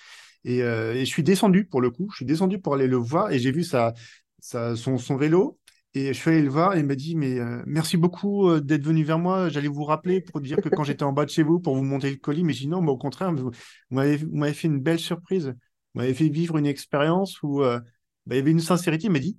Et, 0.44 0.60
je 0.60 1.06
suis 1.06 1.24
descendu 1.24 1.66
pour 1.66 1.82
le 1.82 1.90
coup. 1.90 2.10
Je 2.12 2.18
suis 2.18 2.26
descendu 2.26 2.60
pour 2.60 2.76
aller 2.76 2.88
le 2.88 2.98
voir 2.98 3.32
et 3.32 3.40
j'ai 3.40 3.52
vu 3.52 3.64
sa, 3.64 3.94
son, 4.40 4.98
son, 4.98 5.16
vélo. 5.16 5.60
Et 5.94 6.08
je 6.08 6.14
suis 6.14 6.30
allé 6.30 6.42
le 6.42 6.50
voir 6.50 6.76
et 6.76 6.80
il 6.80 6.86
m'a 6.86 6.96
dit, 6.96 7.16
mais 7.16 7.38
merci 7.66 7.98
beaucoup 7.98 8.60
d'être 8.60 8.84
venu 8.84 9.04
vers 9.04 9.20
moi. 9.20 9.50
J'allais 9.50 9.68
vous 9.68 9.84
rappeler 9.84 10.22
pour 10.22 10.42
dire 10.42 10.58
que 10.58 10.70
quand 10.70 10.84
j'étais 10.84 11.04
en 11.04 11.12
bas 11.12 11.26
de 11.26 11.30
chez 11.32 11.44
vous 11.44 11.60
pour 11.60 11.76
vous 11.76 11.84
monter 11.84 12.10
le 12.10 12.18
colis, 12.18 12.44
mais 12.44 12.54
je 12.54 12.60
dis 12.60 12.68
non, 12.68 12.82
mais 12.82 12.92
au 12.92 12.98
contraire, 12.98 13.34
vous, 13.34 13.52
m'avez 13.90 14.54
fait 14.54 14.68
une 14.68 14.80
belle 14.80 15.00
surprise. 15.00 15.48
Vous 15.94 16.02
m'avez 16.02 16.14
fait 16.14 16.30
vivre 16.30 16.58
une 16.58 16.68
expérience 16.68 17.42
où 17.44 17.62
bah, 17.62 17.82
il 18.30 18.36
y 18.36 18.40
avait 18.40 18.52
une 18.52 18.60
sincérité. 18.60 19.08
Il 19.08 19.12
m'a 19.12 19.20
dit, 19.20 19.38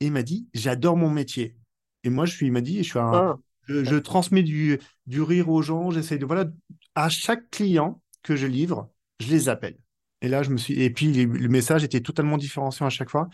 et 0.00 0.06
il 0.06 0.12
m'a 0.12 0.22
dit, 0.22 0.48
j'adore 0.52 0.96
mon 0.96 1.10
métier. 1.10 1.56
Et 2.04 2.10
moi, 2.10 2.26
je 2.26 2.34
suis, 2.34 2.46
il 2.46 2.52
m'a 2.52 2.60
dit, 2.60 2.78
je, 2.78 2.90
suis 2.90 2.98
ah. 2.98 3.36
je, 3.66 3.96
transmets 3.96 4.42
du, 4.42 4.78
du 5.06 5.22
rire 5.22 5.48
aux 5.48 5.62
gens. 5.62 5.90
J'essaie 5.90 6.18
de, 6.18 6.26
voilà, 6.26 6.44
à 6.94 7.08
chaque 7.08 7.50
client 7.50 8.00
que 8.22 8.36
je 8.36 8.46
livre, 8.46 8.90
je 9.20 9.28
les 9.28 9.48
appelle. 9.48 9.78
Et 10.20 10.28
là, 10.28 10.42
je 10.42 10.50
me 10.50 10.56
suis, 10.56 10.80
et 10.80 10.90
puis 10.90 11.12
le 11.12 11.48
message 11.48 11.84
était 11.84 12.00
totalement 12.00 12.38
différenciant 12.38 12.86
à 12.86 12.90
chaque 12.90 13.10
fois. 13.10 13.28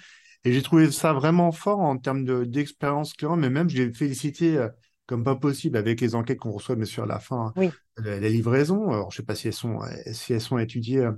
Et 0.44 0.52
j'ai 0.52 0.62
trouvé 0.62 0.90
ça 0.90 1.12
vraiment 1.12 1.52
fort 1.52 1.80
en 1.80 1.98
termes 1.98 2.44
d'expérience 2.46 3.12
client, 3.12 3.36
mais 3.36 3.50
même, 3.50 3.68
je 3.68 3.82
l'ai 3.82 3.92
félicité 3.92 4.56
euh, 4.56 4.68
comme 5.06 5.22
pas 5.22 5.36
possible 5.36 5.76
avec 5.76 6.00
les 6.00 6.14
enquêtes 6.14 6.38
qu'on 6.38 6.52
reçoit, 6.52 6.76
bien 6.76 6.84
sûr, 6.84 7.02
à 7.02 7.06
la 7.06 7.18
fin, 7.18 7.52
oui. 7.56 7.70
les, 7.98 8.30
livraisons. 8.30 8.90
Alors, 8.90 9.10
je 9.10 9.18
sais 9.18 9.22
pas 9.22 9.34
si 9.34 9.48
elles 9.48 9.54
sont, 9.54 9.80
si 10.12 10.32
elles 10.32 10.40
sont 10.40 10.58
étudiées 10.58 11.00
euh, 11.00 11.12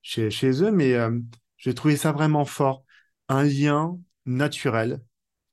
chez, 0.00 0.30
chez 0.30 0.62
eux, 0.62 0.72
mais 0.72 0.94
euh, 0.94 1.18
j'ai 1.56 1.74
trouvé 1.74 1.96
ça 1.96 2.12
vraiment 2.12 2.44
fort. 2.44 2.84
Un 3.28 3.44
lien 3.44 3.98
naturel 4.26 5.00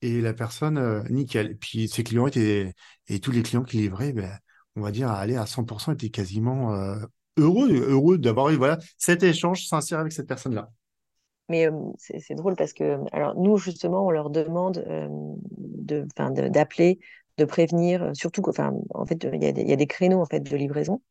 et 0.02 0.22
la 0.22 0.34
personne, 0.34 0.78
euh, 0.78 1.04
nickel. 1.10 1.58
Puis 1.58 1.88
ses 1.88 2.04
clients 2.04 2.28
étaient, 2.28 2.74
et 3.08 3.20
tous 3.20 3.32
les 3.32 3.44
clients 3.44 3.64
qui 3.64 3.78
livraient, 3.78 4.14
ben, 4.14 4.32
on 4.76 4.82
va 4.82 4.92
dire, 4.92 5.10
aller 5.10 5.36
à 5.36 5.46
100% 5.46 5.94
étaient 5.94 6.10
quasiment 6.10 6.74
euh, 6.74 6.98
heureux, 7.38 7.72
heureux 7.72 8.18
d'avoir 8.18 8.50
eu 8.50 8.56
voilà, 8.56 8.78
cet 8.98 9.24
échange 9.24 9.66
sincère 9.66 10.00
avec 10.00 10.14
cette 10.14 10.28
personne-là. 10.28 10.70
Mais 11.50 11.68
euh, 11.68 11.74
c'est 11.98 12.36
drôle 12.36 12.56
parce 12.56 12.74
que, 12.74 13.00
alors 13.12 13.36
nous, 13.36 13.58
justement, 13.58 14.06
on 14.06 14.12
leur 14.12 14.30
demande 14.30 14.86
de, 15.58 16.06
d'appeler, 16.50 17.00
de, 17.38 17.46
prévenir, 17.46 18.12
surtout 18.14 18.44
qu'en 18.44 18.84
en 18.94 19.06
fait, 19.06 19.24
il 19.24 19.44
y, 19.44 19.70
y, 19.70 19.74
a 19.74 19.76
des 19.76 19.88
créneaux 19.88 20.22
en 20.22 20.26
fait, 20.26 20.42
de 20.42 20.56
livraison. 20.56 21.02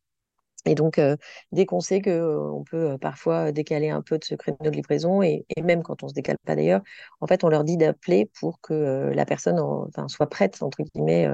Et 0.65 0.75
donc, 0.75 0.99
euh, 0.99 1.17
dès 1.53 1.67
qu'on 1.67 1.81
sait 1.81 2.03
qu'on 2.03 2.11
euh, 2.11 2.63
peut 2.71 2.91
euh, 2.91 2.99
parfois 2.99 3.53
décaler 3.53 3.91
un 3.91 4.03
peu 4.03 4.19
de 4.19 4.25
ce 4.25 4.35
créneau 4.35 4.59
de 4.61 4.71
livraison, 4.71 5.23
et, 5.23 5.47
même 5.63 5.83
quand 5.83 6.03
on 6.03 6.07
ne 6.07 6.11
se 6.11 6.15
décale 6.15 6.37
pas 6.45 6.57
d'ailleurs, 6.57 6.83
en 7.21 7.27
fait, 7.27 7.45
on 7.45 7.49
leur 7.49 7.65
dit 7.65 7.77
d'appeler 7.77 8.31
pour 8.41 8.61
que 8.61 9.11
la 9.15 9.25
personne 9.25 9.59
enfin, 9.61 10.09
soit 10.09 10.29
prête, 10.29 10.63
entre 10.63 10.83
guillemets, 10.83 11.29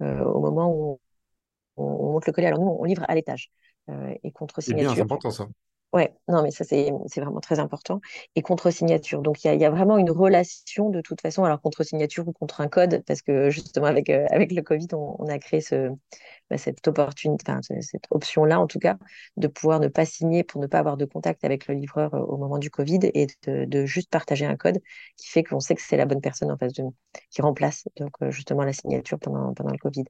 au 0.00 0.40
moment 0.40 0.72
où 0.72 1.00
on, 1.76 2.12
monte 2.12 2.26
le 2.26 2.32
colis. 2.32 2.46
Alors, 2.46 2.60
nous, 2.60 2.68
on 2.68 2.84
livre 2.84 3.04
à 3.08 3.14
l'étage. 3.14 3.50
et 4.22 4.30
contre 4.32 4.60
signature. 4.60 4.94
C'est 4.94 5.00
important 5.00 5.30
ça. 5.30 5.46
Ouais, 5.92 6.12
non, 6.28 6.42
mais 6.42 6.50
ça, 6.50 6.64
c'est 6.64 6.90
vraiment 7.16 7.40
très 7.40 7.58
important. 7.58 8.00
Et 8.34 8.42
contre-signature. 8.42 9.22
Donc, 9.22 9.44
il 9.44 9.54
y, 9.54 9.64
a 9.64 9.70
vraiment 9.70 9.96
une 9.96 10.10
relation 10.10 10.90
de 10.90 11.00
toute 11.00 11.22
façon, 11.22 11.44
alors 11.44 11.60
contre-signature 11.60 12.28
ou 12.28 12.32
contre 12.32 12.60
un 12.60 12.68
code, 12.68 13.02
parce 13.06 13.22
que 13.22 13.48
justement, 13.48 13.86
avec, 13.86 14.10
avec 14.10 14.52
le 14.52 14.60
Covid, 14.62 14.88
on, 14.92 15.26
a 15.28 15.38
créé 15.38 15.60
ce, 15.62 15.90
bah, 16.50 16.58
cette 16.58 16.86
opportunité, 16.86 17.52
cette 17.80 18.06
option-là 18.10 18.60
en 18.60 18.66
tout 18.66 18.78
cas, 18.78 18.98
de 19.36 19.48
pouvoir 19.48 19.80
ne 19.80 19.88
pas 19.88 20.04
signer 20.04 20.44
pour 20.44 20.60
ne 20.60 20.66
pas 20.66 20.78
avoir 20.78 20.96
de 20.96 21.04
contact 21.04 21.44
avec 21.44 21.66
le 21.66 21.74
livreur 21.74 22.14
euh, 22.14 22.20
au 22.20 22.36
moment 22.36 22.58
du 22.58 22.70
Covid 22.70 23.00
et 23.14 23.26
de, 23.46 23.84
juste 23.86 24.10
partager 24.10 24.46
un 24.46 24.56
code 24.56 24.78
qui 25.16 25.28
fait 25.28 25.42
qu'on 25.44 25.60
sait 25.60 25.74
que 25.74 25.82
c'est 25.82 25.96
la 25.96 26.06
bonne 26.06 26.20
personne 26.20 26.50
en 26.50 26.56
face 26.56 26.72
de 26.74 26.82
nous, 26.82 26.94
qui 27.30 27.42
remplace 27.42 27.88
donc 27.96 28.12
euh, 28.22 28.30
justement 28.30 28.62
la 28.64 28.72
signature 28.72 29.18
pendant, 29.18 29.52
le 29.58 29.78
Covid. 29.78 30.04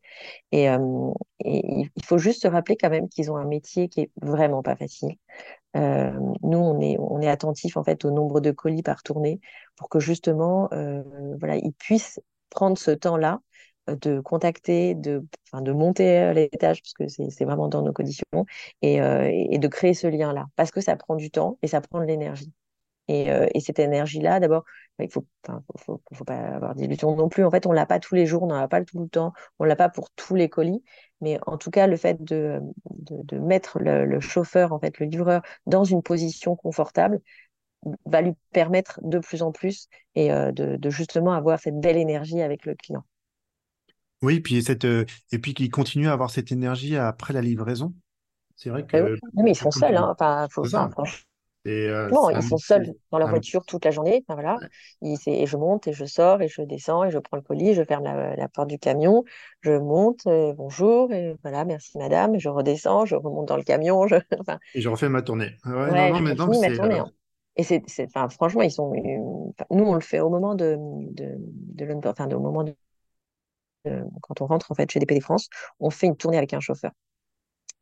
Et, 0.52 0.68
euh, 0.68 1.12
et 1.44 1.62
il 1.96 2.04
faut 2.04 2.18
juste 2.18 2.42
se 2.42 2.48
rappeler 2.48 2.76
quand 2.76 2.90
même 2.90 3.08
qu'ils 3.08 3.30
ont 3.30 3.36
un 3.36 3.46
métier 3.46 3.88
qui 3.88 4.00
est 4.00 4.10
vraiment 4.20 4.62
pas 4.62 4.76
facile. 4.76 5.16
Nous, 5.74 6.58
on 6.58 7.20
est, 7.20 7.28
attentif 7.28 7.76
en 7.76 7.84
fait 7.84 8.04
au 8.04 8.10
nombre 8.10 8.40
de 8.40 8.50
colis 8.50 8.82
par 8.82 9.02
tournée 9.02 9.40
pour 9.76 9.88
que 9.88 10.00
justement, 10.00 10.68
voilà, 11.38 11.56
ils 11.56 11.72
puissent 11.72 12.20
prendre 12.50 12.78
ce 12.78 12.90
temps-là 12.90 13.40
de 13.88 14.20
contacter, 14.20 14.94
de, 14.94 15.22
monter 15.72 16.16
à 16.18 16.32
l'étage, 16.32 16.82
puisque 16.82 17.04
c'est 17.10 17.44
vraiment 17.44 17.68
dans 17.68 17.82
nos 17.82 17.92
conditions, 17.92 18.46
et 18.82 18.98
de 18.98 19.68
créer 19.68 19.94
ce 19.94 20.06
lien-là. 20.06 20.46
Parce 20.56 20.70
que 20.70 20.80
ça 20.80 20.96
prend 20.96 21.16
du 21.16 21.30
temps 21.30 21.58
et 21.62 21.68
ça 21.68 21.80
prend 21.80 22.00
de 22.00 22.04
l'énergie. 22.04 22.52
Et, 23.08 23.30
euh, 23.30 23.46
et, 23.54 23.60
cette 23.60 23.78
énergie-là, 23.78 24.40
d'abord, 24.40 24.64
il 24.98 25.10
faut, 25.10 25.24
faut, 25.76 26.02
faut, 26.12 26.24
pas 26.24 26.34
avoir 26.34 26.74
d'illusion 26.74 27.14
non 27.14 27.28
plus. 27.28 27.44
En 27.44 27.50
fait, 27.50 27.66
on 27.66 27.72
l'a 27.72 27.86
pas 27.86 28.00
tous 28.00 28.14
les 28.14 28.26
jours, 28.26 28.42
on 28.42 28.48
n'en 28.48 28.56
a 28.56 28.68
pas 28.68 28.82
tout 28.82 28.98
le 29.00 29.08
temps, 29.08 29.32
on 29.58 29.64
l'a 29.64 29.76
pas 29.76 29.88
pour 29.88 30.10
tous 30.10 30.34
les 30.34 30.48
colis. 30.48 30.82
Mais 31.20 31.38
en 31.46 31.56
tout 31.56 31.70
cas, 31.70 31.86
le 31.86 31.96
fait 31.96 32.22
de, 32.22 32.60
de, 32.90 33.22
de 33.22 33.38
mettre 33.38 33.78
le, 33.78 34.04
le, 34.04 34.20
chauffeur, 34.20 34.72
en 34.72 34.80
fait, 34.80 34.98
le 34.98 35.06
livreur, 35.06 35.42
dans 35.66 35.84
une 35.84 36.02
position 36.02 36.56
confortable, 36.56 37.20
va 38.04 38.22
lui 38.22 38.32
permettre 38.52 39.00
de 39.02 39.18
plus 39.18 39.42
en 39.42 39.52
plus 39.52 39.88
et 40.14 40.32
euh, 40.32 40.52
de, 40.52 40.76
de, 40.76 40.90
justement 40.90 41.32
avoir 41.32 41.60
cette 41.60 41.78
belle 41.78 41.96
énergie 41.96 42.40
avec 42.40 42.66
le 42.66 42.74
client. 42.74 43.04
Oui, 44.22 44.40
puis 44.40 44.62
cette, 44.62 44.84
euh, 44.84 45.04
et 45.30 45.38
puis 45.38 45.54
qu'il 45.54 45.70
continue 45.70 46.08
à 46.08 46.12
avoir 46.12 46.30
cette 46.30 46.50
énergie 46.50 46.96
après 46.96 47.32
la 47.32 47.42
livraison. 47.42 47.94
C'est 48.56 48.70
vrai 48.70 48.86
que. 48.86 49.12
Oui, 49.12 49.18
mais 49.34 49.50
ils 49.52 49.56
sont 49.56 49.70
seuls. 49.70 49.96
Hein. 49.96 50.08
Enfin, 50.10 50.46
faut, 50.50 50.64
ça, 50.64 50.88
et, 51.66 51.88
euh, 51.88 52.08
non, 52.10 52.30
ils 52.30 52.42
sont 52.42 52.58
seuls 52.58 52.94
dans 53.10 53.18
la 53.18 53.26
voiture 53.26 53.64
toute 53.66 53.84
la 53.84 53.90
journée. 53.90 54.24
Enfin, 54.26 54.40
voilà. 54.40 54.58
et 55.02 55.46
je 55.46 55.56
monte 55.56 55.88
et 55.88 55.92
je 55.92 56.04
sors 56.04 56.40
et 56.40 56.48
je 56.48 56.62
descends 56.62 57.04
et 57.04 57.10
je 57.10 57.18
prends 57.18 57.36
le 57.36 57.42
colis, 57.42 57.74
je 57.74 57.82
ferme 57.82 58.04
la, 58.04 58.48
porte 58.48 58.68
du 58.68 58.78
camion, 58.78 59.24
je 59.62 59.72
monte, 59.72 60.24
bonjour, 60.24 61.12
et 61.12 61.34
voilà, 61.42 61.64
merci 61.64 61.98
madame, 61.98 62.38
je 62.38 62.48
redescends, 62.48 63.04
je 63.04 63.16
remonte 63.16 63.48
dans 63.48 63.56
le 63.56 63.64
camion. 63.64 64.06
Je... 64.06 64.16
Enfin... 64.40 64.58
Et 64.74 64.80
je 64.80 64.88
refais 64.88 65.08
ma 65.08 65.22
tournée. 65.22 65.56
Ouais, 65.64 65.72
ouais 65.72 66.10
non, 66.10 66.16
non, 66.16 66.20
mais 66.20 66.34
non, 66.34 66.46
ma 66.46 66.76
tournée. 66.76 66.98
Hein. 66.98 67.10
Et 67.56 67.62
c'est, 67.62 67.82
enfin, 68.00 68.28
franchement, 68.28 68.62
ils 68.62 68.70
sont. 68.70 68.92
Nous, 69.70 69.84
on 69.84 69.94
le 69.94 70.00
fait 70.00 70.20
au 70.20 70.28
moment 70.28 70.54
de, 70.54 70.76
de, 70.78 71.36
de 71.38 72.08
enfin, 72.08 72.30
au 72.30 72.40
moment 72.40 72.64
de, 72.64 72.74
quand 74.20 74.40
on 74.40 74.46
rentre 74.46 74.70
en 74.70 74.74
fait 74.74 74.90
chez 74.90 75.00
DPD 75.00 75.20
France, 75.20 75.48
on 75.80 75.90
fait 75.90 76.06
une 76.06 76.16
tournée 76.16 76.36
avec 76.36 76.52
un 76.52 76.60
chauffeur. 76.60 76.92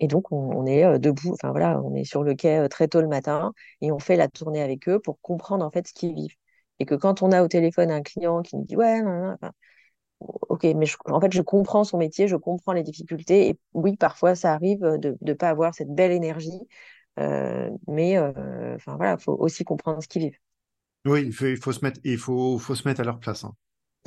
Et 0.01 0.09
donc, 0.09 0.33
on, 0.33 0.67
est 0.67 0.85
euh, 0.85 0.99
debout, 0.99 1.33
enfin 1.33 1.51
voilà, 1.51 1.81
on 1.83 1.95
est 1.95 2.05
sur 2.05 2.23
le 2.23 2.35
quai 2.35 2.59
euh, 2.59 2.69
très 2.69 2.89
tôt 2.89 3.01
le 3.01 3.09
matin 3.09 3.53
et 3.81 3.93
on 3.93 3.99
fait 3.99 4.17
la 4.17 4.29
tournée 4.29 4.63
avec 4.63 4.89
eux 4.89 4.99
pour 4.99 5.21
comprendre 5.21 5.65
en 5.65 5.71
fait 5.71 5.87
ce 5.89 5.95
qu'ils 5.95 6.15
vivent. 6.15 6.37
Et 6.81 6.87
que 6.87 6.95
quand 6.95 7.23
on 7.23 7.31
a 7.33 7.43
au 7.43 7.49
téléphone 7.49 7.91
un 7.91 8.03
client 8.03 8.43
qui 8.43 8.57
nous 8.57 8.65
dit 8.65 8.77
ouais, 8.77 9.01
ok, 10.21 10.65
mais 10.77 10.87
en 11.07 11.21
fait, 11.21 11.33
je 11.33 11.43
comprends 11.43 11.85
son 11.85 11.99
métier, 11.99 12.27
je 12.29 12.37
comprends 12.37 12.73
les 12.73 12.83
difficultés. 12.83 13.49
Et 13.49 13.59
oui, 13.75 13.97
parfois, 13.97 14.35
ça 14.35 14.53
arrive 14.53 14.81
de 14.81 15.17
ne 15.21 15.33
pas 15.35 15.51
avoir 15.51 15.75
cette 15.75 15.95
belle 15.95 16.13
énergie, 16.13 16.61
euh, 17.21 17.71
mais 17.87 18.19
enfin 18.19 18.97
voilà, 18.97 19.17
il 19.19 19.23
faut 19.23 19.37
aussi 19.39 19.65
comprendre 19.65 20.03
ce 20.03 20.09
qu'ils 20.09 20.23
vivent. 20.23 20.39
Oui, 21.05 21.23
il 21.27 21.33
faut, 21.33 21.47
il 21.47 21.57
faut, 21.59 21.73
se 21.73 21.85
mettre, 21.85 22.01
il 22.03 22.19
faut, 22.19 22.59
faut 22.59 22.75
se 22.75 22.89
mettre 22.89 23.01
à 23.01 23.05
leur 23.05 23.21
place. 23.21 23.45
Hein. 23.45 23.55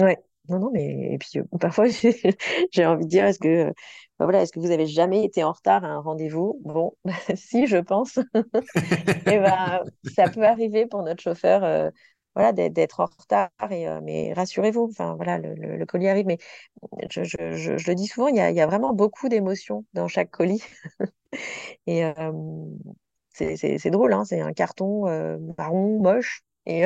Ouais. 0.02 0.18
Non, 0.50 0.60
non, 0.60 0.72
mais 0.72 1.14
et 1.14 1.18
puis 1.18 1.42
parfois 1.60 1.86
j'ai 2.72 2.86
envie 2.86 3.06
de 3.06 3.10
dire, 3.10 3.26
est-ce 3.26 3.40
que 3.40 3.74
bah 4.20 4.26
voilà, 4.26 4.42
est-ce 4.42 4.52
que 4.52 4.60
vous 4.60 4.72
avez 4.72 4.88
jamais 4.88 5.24
été 5.24 5.44
en 5.44 5.52
retard 5.52 5.84
à 5.84 5.90
un 5.90 6.00
rendez-vous? 6.00 6.60
Bon, 6.64 6.94
si, 7.36 7.68
je 7.68 7.78
pense. 7.78 8.18
et 9.28 9.38
ben, 9.40 9.84
ça 10.16 10.30
peut 10.30 10.44
arriver 10.44 10.88
pour 10.88 11.04
notre 11.04 11.22
chauffeur, 11.22 11.64
euh, 11.64 11.92
voilà, 12.36 12.52
d'être 12.52 13.00
en 13.00 13.06
retard. 13.06 13.50
Et, 13.72 13.88
euh, 13.88 14.02
mais 14.04 14.34
rassurez-vous, 14.34 14.88
enfin 14.90 15.16
voilà, 15.16 15.38
le, 15.38 15.86
colis 15.86 16.08
arrive. 16.08 16.26
Mais 16.26 16.40
je, 17.12 17.24
je, 17.24 17.72
le 17.74 17.96
dis 17.96 18.08
souvent, 18.08 18.28
il 18.28 18.36
y 18.38 18.40
a, 18.40 18.50
y 18.50 18.62
a 18.62 18.66
vraiment 18.66 18.94
beaucoup 18.94 19.30
d'émotions 19.30 19.86
dans 19.94 20.08
chaque 20.08 20.32
colis. 20.32 20.64
et 21.88 22.06
euh, 22.06 22.32
c'est 23.34 23.92
drôle, 23.92 24.14
hein, 24.14 24.26
c'est 24.26 24.42
un 24.42 24.54
carton 24.54 25.06
marron 25.58 26.00
moche. 26.02 26.42
Et 26.66 26.86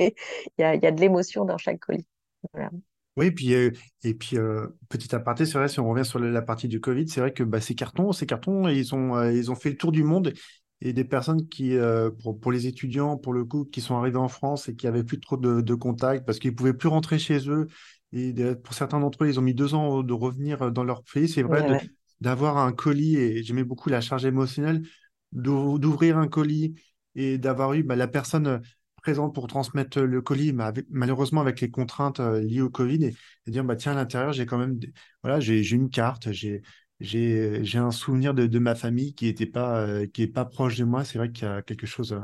il 0.00 0.12
y 0.58 0.62
a, 0.62 0.74
y 0.74 0.86
a 0.86 0.90
de 0.90 1.00
l'émotion 1.00 1.44
dans 1.44 1.58
chaque 1.58 1.80
colis. 1.80 2.06
Voilà. 2.54 2.70
Oui, 3.16 3.30
puis, 3.30 3.54
euh, 3.54 3.70
et 4.04 4.14
puis 4.14 4.38
euh, 4.38 4.68
petit 4.88 5.14
aparté, 5.14 5.44
c'est 5.44 5.58
vrai, 5.58 5.68
si 5.68 5.80
on 5.80 5.88
revient 5.88 6.04
sur 6.04 6.18
la 6.18 6.42
partie 6.42 6.68
du 6.68 6.80
Covid, 6.80 7.08
c'est 7.08 7.20
vrai 7.20 7.32
que 7.32 7.42
bah, 7.42 7.60
ces 7.60 7.74
cartons, 7.74 8.12
ces 8.12 8.26
cartons, 8.26 8.68
ils 8.68 8.94
ont, 8.94 9.16
euh, 9.16 9.32
ils 9.32 9.50
ont 9.50 9.54
fait 9.54 9.70
le 9.70 9.76
tour 9.76 9.92
du 9.92 10.02
monde 10.02 10.32
et 10.80 10.92
des 10.92 11.04
personnes 11.04 11.48
qui, 11.48 11.76
pour, 12.20 12.40
pour, 12.40 12.50
les 12.50 12.66
étudiants, 12.66 13.16
pour 13.16 13.32
le 13.32 13.44
coup, 13.44 13.64
qui 13.64 13.80
sont 13.80 13.96
arrivés 13.96 14.16
en 14.16 14.26
France 14.26 14.68
et 14.68 14.74
qui 14.74 14.88
avaient 14.88 15.04
plus 15.04 15.20
trop 15.20 15.36
de, 15.36 15.60
de 15.60 15.74
contacts 15.74 16.26
parce 16.26 16.40
qu'ils 16.40 16.56
pouvaient 16.56 16.72
plus 16.72 16.88
rentrer 16.88 17.20
chez 17.20 17.48
eux. 17.48 17.68
Et 18.12 18.34
pour 18.64 18.74
certains 18.74 18.98
d'entre 18.98 19.22
eux, 19.22 19.28
ils 19.28 19.38
ont 19.38 19.42
mis 19.42 19.54
deux 19.54 19.74
ans 19.74 20.02
de 20.02 20.12
revenir 20.12 20.72
dans 20.72 20.82
leur 20.82 21.04
pays. 21.04 21.28
C'est 21.28 21.44
vrai 21.44 21.88
d'avoir 22.20 22.58
un 22.58 22.72
colis, 22.72 23.16
et 23.16 23.44
j'aimais 23.44 23.62
beaucoup 23.62 23.90
la 23.90 24.00
charge 24.00 24.24
émotionnelle, 24.24 24.82
d'ouvrir 25.30 26.18
un 26.18 26.26
colis 26.26 26.74
et 27.14 27.38
d'avoir 27.38 27.74
eu 27.74 27.84
bah, 27.84 27.96
la 27.96 28.08
personne 28.08 28.60
présente 29.02 29.34
pour 29.34 29.46
transmettre 29.46 30.00
le 30.00 30.22
colis, 30.22 30.52
mais 30.52 30.64
malheureusement 30.90 31.40
avec 31.40 31.60
les 31.60 31.70
contraintes 31.70 32.20
euh, 32.20 32.40
liées 32.40 32.62
au 32.62 32.70
Covid, 32.70 33.04
et, 33.04 33.50
dire 33.50 33.64
bah 33.64 33.76
tiens 33.76 33.92
à 33.92 33.96
l'intérieur 33.96 34.32
j'ai 34.32 34.46
quand 34.46 34.58
même 34.58 34.78
voilà 35.22 35.40
j'ai 35.40 35.68
une 35.70 35.90
carte, 35.90 36.30
j'ai 36.30 36.62
j'ai 37.02 37.78
un 37.78 37.90
souvenir 37.90 38.32
de, 38.32 38.46
de, 38.46 38.58
ma 38.58 38.74
famille 38.74 39.14
qui 39.14 39.26
était 39.26 39.46
pas 39.46 39.80
euh, 39.80 40.06
qui 40.06 40.22
est 40.22 40.28
pas 40.28 40.44
proche 40.44 40.76
de 40.76 40.84
moi. 40.84 41.04
C'est 41.04 41.18
vrai 41.18 41.30
qu'il 41.32 41.48
y 41.48 41.50
a 41.50 41.62
quelque 41.62 41.86
chose 41.86 42.16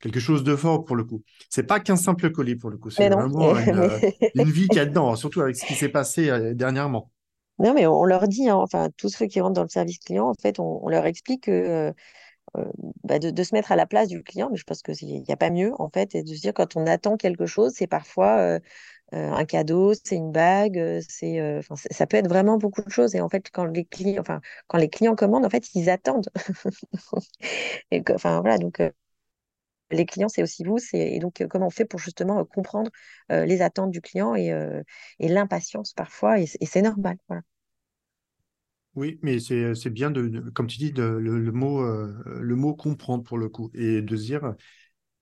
quelque 0.00 0.20
chose 0.20 0.42
de 0.42 0.56
fort 0.56 0.84
pour 0.84 0.96
le 0.96 1.04
coup. 1.04 1.22
C'est 1.48 1.62
pas 1.62 1.80
qu'un 1.80 1.96
simple 1.96 2.30
colis 2.30 2.56
pour 2.56 2.70
le 2.70 2.76
coup, 2.76 2.90
c'est 2.90 3.08
vraiment 3.08 3.54
une, 4.34 4.50
vie 4.50 4.68
qu'il 4.68 4.76
y 4.76 4.80
a 4.80 4.86
dedans, 4.86 5.14
surtout 5.16 5.40
avec 5.40 5.56
ce 5.56 5.64
qui 5.64 5.74
s'est 5.74 5.88
passé 5.88 6.28
euh, 6.28 6.54
dernièrement. 6.54 7.10
Non, 7.58 7.74
mais 7.74 7.86
on 7.86 8.04
leur 8.04 8.26
dit, 8.26 8.48
hein, 8.48 8.56
enfin, 8.56 8.88
tous 8.96 9.08
ceux 9.08 9.26
qui 9.26 9.40
rentrent 9.40 9.54
dans 9.54 9.62
le 9.62 9.68
service 9.68 9.98
client, 9.98 10.26
en 10.26 10.34
fait, 10.34 10.58
on, 10.58 10.88
leur 10.88 11.06
explique 11.06 11.44
que 11.44 11.50
euh, 11.50 11.92
bah, 13.04 13.18
de, 13.18 13.42
se 13.42 13.54
mettre 13.54 13.72
à 13.72 13.76
la 13.76 13.86
place 13.86 14.08
du 14.08 14.22
client, 14.22 14.48
mais 14.50 14.56
je 14.56 14.64
pense 14.64 14.82
qu'il 14.82 15.22
n'y 15.22 15.32
a 15.32 15.36
pas 15.36 15.50
mieux 15.50 15.72
en 15.78 15.88
fait, 15.88 16.14
et 16.14 16.22
de 16.22 16.34
se 16.34 16.40
dire 16.40 16.52
quand 16.54 16.76
on 16.76 16.86
attend 16.86 17.16
quelque 17.16 17.46
chose, 17.46 17.72
c'est 17.74 17.86
parfois 17.86 18.38
euh, 18.38 18.60
euh, 19.14 19.32
un 19.32 19.44
cadeau, 19.44 19.94
c'est 19.94 20.16
une 20.16 20.32
bague, 20.32 21.00
c'est, 21.08 21.60
ça 21.90 22.06
peut 22.06 22.16
être 22.18 22.28
vraiment 22.28 22.58
beaucoup 22.58 22.82
de 22.82 22.90
choses. 22.90 23.14
Et 23.14 23.20
en 23.20 23.28
fait, 23.28 23.50
quand 23.50 23.64
les 23.66 23.84
clients, 23.84 24.20
enfin, 24.22 24.40
quand 24.68 24.78
les 24.78 24.88
clients 24.90 25.16
commandent, 25.16 25.46
en 25.46 25.50
fait, 25.50 25.74
ils 25.74 25.90
attendent. 25.90 26.28
et 27.90 28.02
enfin 28.14 28.40
voilà, 28.40 28.58
donc 28.58 28.82
les 29.90 30.06
clients, 30.06 30.28
c'est 30.28 30.42
aussi 30.42 30.64
vous. 30.64 30.78
Et 30.94 31.18
donc, 31.18 31.44
comment 31.50 31.66
on 31.66 31.70
fait 31.70 31.84
pour 31.84 32.00
justement 32.00 32.44
comprendre 32.44 32.90
les 33.30 33.62
attentes 33.62 33.90
du 33.90 34.00
client 34.00 34.34
et, 34.34 34.48
et 35.18 35.28
l'impatience 35.28 35.92
parfois, 35.92 36.40
et, 36.40 36.46
et 36.60 36.66
c'est 36.66 36.82
normal. 36.82 37.16
Voilà. 37.28 37.42
Oui, 38.94 39.18
mais 39.22 39.38
c'est 39.38 39.90
bien 39.90 40.10
de, 40.10 40.50
comme 40.50 40.66
tu 40.66 40.76
dis, 40.76 40.92
de, 40.92 41.02
le, 41.02 41.52
mot, 41.52 41.82
euh, 41.82 42.14
le 42.40 42.56
mot 42.56 42.74
comprendre 42.74 43.24
pour 43.24 43.38
le 43.38 43.48
coup 43.48 43.70
et 43.74 44.02
de 44.02 44.16
dire, 44.16 44.54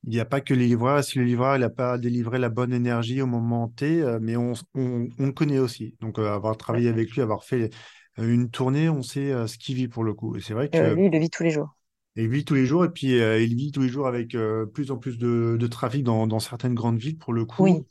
il 0.03 0.11
n'y 0.11 0.19
a 0.19 0.25
pas 0.25 0.41
que 0.41 0.55
les 0.55 0.67
livreurs, 0.67 1.05
si 1.05 1.19
le 1.19 1.25
livreur 1.25 1.57
n'a 1.59 1.71
pas 1.71 1.97
délivré 1.97 2.39
la 2.39 2.49
bonne 2.49 2.73
énergie 2.73 3.23
au 3.23 3.27
moment 3.27 3.69
T, 3.69 4.03
euh, 4.03 4.19
mais 4.21 4.37
on, 4.37 4.55
on, 4.75 5.09
on, 5.19 5.27
le 5.27 5.33
connaît 5.33 5.61
aussi. 5.61 5.95
Donc, 6.01 6.19
euh, 6.19 6.33
avoir 6.33 6.57
travaillé 6.57 6.89
avec 6.89 7.13
lui, 7.13 7.23
avoir 7.23 7.45
fait 7.45 7.71
une 8.19 8.51
tournée, 8.51 8.89
on 8.89 9.03
sait 9.03 9.31
ce 9.47 9.57
qu'il 9.57 9.77
vit 9.77 9.89
pour 9.89 10.03
le 10.03 10.15
coup. 10.15 10.37
Et 10.37 10.41
c'est 10.41 10.55
vrai 10.55 10.69
que. 10.69 10.95
lui, 10.95 11.07
il 11.07 11.13
le 11.13 11.19
vit 11.19 11.31
tous 11.31 11.45
les 11.45 11.51
jours. 11.51 11.77
Il 12.17 12.29
vit 12.29 12.45
tous 12.45 12.55
les 12.55 12.67
jours 12.67 12.85
et 12.85 12.91
puis 12.91 13.21
euh, 13.21 13.41
il 13.41 13.55
vit 13.55 13.71
tous 13.71 13.83
les 13.83 13.89
jours 13.89 14.09
avec 14.09 14.35
euh, 14.35 14.67
plus 14.67 14.91
en 14.91 14.97
plus 14.97 15.17
de, 15.17 15.57
de 15.59 15.67
trafic 15.69 16.03
dans, 16.03 16.27
dans, 16.27 16.41
certaines 16.41 16.75
grandes 16.75 16.99
villes 16.99 17.19
pour 17.19 17.33
le 17.33 17.45
coup. 17.45 17.63
Oui. 17.63 17.85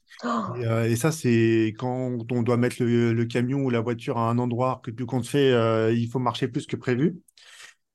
Et, 0.58 0.65
euh, 0.65 0.89
et, 0.89 0.97
ça, 0.97 1.13
c'est 1.13 1.73
quand 1.77 2.17
on 2.29 2.43
doit 2.43 2.58
mettre 2.58 2.75
le, 2.79 3.13
le, 3.13 3.25
camion 3.25 3.60
ou 3.60 3.69
la 3.69 3.79
voiture 3.79 4.17
à 4.17 4.29
un 4.29 4.38
endroit 4.38 4.82
que 4.84 4.91
tu 4.91 5.05
comptes 5.05 5.25
fait, 5.25 5.53
il 5.95 6.08
faut 6.08 6.19
marcher 6.19 6.49
plus 6.49 6.67
que 6.67 6.75
prévu. 6.75 7.21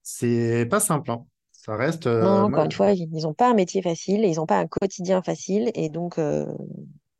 C'est 0.02 0.66
pas 0.70 0.80
simple. 0.80 1.10
Hein. 1.10 1.26
Ça 1.52 1.76
reste. 1.76 2.06
non, 2.06 2.44
encore 2.44 2.64
une 2.64 2.72
fois, 2.72 2.92
ils 2.92 3.08
n'ont 3.10 3.34
pas 3.34 3.50
un 3.50 3.54
métier 3.54 3.82
facile, 3.82 4.24
ils 4.24 4.36
n'ont 4.36 4.46
pas 4.46 4.58
un 4.58 4.66
quotidien 4.66 5.22
facile 5.22 5.70
et 5.74 5.90
donc. 5.90 6.18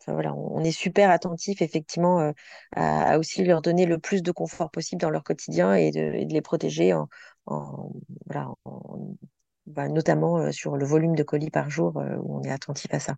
Enfin, 0.06 0.12
voilà, 0.12 0.34
on 0.34 0.62
est 0.62 0.70
super 0.70 1.08
attentif 1.10 1.62
effectivement 1.62 2.30
à, 2.76 3.12
à, 3.12 3.18
aussi 3.18 3.42
leur 3.42 3.62
donner 3.62 3.86
le 3.86 3.98
plus 3.98 4.22
de 4.22 4.32
confort 4.32 4.70
possible 4.70 5.00
dans 5.00 5.08
leur 5.08 5.24
quotidien 5.24 5.74
et 5.74 5.92
de, 5.92 6.12
et 6.12 6.26
de 6.26 6.32
les 6.34 6.42
protéger 6.42 6.92
en, 6.92 7.08
voilà, 7.46 8.54
bah, 9.66 9.88
notamment 9.88 10.38
euh, 10.38 10.52
sur 10.52 10.76
le 10.76 10.84
volume 10.84 11.16
de 11.16 11.22
colis 11.22 11.50
par 11.50 11.70
jour 11.70 11.96
euh, 11.96 12.16
où 12.22 12.38
on 12.38 12.42
est 12.42 12.50
attentif 12.50 12.92
à 12.92 12.98
ça. 12.98 13.16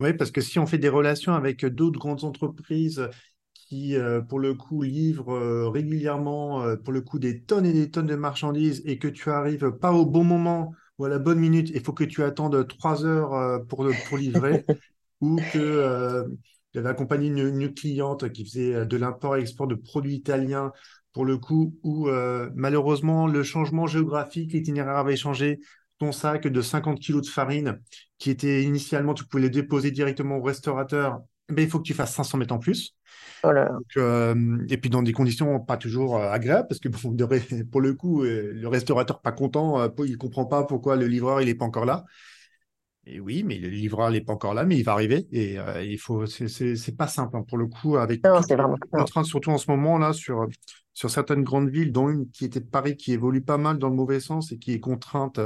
Oui, 0.00 0.14
parce 0.14 0.30
que 0.30 0.40
si 0.40 0.58
on 0.58 0.66
fait 0.66 0.78
des 0.78 0.88
relations 0.88 1.34
avec 1.34 1.64
d'autres 1.66 1.98
grandes 1.98 2.24
entreprises 2.24 3.08
qui, 3.52 3.94
euh, 3.96 4.20
pour 4.22 4.38
le 4.40 4.54
coup, 4.54 4.82
livrent 4.82 5.68
régulièrement, 5.70 6.76
pour 6.82 6.92
le 6.92 7.00
coup, 7.00 7.18
des 7.18 7.42
tonnes 7.42 7.66
et 7.66 7.72
des 7.72 7.90
tonnes 7.90 8.06
de 8.06 8.16
marchandises 8.16 8.82
et 8.86 8.98
que 8.98 9.08
tu 9.08 9.30
arrives 9.30 9.70
pas 9.72 9.92
au 9.92 10.06
bon 10.06 10.24
moment 10.24 10.72
ou 10.98 11.04
à 11.04 11.08
la 11.08 11.18
bonne 11.18 11.38
minute, 11.38 11.70
il 11.70 11.80
faut 11.80 11.92
que 11.92 12.04
tu 12.04 12.22
attendes 12.22 12.66
trois 12.68 13.04
heures 13.04 13.64
pour, 13.66 13.86
pour 14.08 14.18
livrer, 14.18 14.64
ou 15.20 15.40
que 15.52 16.24
j'avais 16.72 16.88
accompagné 16.88 17.28
une, 17.28 17.38
une, 17.38 17.74
cliente 17.74 18.30
qui 18.32 18.44
faisait 18.44 18.86
de 18.86 18.96
l'import-export 18.96 19.66
de 19.66 19.74
produits 19.74 20.14
italiens 20.14 20.72
pour 21.14 21.24
le 21.24 21.38
coup, 21.38 21.74
où 21.82 22.08
euh, 22.08 22.50
malheureusement 22.54 23.26
le 23.26 23.42
changement 23.42 23.86
géographique, 23.86 24.52
l'itinéraire 24.52 24.98
avait 24.98 25.16
changé. 25.16 25.60
Ton 25.98 26.12
sac 26.12 26.46
de 26.46 26.60
50 26.60 27.00
kg 27.00 27.20
de 27.22 27.26
farine, 27.26 27.80
qui 28.18 28.28
était 28.30 28.64
initialement, 28.64 29.14
tu 29.14 29.24
pouvais 29.24 29.44
le 29.44 29.48
déposer 29.50 29.92
directement 29.92 30.36
au 30.36 30.42
restaurateur, 30.42 31.20
mais 31.48 31.62
il 31.62 31.70
faut 31.70 31.78
que 31.78 31.84
tu 31.84 31.94
fasses 31.94 32.14
500 32.14 32.36
mètres 32.36 32.52
en 32.52 32.58
plus. 32.58 32.96
Voilà. 33.42 33.70
Euh, 33.96 34.58
et 34.68 34.76
puis 34.76 34.90
dans 34.90 35.02
des 35.02 35.12
conditions 35.12 35.60
pas 35.60 35.76
toujours 35.76 36.16
euh, 36.16 36.30
agréables, 36.30 36.68
parce 36.68 36.80
que 36.80 36.88
pour 37.70 37.80
le 37.80 37.94
coup, 37.94 38.24
le 38.24 38.66
restaurateur 38.66 39.22
pas 39.22 39.32
content, 39.32 39.88
il 40.04 40.18
comprend 40.18 40.46
pas 40.46 40.64
pourquoi 40.64 40.96
le 40.96 41.06
livreur 41.06 41.40
il 41.40 41.48
est 41.48 41.54
pas 41.54 41.64
encore 41.64 41.86
là. 41.86 42.04
Et 43.06 43.20
oui, 43.20 43.42
mais 43.44 43.58
le 43.58 43.68
livreur 43.68 44.10
n'est 44.10 44.22
pas 44.22 44.32
encore 44.32 44.54
là, 44.54 44.64
mais 44.64 44.76
il 44.78 44.82
va 44.82 44.92
arriver. 44.92 45.26
Et 45.30 45.58
euh, 45.58 45.82
il 45.82 45.98
faut, 45.98 46.26
c'est 46.26 46.96
pas 46.96 47.06
simple 47.06 47.36
hein, 47.36 47.44
pour 47.46 47.58
le 47.58 47.66
coup, 47.66 47.96
avec 47.96 48.24
Non, 48.24 48.40
c'est 48.40 48.56
vraiment. 48.56 48.76
non. 48.92 49.00
contraintes, 49.00 49.26
surtout 49.26 49.50
en 49.50 49.58
ce 49.58 49.70
moment 49.70 49.98
là, 49.98 50.12
sur 50.12 50.46
sur 50.94 51.10
certaines 51.10 51.42
grandes 51.44 51.70
villes, 51.70 51.92
dont 51.92 52.08
une 52.08 52.30
qui 52.30 52.44
était 52.46 52.60
Paris, 52.60 52.96
qui 52.96 53.12
évolue 53.12 53.42
pas 53.42 53.58
mal 53.58 53.78
dans 53.78 53.88
le 53.90 53.96
mauvais 53.96 54.20
sens 54.20 54.52
et 54.52 54.58
qui 54.58 54.72
est 54.72 54.80
contrainte 54.80 55.40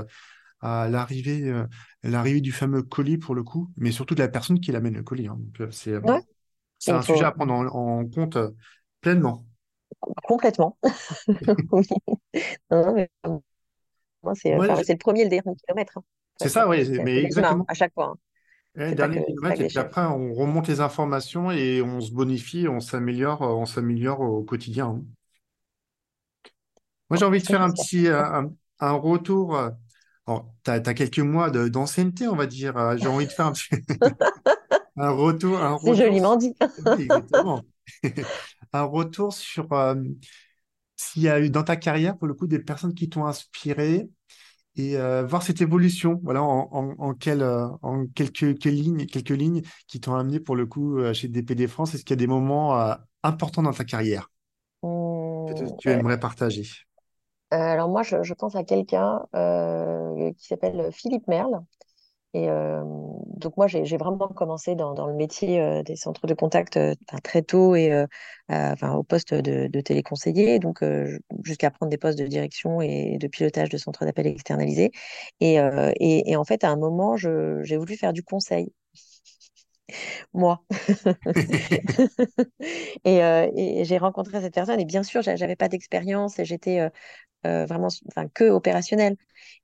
à 0.60 0.88
l'arrivée, 0.88 1.48
euh, 1.50 1.66
l'arrivée 2.02 2.40
du 2.40 2.52
fameux 2.52 2.82
colis 2.82 3.18
pour 3.18 3.34
le 3.34 3.42
coup, 3.44 3.70
mais 3.76 3.92
surtout 3.92 4.14
de 4.14 4.22
la 4.22 4.28
personne 4.28 4.60
qui 4.60 4.72
l'amène 4.72 4.94
le 4.96 5.02
colis. 5.04 5.28
hein. 5.28 5.36
Donc 5.40 5.60
euh, 5.60 5.70
c'est, 5.70 5.92
euh, 5.94 6.02
Ouais, 6.02 6.20
c'est 6.78 6.92
un 6.94 7.02
sujet 7.02 7.24
à 7.24 7.32
prendre 7.32 7.54
en, 7.54 7.66
en 7.66 8.06
compte 8.08 8.36
euh, 8.36 8.50
pleinement. 9.00 9.46
complètement. 10.26 10.76
Non, 12.70 12.94
mais 12.94 13.10
moi, 14.22 14.34
c'est 14.34 14.54
enfin, 14.58 14.82
le 14.92 14.98
premier 14.98 15.20
et 15.22 15.24
le 15.24 15.30
dernier 15.30 15.56
kilomètre. 15.56 15.98
hein. 15.98 16.04
C'est 16.36 16.48
ça, 16.48 16.68
oui, 16.68 16.84
c'est 16.84 17.00
mais 17.00 17.18
hein, 17.20 17.24
exactement. 17.24 17.68
à 17.68 17.74
chaque 17.74 17.92
fois. 17.94 18.06
hein. 18.12 18.18
Ouais, 18.76 18.94
dernier 18.94 19.22
kilomètre, 19.24 19.60
et 19.60 19.66
puis 19.66 19.78
après, 19.78 20.02
on 20.06 20.32
remonte 20.34 20.68
les 20.68 20.80
informations 20.80 21.50
et 21.50 21.82
on 21.82 22.00
se 22.00 22.12
bonifie, 22.12 22.66
on 22.68 22.80
s'améliore, 22.80 23.40
on 23.42 23.66
s'améliore 23.66 24.20
au 24.20 24.42
quotidien. 24.44 25.02
Moi, 27.10 27.16
j'ai 27.18 27.24
envie 27.24 27.40
de 27.40 27.46
faire 27.46 27.62
un 27.62 27.70
petit 27.72 28.06
euh, 28.08 28.22
un, 28.22 28.50
un 28.80 28.92
retour. 28.92 29.56
euh, 29.56 29.70
Alors, 30.26 30.52
tu 30.64 30.70
as, 30.70 30.80
quelques 30.94 31.18
mois 31.20 31.50
d'ancienneté, 31.50 32.28
on 32.28 32.36
va 32.36 32.46
dire. 32.46 32.76
euh, 32.76 32.96
J'ai 32.96 33.08
envie 33.08 33.26
de 33.26 33.32
faire 33.32 33.46
un, 33.46 33.52
petit- 33.52 33.68
un 34.96 35.10
retour, 35.10 35.58
un 35.62 35.78
C'est 35.78 35.94
joliment 35.94 36.36
dit. 36.36 36.54
Exactement. 36.98 37.64
Un 38.74 38.82
retour 38.84 39.32
sur 39.32 39.72
euh, 39.72 39.94
s'il 40.96 41.22
y 41.22 41.28
a 41.28 41.40
eu 41.40 41.50
dans 41.50 41.62
ta 41.64 41.76
carrière, 41.76 42.16
pour 42.18 42.26
le 42.28 42.34
coup, 42.34 42.46
des 42.46 42.58
personnes 42.58 42.94
qui 42.94 43.08
t'ont 43.08 43.26
inspiré 43.26 44.08
et 44.76 44.96
euh, 44.98 45.26
voir 45.26 45.42
cette 45.42 45.60
évolution. 45.62 46.20
Voilà, 46.24 46.42
en, 46.42 46.68
en, 46.72 46.94
en, 46.98 47.14
quelle, 47.14 47.42
en 47.44 48.06
quelques, 48.14 48.58
quelques 48.58 48.64
lignes, 48.66 49.06
quelques 49.06 49.30
lignes 49.30 49.62
qui 49.88 50.00
t'ont 50.00 50.14
amené, 50.16 50.40
pour 50.40 50.56
le 50.56 50.66
coup, 50.66 50.98
chez 51.14 51.28
DPD 51.28 51.68
France. 51.68 51.94
Est-ce 51.94 52.04
qu'il 52.04 52.12
y 52.12 52.18
a 52.18 52.24
des 52.24 52.26
moments 52.28 52.80
euh, 52.80 52.94
importants 53.24 53.62
dans 53.62 53.72
ta 53.74 53.84
carrière? 53.84 54.30
Que 55.46 55.52
tu 55.76 55.90
aimerais 55.90 56.20
partager? 56.20 56.62
Alors 57.50 57.88
moi, 57.88 58.02
je, 58.02 58.22
je 58.22 58.34
pense 58.34 58.56
à 58.56 58.64
quelqu'un 58.64 59.26
euh, 59.34 60.32
qui 60.34 60.46
s'appelle 60.46 60.90
Philippe 60.92 61.26
Merle. 61.28 61.62
Et 62.34 62.50
euh, 62.50 62.82
donc 63.26 63.56
moi, 63.56 63.66
j'ai 63.68 63.96
vraiment 63.98 64.28
commencé 64.28 64.74
dans, 64.76 64.94
dans 64.94 65.06
le 65.06 65.14
métier 65.14 65.60
euh, 65.60 65.82
des 65.82 65.96
centres 65.96 66.26
de 66.26 66.34
contact 66.34 66.76
euh, 66.76 66.94
très 67.24 67.42
tôt 67.42 67.74
et 67.76 67.92
euh, 67.92 68.06
enfin, 68.50 68.94
au 68.94 69.02
poste 69.04 69.34
de, 69.34 69.68
de 69.68 69.80
téléconseiller, 69.80 70.58
donc 70.58 70.82
euh, 70.82 71.18
jusqu'à 71.44 71.70
prendre 71.70 71.90
des 71.90 71.98
postes 71.98 72.18
de 72.18 72.26
direction 72.26 72.82
et 72.82 73.18
de 73.18 73.28
pilotage 73.28 73.70
de 73.70 73.78
centres 73.78 74.04
d'appel 74.04 74.26
externalisés. 74.28 74.92
Et, 75.40 75.60
euh, 75.60 75.92
et, 76.00 76.30
et 76.30 76.36
en 76.36 76.44
fait, 76.44 76.64
à 76.64 76.70
un 76.70 76.76
moment, 76.76 77.16
j'ai 77.16 77.76
voulu 77.78 77.96
faire 77.96 78.12
du 78.12 78.22
conseil, 78.22 78.72
moi. 80.34 80.64
Et, 83.04 83.22
euh, 83.22 83.50
et 83.56 83.84
j'ai 83.84 83.98
rencontré 83.98 84.40
cette 84.40 84.54
personne 84.54 84.80
et 84.80 84.84
bien 84.84 85.02
sûr, 85.02 85.22
j'a- 85.22 85.36
j'avais 85.36 85.56
pas 85.56 85.68
d'expérience 85.68 86.38
et 86.38 86.44
j'étais 86.44 86.80
euh, 86.80 86.90
euh, 87.46 87.66
vraiment 87.66 87.88
que 88.34 88.44
opérationnelle. 88.50 89.16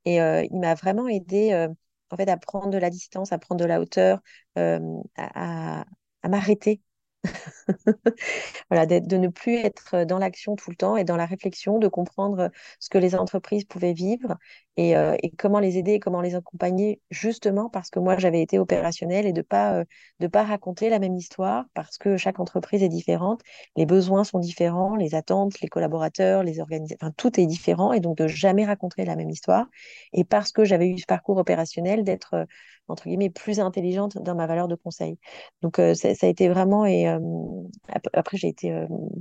Et 0.06 0.16
il 0.18 0.60
m'a 0.60 0.74
vraiment 0.74 1.08
aidé 1.08 1.68
en 2.10 2.16
fait, 2.16 2.28
à 2.30 2.36
prendre 2.38 2.70
de 2.70 2.78
la 2.78 2.90
distance, 2.90 3.32
à 3.32 3.38
prendre 3.38 3.60
de 3.62 3.66
la 3.66 3.80
hauteur, 3.80 4.20
à 4.56 5.84
m'arrêter 6.28 6.80
voilà, 8.70 8.86
de 8.86 9.16
ne 9.16 9.28
plus 9.28 9.56
être 9.56 10.04
dans 10.04 10.18
l'action 10.18 10.56
tout 10.56 10.70
le 10.70 10.76
temps 10.76 10.96
et 10.96 11.04
dans 11.04 11.16
la 11.16 11.26
réflexion, 11.26 11.78
de 11.78 11.88
comprendre 11.88 12.50
ce 12.80 12.88
que 12.88 12.98
les 12.98 13.14
entreprises 13.14 13.64
pouvaient 13.64 13.92
vivre 13.92 14.36
et, 14.76 14.96
euh, 14.96 15.16
et 15.22 15.30
comment 15.30 15.60
les 15.60 15.78
aider 15.78 15.92
et 15.92 16.00
comment 16.00 16.20
les 16.20 16.34
accompagner, 16.34 17.00
justement 17.10 17.70
parce 17.70 17.90
que 17.90 17.98
moi 18.00 18.16
j'avais 18.18 18.42
été 18.42 18.58
opérationnelle 18.58 19.26
et 19.26 19.32
de 19.32 19.42
pas 19.42 19.74
euh, 19.80 19.84
de 20.20 20.26
pas 20.26 20.42
raconter 20.44 20.88
la 20.90 20.98
même 20.98 21.16
histoire 21.16 21.64
parce 21.74 21.98
que 21.98 22.16
chaque 22.16 22.40
entreprise 22.40 22.82
est 22.82 22.88
différente, 22.88 23.42
les 23.76 23.86
besoins 23.86 24.24
sont 24.24 24.38
différents, 24.40 24.96
les 24.96 25.14
attentes, 25.14 25.60
les 25.60 25.68
collaborateurs, 25.68 26.42
les 26.42 26.60
organisations, 26.60 26.98
enfin 27.00 27.12
tout 27.16 27.38
est 27.40 27.46
différent 27.46 27.92
et 27.92 28.00
donc 28.00 28.16
de 28.18 28.26
jamais 28.28 28.64
raconter 28.64 29.04
la 29.04 29.16
même 29.16 29.30
histoire 29.30 29.66
et 30.12 30.24
parce 30.24 30.52
que 30.52 30.64
j'avais 30.64 30.88
eu 30.88 30.98
ce 30.98 31.06
parcours 31.06 31.36
opérationnel 31.38 32.04
d'être 32.04 32.34
euh, 32.34 32.44
entre 32.88 33.04
guillemets 33.04 33.30
plus 33.30 33.60
intelligente 33.60 34.18
dans 34.18 34.34
ma 34.34 34.46
valeur 34.46 34.68
de 34.68 34.74
conseil. 34.74 35.18
Donc 35.62 35.78
euh, 35.78 35.94
ça, 35.94 36.08
a 36.22 36.26
été 36.28 36.48
vraiment 36.48 36.86
et 36.86 37.06
ap- 37.08 38.08
Après, 38.12 38.36
j'ai 38.36 38.48
été 38.48 38.72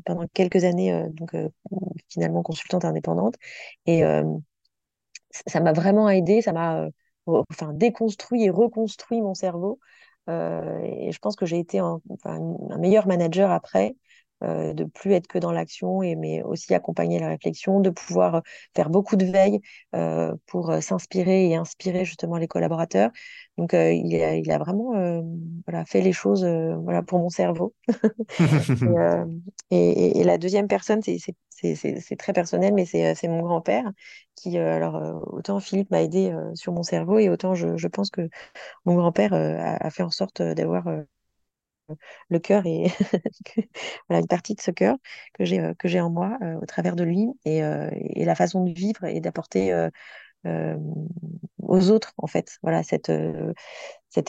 pendant 0.06 0.26
quelques 0.34 0.64
années 0.64 1.06
donc 1.12 1.36
finalement 2.10 2.44
consultante 2.44 2.86
indépendante 2.86 3.36
et 3.86 4.04
ça 5.48 5.60
m'a 5.60 5.74
vraiment 5.74 6.10
aidé, 6.10 6.42
ça 6.42 6.54
m'a 6.54 6.88
enfin 7.26 7.74
déconstruit 7.74 8.44
et 8.46 8.50
reconstruit 8.50 9.22
mon 9.22 9.34
cerveau 9.34 9.80
et 10.28 11.12
je 11.12 11.20
pense 11.20 11.36
que 11.36 11.46
j'ai 11.46 11.60
été 11.60 11.80
un 11.80 12.00
meilleur 12.80 13.08
manager 13.08 13.52
après. 13.52 13.96
Euh, 14.44 14.74
de 14.74 14.84
plus 14.86 15.14
être 15.14 15.28
que 15.28 15.38
dans 15.40 15.52
l'action 15.52 16.04
et 16.04 16.16
mais 16.16 16.44
aussi 16.44 16.74
accompagner 16.74 17.20
la 17.20 17.28
réflexion, 17.30 17.80
de 17.80 17.90
pouvoir 17.90 18.36
euh, 18.36 18.42
faire 18.76 18.90
beaucoup 18.90 19.16
de 19.16 19.26
veille 19.26 19.62
euh, 19.96 20.34
pour 20.48 20.72
s'inspirer 20.82 21.50
et 21.50 21.56
inspirer 21.56 22.06
justement 22.06 22.38
les 22.38 22.48
collaborateurs. 22.48 23.12
Donc 23.58 23.74
euh, 23.74 23.92
il 23.94 24.16
a, 24.24 24.36
il 24.36 24.52
a 24.52 24.58
vraiment 24.58 24.94
voilà, 25.68 25.86
fait 25.86 26.02
les 26.02 26.14
choses 26.14 26.44
voilà, 26.46 27.04
pour 27.04 27.20
mon 27.20 27.30
cerveau. 27.30 27.74
Et, 28.86 29.78
et, 29.78 29.78
et- 30.18 30.20
et 30.22 30.24
la 30.24 30.38
deuxième 30.38 30.68
personne, 30.68 31.02
c'est 31.04 32.18
très 32.18 32.34
personnel, 32.34 32.74
mais 32.74 32.86
c'est 32.86 33.28
mon 33.28 33.42
grand-père 33.42 33.86
qui, 34.36 34.58
alors, 34.58 35.24
autant 35.34 35.60
Philippe 35.60 35.92
m'a 35.92 36.02
aidé 36.04 36.34
sur 36.56 36.74
mon 36.74 36.84
cerveau, 36.84 37.20
et 37.20 37.30
autant 37.30 37.56
je, 37.56 37.78
je 37.78 37.88
pense 37.88 38.10
que 38.10 38.28
mon 38.86 38.96
grand-père 38.96 39.34
a, 39.34 39.78
a 39.86 39.92
fait 39.92 40.04
en 40.04 40.12
sorte 40.12 40.42
d'avoir 40.42 40.88
le 42.30 42.40
cœur 42.40 42.66
et 42.66 42.86
voilà, 44.10 44.22
une 44.22 44.28
partie 44.28 44.56
de 44.56 44.62
ce 44.62 44.72
cœur 44.72 44.98
que 45.34 45.46
j'ai 45.46 45.60
euh, 45.60 46.04
en 46.04 46.10
moi 46.10 46.38
euh, 46.42 46.56
au 46.56 46.66
travers 46.66 46.96
de 46.96 47.04
lui, 47.04 47.28
et, 47.46 47.64
euh, 47.64 47.90
et 47.94 48.26
la 48.26 48.36
façon 48.36 48.64
de 48.64 48.72
vivre 48.72 49.06
et 49.06 49.20
d'apporter 49.20 49.74
aux 50.46 51.90
autres, 51.90 52.14
en 52.18 52.28
fait, 52.28 52.58
voilà, 52.62 52.84
cette, 52.84 53.10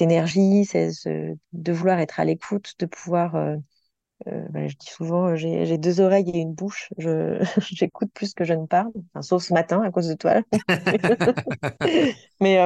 énergie, 0.00 0.64
de 0.64 1.72
vouloir 1.72 1.98
être 1.98 2.20
à 2.20 2.24
l'écoute, 2.24 2.74
de 2.78 2.86
pouvoir 2.86 3.58
je 4.26 4.76
dis 4.76 4.86
souvent, 4.86 5.34
j'ai 5.34 5.76
deux 5.76 6.00
oreilles 6.00 6.30
et 6.30 6.38
une 6.38 6.54
bouche. 6.54 6.90
J'écoute 7.58 8.10
plus 8.14 8.32
que 8.32 8.44
je 8.44 8.54
ne 8.54 8.66
parle, 8.66 8.92
sauf 9.20 9.42
ce 9.42 9.52
matin 9.52 9.82
à 9.82 9.90
cause 9.90 10.08
de 10.08 10.14
toi. 10.14 10.40
Mais 12.40 12.64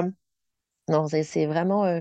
non, 0.89 1.07
c'est 1.09 1.47
vraiment 1.47 2.01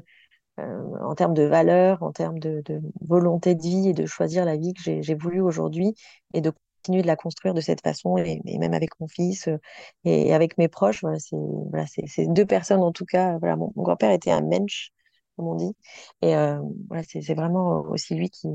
en 0.57 1.15
termes 1.15 1.33
de 1.33 1.43
valeur, 1.43 2.03
en 2.03 2.11
termes 2.11 2.39
de, 2.39 2.61
de 2.65 2.81
volonté 3.01 3.55
de 3.55 3.61
vie 3.61 3.89
et 3.89 3.93
de 3.93 4.05
choisir 4.05 4.45
la 4.45 4.57
vie 4.57 4.73
que 4.73 5.01
j'ai 5.01 5.15
voulu 5.15 5.41
aujourd'hui 5.41 5.93
et 6.33 6.41
de 6.41 6.51
continuer 6.83 7.01
de 7.01 7.07
la 7.07 7.15
construire 7.15 7.53
de 7.53 7.61
cette 7.61 7.81
façon 7.81 8.17
et, 8.17 8.41
et 8.45 8.57
même 8.59 8.73
avec 8.73 8.91
mon 8.99 9.07
fils 9.07 9.47
euh, 9.47 9.57
et, 10.05 10.33
avec 10.33 10.57
mes 10.57 10.67
proches. 10.67 11.01
Voilà, 11.01 11.19
c'est 11.19 11.35
voilà, 11.35 11.85
deux 12.33 12.45
personnes 12.45 12.81
en 12.83 12.91
tout 12.91 13.05
cas. 13.05 13.37
Voilà, 13.39 13.55
mon, 13.55 13.71
mon 13.75 13.83
grand-père 13.83 14.11
était 14.11 14.31
un 14.31 14.41
mensch, 14.41 14.91
comme 15.35 15.47
on 15.47 15.55
dit. 15.55 15.75
Et 16.21 16.35
euh, 16.35 16.59
voilà, 16.87 17.03
c'est 17.03 17.33
vraiment 17.33 17.81
aussi 17.89 18.15
lui 18.15 18.29
qui, 18.29 18.47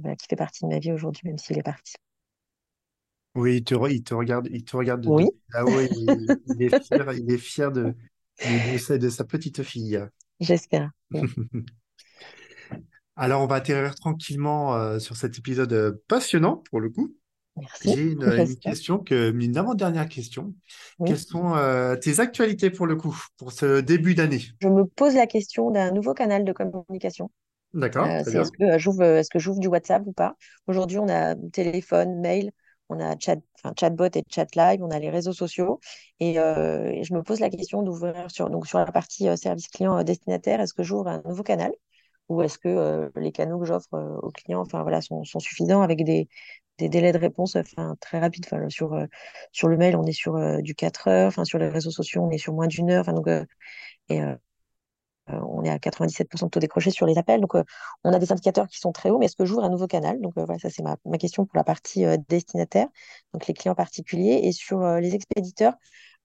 voilà, 0.00 0.16
qui 0.16 0.26
fait 0.28 0.36
partie 0.36 0.64
de 0.64 0.70
ma 0.70 0.78
vie 0.78 0.92
aujourd'hui, 0.92 1.22
même 1.28 1.38
s'il 1.38 1.58
est 1.58 1.62
parti. 1.62 1.94
Oui, 3.34 3.58
il 3.58 3.64
te, 3.64 3.74
re- 3.74 3.90
il 3.92 4.02
te 4.02 4.14
regarde, 4.14 4.48
il 4.50 4.64
te 4.64 4.76
regarde 4.76 5.00
de, 5.02 5.10
Oui, 5.10 5.26
de 5.26 5.30
là-haut 5.54 5.80
il, 5.80 6.40
il 6.46 6.62
est 6.62 6.70
fier, 6.70 7.12
il 7.14 7.30
est 7.30 7.38
fier 7.38 7.70
de, 7.72 7.94
de, 8.44 8.58
de 8.58 8.76
sa, 8.76 8.98
de 8.98 9.08
sa 9.08 9.24
petite 9.24 9.62
fille. 9.62 10.00
J'espère. 10.40 10.90
Alors, 13.16 13.42
on 13.42 13.46
va 13.46 13.56
atterrir 13.56 13.96
tranquillement 13.96 14.76
euh, 14.76 14.98
sur 15.00 15.16
cet 15.16 15.38
épisode 15.38 15.72
euh, 15.72 15.92
passionnant 16.06 16.62
pour 16.70 16.80
le 16.80 16.88
coup. 16.88 17.16
Merci, 17.56 17.94
J'ai 17.96 18.02
une, 18.12 18.56
question, 18.56 18.98
que, 18.98 19.32
une 19.32 19.56
avant-dernière 19.56 20.08
question. 20.08 20.54
Oui. 21.00 21.08
Quelles 21.08 21.18
sont 21.18 21.56
euh, 21.56 21.96
tes 21.96 22.20
actualités 22.20 22.70
pour 22.70 22.86
le 22.86 22.94
coup, 22.94 23.20
pour 23.36 23.50
ce 23.50 23.80
début 23.80 24.14
d'année? 24.14 24.42
Je 24.60 24.68
me 24.68 24.84
pose 24.84 25.14
la 25.14 25.26
question 25.26 25.70
d'un 25.72 25.90
nouveau 25.90 26.14
canal 26.14 26.44
de 26.44 26.52
communication. 26.52 27.30
D'accord, 27.74 28.06
Euh, 28.06 28.22
que 28.24 28.78
j'ouvre, 28.78 29.02
est-ce 29.02 29.28
que 29.28 29.38
j'ouvre 29.38 29.60
du 29.60 29.68
WhatsApp 29.68 30.02
ou 30.06 30.12
pas? 30.12 30.36
Aujourd'hui, 30.66 30.98
on 30.98 31.08
a 31.08 31.34
téléphone, 31.52 32.20
mail, 32.20 32.50
on 32.88 33.00
a 33.00 33.16
chat, 33.18 33.38
enfin, 33.56 33.74
chatbot 33.78 34.08
et 34.14 34.24
chat 34.30 34.54
live, 34.56 34.82
on 34.82 34.90
a 34.90 34.98
les 34.98 35.10
réseaux 35.10 35.32
sociaux. 35.32 35.80
Et, 36.20 36.38
euh, 36.38 37.02
je 37.02 37.14
me 37.14 37.22
pose 37.22 37.40
la 37.40 37.50
question 37.50 37.82
d'ouvrir 37.82 38.30
sur, 38.30 38.48
la 38.48 38.92
partie 38.92 39.28
euh, 39.28 39.36
service 39.36 39.68
client 39.68 39.98
euh, 39.98 40.02
destinataire, 40.04 40.60
est-ce 40.60 40.74
que 40.74 40.82
j'ouvre 40.82 41.08
un 41.08 41.22
nouveau 41.24 41.42
canal? 41.42 41.72
Ou 42.28 42.42
est-ce 42.42 42.58
que 42.58 43.10
les 43.16 43.32
canaux 43.32 43.58
que 43.58 43.64
j'offre 43.64 43.88
aux 44.22 44.30
clients 44.30 44.64
sont, 45.00 45.24
suffisants 45.40 45.80
avec 45.80 46.04
des, 46.04 46.28
délais 46.78 47.12
de 47.12 47.18
réponse 47.18 47.56
enfin, 47.56 47.96
très 48.00 48.18
rapides? 48.20 48.46
Sur, 48.68 48.90
le 49.68 49.76
mail, 49.78 49.96
on 49.96 50.04
est 50.04 50.12
sur 50.12 50.62
du 50.62 50.74
4 50.74 51.08
heures. 51.08 51.28
Enfin, 51.28 51.44
sur 51.44 51.58
les 51.58 51.68
réseaux 51.68 51.90
sociaux, 51.90 52.22
on 52.22 52.30
est 52.30 52.38
sur 52.38 52.52
moins 52.52 52.66
d'une 52.66 52.90
heure. 52.90 53.08
On 55.30 55.64
est 55.64 55.70
à 55.70 55.78
97% 55.78 56.46
de 56.46 56.50
taux 56.50 56.60
décroché 56.60 56.90
sur 56.90 57.06
les 57.06 57.18
appels. 57.18 57.40
Donc, 57.40 57.54
euh, 57.54 57.64
on 58.04 58.12
a 58.12 58.18
des 58.18 58.32
indicateurs 58.32 58.68
qui 58.68 58.78
sont 58.78 58.92
très 58.92 59.10
hauts, 59.10 59.18
mais 59.18 59.26
est-ce 59.26 59.36
que 59.36 59.44
j'ouvre 59.44 59.64
un 59.64 59.70
nouveau 59.70 59.86
canal? 59.86 60.20
Donc, 60.20 60.36
euh, 60.38 60.44
voilà, 60.44 60.58
ça, 60.58 60.70
c'est 60.70 60.82
ma, 60.82 60.96
question 61.18 61.46
pour 61.46 61.56
la 61.56 61.64
partie 61.64 62.04
euh, 62.04 62.16
destinataire, 62.28 62.88
donc 63.32 63.46
les 63.46 63.54
clients 63.54 63.74
particuliers. 63.74 64.40
Et 64.44 64.52
sur 64.52 64.82
euh, 64.82 65.00
les 65.00 65.14
expéditeurs, 65.14 65.74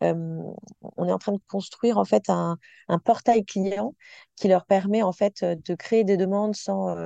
on 0.02 1.08
est 1.08 1.14
en 1.14 1.18
train 1.18 1.32
de 1.32 1.40
construire 1.48 1.98
en 1.98 2.04
fait 2.04 2.30
un, 2.30 2.58
portail 3.06 3.46
client 3.46 3.96
qui 4.36 4.50
leur 4.50 4.66
permet 4.66 5.02
en 5.02 5.14
fait 5.14 5.46
de 5.46 5.76
créer 5.76 6.04
des 6.04 6.18
demandes 6.18 6.56
sans, 6.56 6.98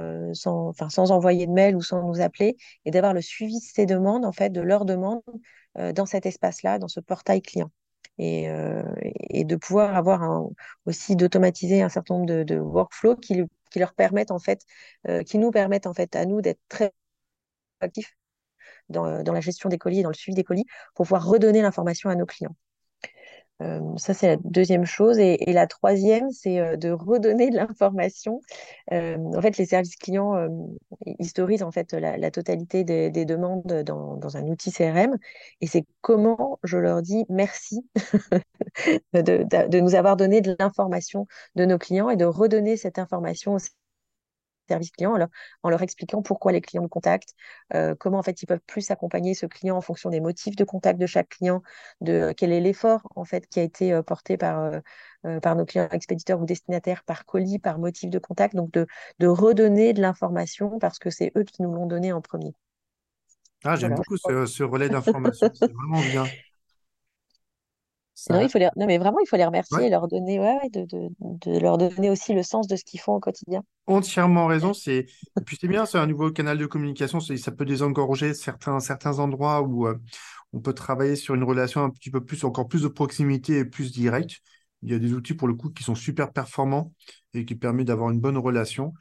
envoyer 1.12 1.46
de 1.46 1.52
mail 1.52 1.76
ou 1.76 1.82
sans 1.82 2.02
nous 2.02 2.20
appeler 2.22 2.58
et 2.86 2.92
d'avoir 2.92 3.14
le 3.14 3.22
suivi 3.22 3.60
de 3.60 3.64
ces 3.64 3.86
demandes, 3.86 4.26
en 4.26 4.32
fait, 4.32 4.50
de 4.50 4.62
leurs 4.62 4.86
demandes 4.86 5.22
dans 5.76 6.08
cet 6.08 6.26
espace-là, 6.26 6.80
dans 6.80 6.88
ce 6.88 7.00
portail 7.00 7.44
client. 7.44 7.70
Et, 8.20 8.48
et 9.30 9.44
de 9.44 9.56
pouvoir 9.56 9.96
avoir 9.96 10.50
aussi 10.86 11.16
d'automatiser 11.16 11.84
un 11.84 11.90
certain 11.90 12.16
nombre 12.16 12.44
de, 12.44 12.58
workflows 12.58 13.16
qui, 13.18 13.44
qui 13.70 13.80
leur 13.80 13.94
permettent 13.94 14.32
en 14.32 14.40
fait, 14.40 14.62
qui 15.26 15.38
nous 15.38 15.52
permettent 15.52 15.88
en 15.88 15.94
fait 15.94 16.16
à 16.16 16.26
nous 16.26 16.42
d'être 16.42 16.60
très 16.68 16.94
actifs 17.80 18.18
dans, 18.90 19.24
dans, 19.24 19.34
la 19.34 19.42
gestion 19.42 19.70
des 19.70 19.78
colis 19.78 20.00
et 20.00 20.04
dans 20.04 20.10
le 20.10 20.16
suivi 20.16 20.36
des 20.36 20.44
colis 20.44 20.66
pour 20.96 21.06
pouvoir 21.06 21.26
redonner 21.26 21.62
l'information 21.62 22.10
à 22.10 22.16
nos 22.16 22.26
clients. 22.26 22.56
Euh, 23.62 23.80
ça, 23.98 24.14
c'est 24.14 24.28
la 24.28 24.38
deuxième 24.44 24.86
chose. 24.86 25.18
Et, 25.20 25.38
la 25.52 25.68
troisième, 25.68 26.30
c'est 26.32 26.60
euh, 26.60 26.78
de 26.78 26.92
redonner 26.92 27.50
de 27.50 27.56
l'information. 27.56 28.42
Euh, 28.92 29.18
en 29.18 29.42
fait, 29.42 29.58
les 29.58 29.66
services 29.66 29.96
clients 29.96 30.36
historisent 31.20 31.64
en 31.64 31.72
fait 31.72 31.94
la, 31.94 32.32
totalité 32.32 32.84
des, 32.84 33.10
des 33.10 33.26
demandes 33.26 33.64
dans, 33.84 34.38
un 34.38 34.48
outil 34.48 34.72
CRM. 34.72 35.18
Et 35.62 35.68
c'est 35.68 35.86
comment 36.02 36.60
je 36.64 36.78
leur 36.78 37.02
dis 37.02 37.26
merci 37.30 37.86
de, 39.14 39.80
nous 39.80 39.96
avoir 39.96 40.18
donné 40.18 40.42
de 40.42 40.56
l'information 40.60 41.28
de 41.56 41.66
nos 41.66 41.78
clients 41.78 42.10
et 42.10 42.16
de 42.16 42.26
redonner 42.26 42.78
cette 42.78 43.00
information 43.00 43.56
aux 43.56 43.60
service 44.68 44.92
client 44.92 45.14
en 45.14 45.18
leur, 45.18 45.30
en 45.64 45.70
leur, 45.70 45.82
expliquant 45.82 46.22
pourquoi 46.22 46.52
les 46.52 46.62
clients 46.62 46.82
nous 46.82 46.90
contactent, 46.90 47.34
euh, 47.74 47.96
comment 47.96 48.20
en 48.20 48.24
fait 48.24 48.42
ils 48.42 48.46
peuvent 48.46 48.62
plus 48.66 48.90
accompagner 48.92 49.34
ce 49.34 49.46
client 49.46 49.78
en 49.78 49.82
fonction 49.82 50.10
des 50.10 50.20
motifs 50.20 50.56
de 50.56 50.64
contact 50.64 51.00
de 51.00 51.06
chaque 51.06 51.30
client, 51.30 51.62
de 52.02 52.14
euh, 52.14 52.34
quel 52.36 52.52
est 52.52 52.62
l'effort 52.62 53.02
en 53.16 53.26
fait 53.26 53.48
qui 53.48 53.60
a 53.60 53.64
été 53.64 53.94
euh, 53.94 54.02
porté 54.02 54.38
par, 54.38 54.72
par 55.42 55.56
nos 55.56 55.66
clients 55.66 55.90
expéditeurs 55.92 56.40
ou 56.40 56.46
destinataires 56.46 57.04
par 57.04 57.26
colis, 57.26 57.60
par 57.60 57.80
motif 57.80 58.10
de 58.10 58.20
contact, 58.20 58.56
donc 58.56 58.72
de, 58.72 58.88
de 59.20 59.28
redonner 59.28 59.94
de 59.94 60.02
l'information 60.02 60.80
parce 60.80 61.00
que 61.00 61.10
c'est 61.10 61.32
eux 61.38 61.44
qui 61.44 61.62
nous 61.62 61.74
l'ont 61.74 61.88
donné 61.88 62.14
en 62.14 62.22
premier. 62.22 62.54
Ah, 63.64 63.76
j'aime 63.76 63.90
voilà. 63.90 63.96
beaucoup 63.96 64.18
ce, 64.18 64.46
ce 64.46 64.64
relais 64.64 64.90
d'information, 64.90 65.50
c'est 65.54 65.72
vraiment 65.72 66.02
bien. 66.02 66.26
Non, 68.30 68.42
il 68.42 68.50
faut 68.50 68.58
les... 68.58 68.70
non, 68.76 68.88
mais 68.88 68.98
vraiment, 68.98 69.20
il 69.20 69.28
faut 69.28 69.38
les 69.38 69.46
remercier 69.46 69.78
ouais. 69.78 69.88
et 69.88 69.90
leur 69.90 70.08
donner, 70.08 70.40
ouais, 70.40 70.70
de, 70.72 70.86
de, 70.86 71.10
de, 71.20 71.60
leur 71.60 71.78
donner 71.78 72.10
aussi 72.10 72.34
le 72.34 72.42
sens 72.42 72.68
de 72.68 72.76
ce 72.76 72.84
qu'ils 72.84 73.00
font 73.00 73.14
au 73.14 73.20
quotidien. 73.20 73.64
Entièrement 73.86 74.48
raison. 74.48 74.74
C'est... 74.74 75.06
Et 75.40 75.44
puis 75.46 75.58
c'est 75.60 75.68
bien, 75.68 75.86
c'est 75.86 76.00
un 76.00 76.08
nouveau 76.08 76.32
canal 76.32 76.58
de 76.58 76.66
communication. 76.66 77.20
Ça 77.20 77.52
peut 77.52 77.66
désengorger 77.66 78.34
certains, 78.34 78.80
certains 78.80 79.20
endroits 79.20 79.62
où 79.62 79.88
euh, 79.88 79.96
on 80.52 80.60
peut 80.60 80.74
travailler 80.74 81.16
sur 81.16 81.36
une 81.36 81.44
relation 81.44 81.84
un 81.84 81.90
petit 81.90 82.10
peu 82.10 82.24
plus, 82.24 82.44
encore 82.44 82.68
plus 82.68 82.82
de 82.82 82.88
proximité 82.88 83.60
et 83.60 83.66
plus 83.66 83.92
directe. 83.92 84.38
Il 84.82 84.92
y 84.92 84.96
a 84.96 85.00
des 85.00 85.14
outils 85.14 85.36
pour 85.36 85.48
le 85.48 85.54
coup 85.54 85.70
qui 85.70 85.84
sont 85.84 85.96
super 85.96 86.32
performants 86.32 86.94
et 87.34 87.46
qui 87.46 87.56
permettent 87.56 87.88
d'avoir 87.88 88.10
une 88.10 88.20
bonne 88.20 88.38
relation 88.38 88.94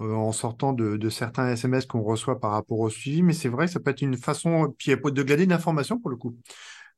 euh, 0.00 0.14
en 0.14 0.32
sortant 0.32 0.72
de, 0.72 0.96
de, 0.96 1.08
certains 1.10 1.48
SMS 1.48 1.86
qu'on 1.86 2.02
reçoit 2.02 2.38
par 2.38 2.52
rapport 2.52 2.78
au 2.78 2.90
suivi. 2.90 3.22
Mais 3.22 3.32
c'est 3.32 3.48
vrai, 3.48 3.66
ça 3.66 3.80
peut 3.80 3.90
être 3.90 4.02
une 4.02 4.16
façon 4.16 4.72
puis 4.78 4.92
de 4.92 5.22
glaner 5.22 5.46
de 5.46 5.50
l'information 5.50 5.98
pour 5.98 6.10
le 6.10 6.16
coup 6.16 6.36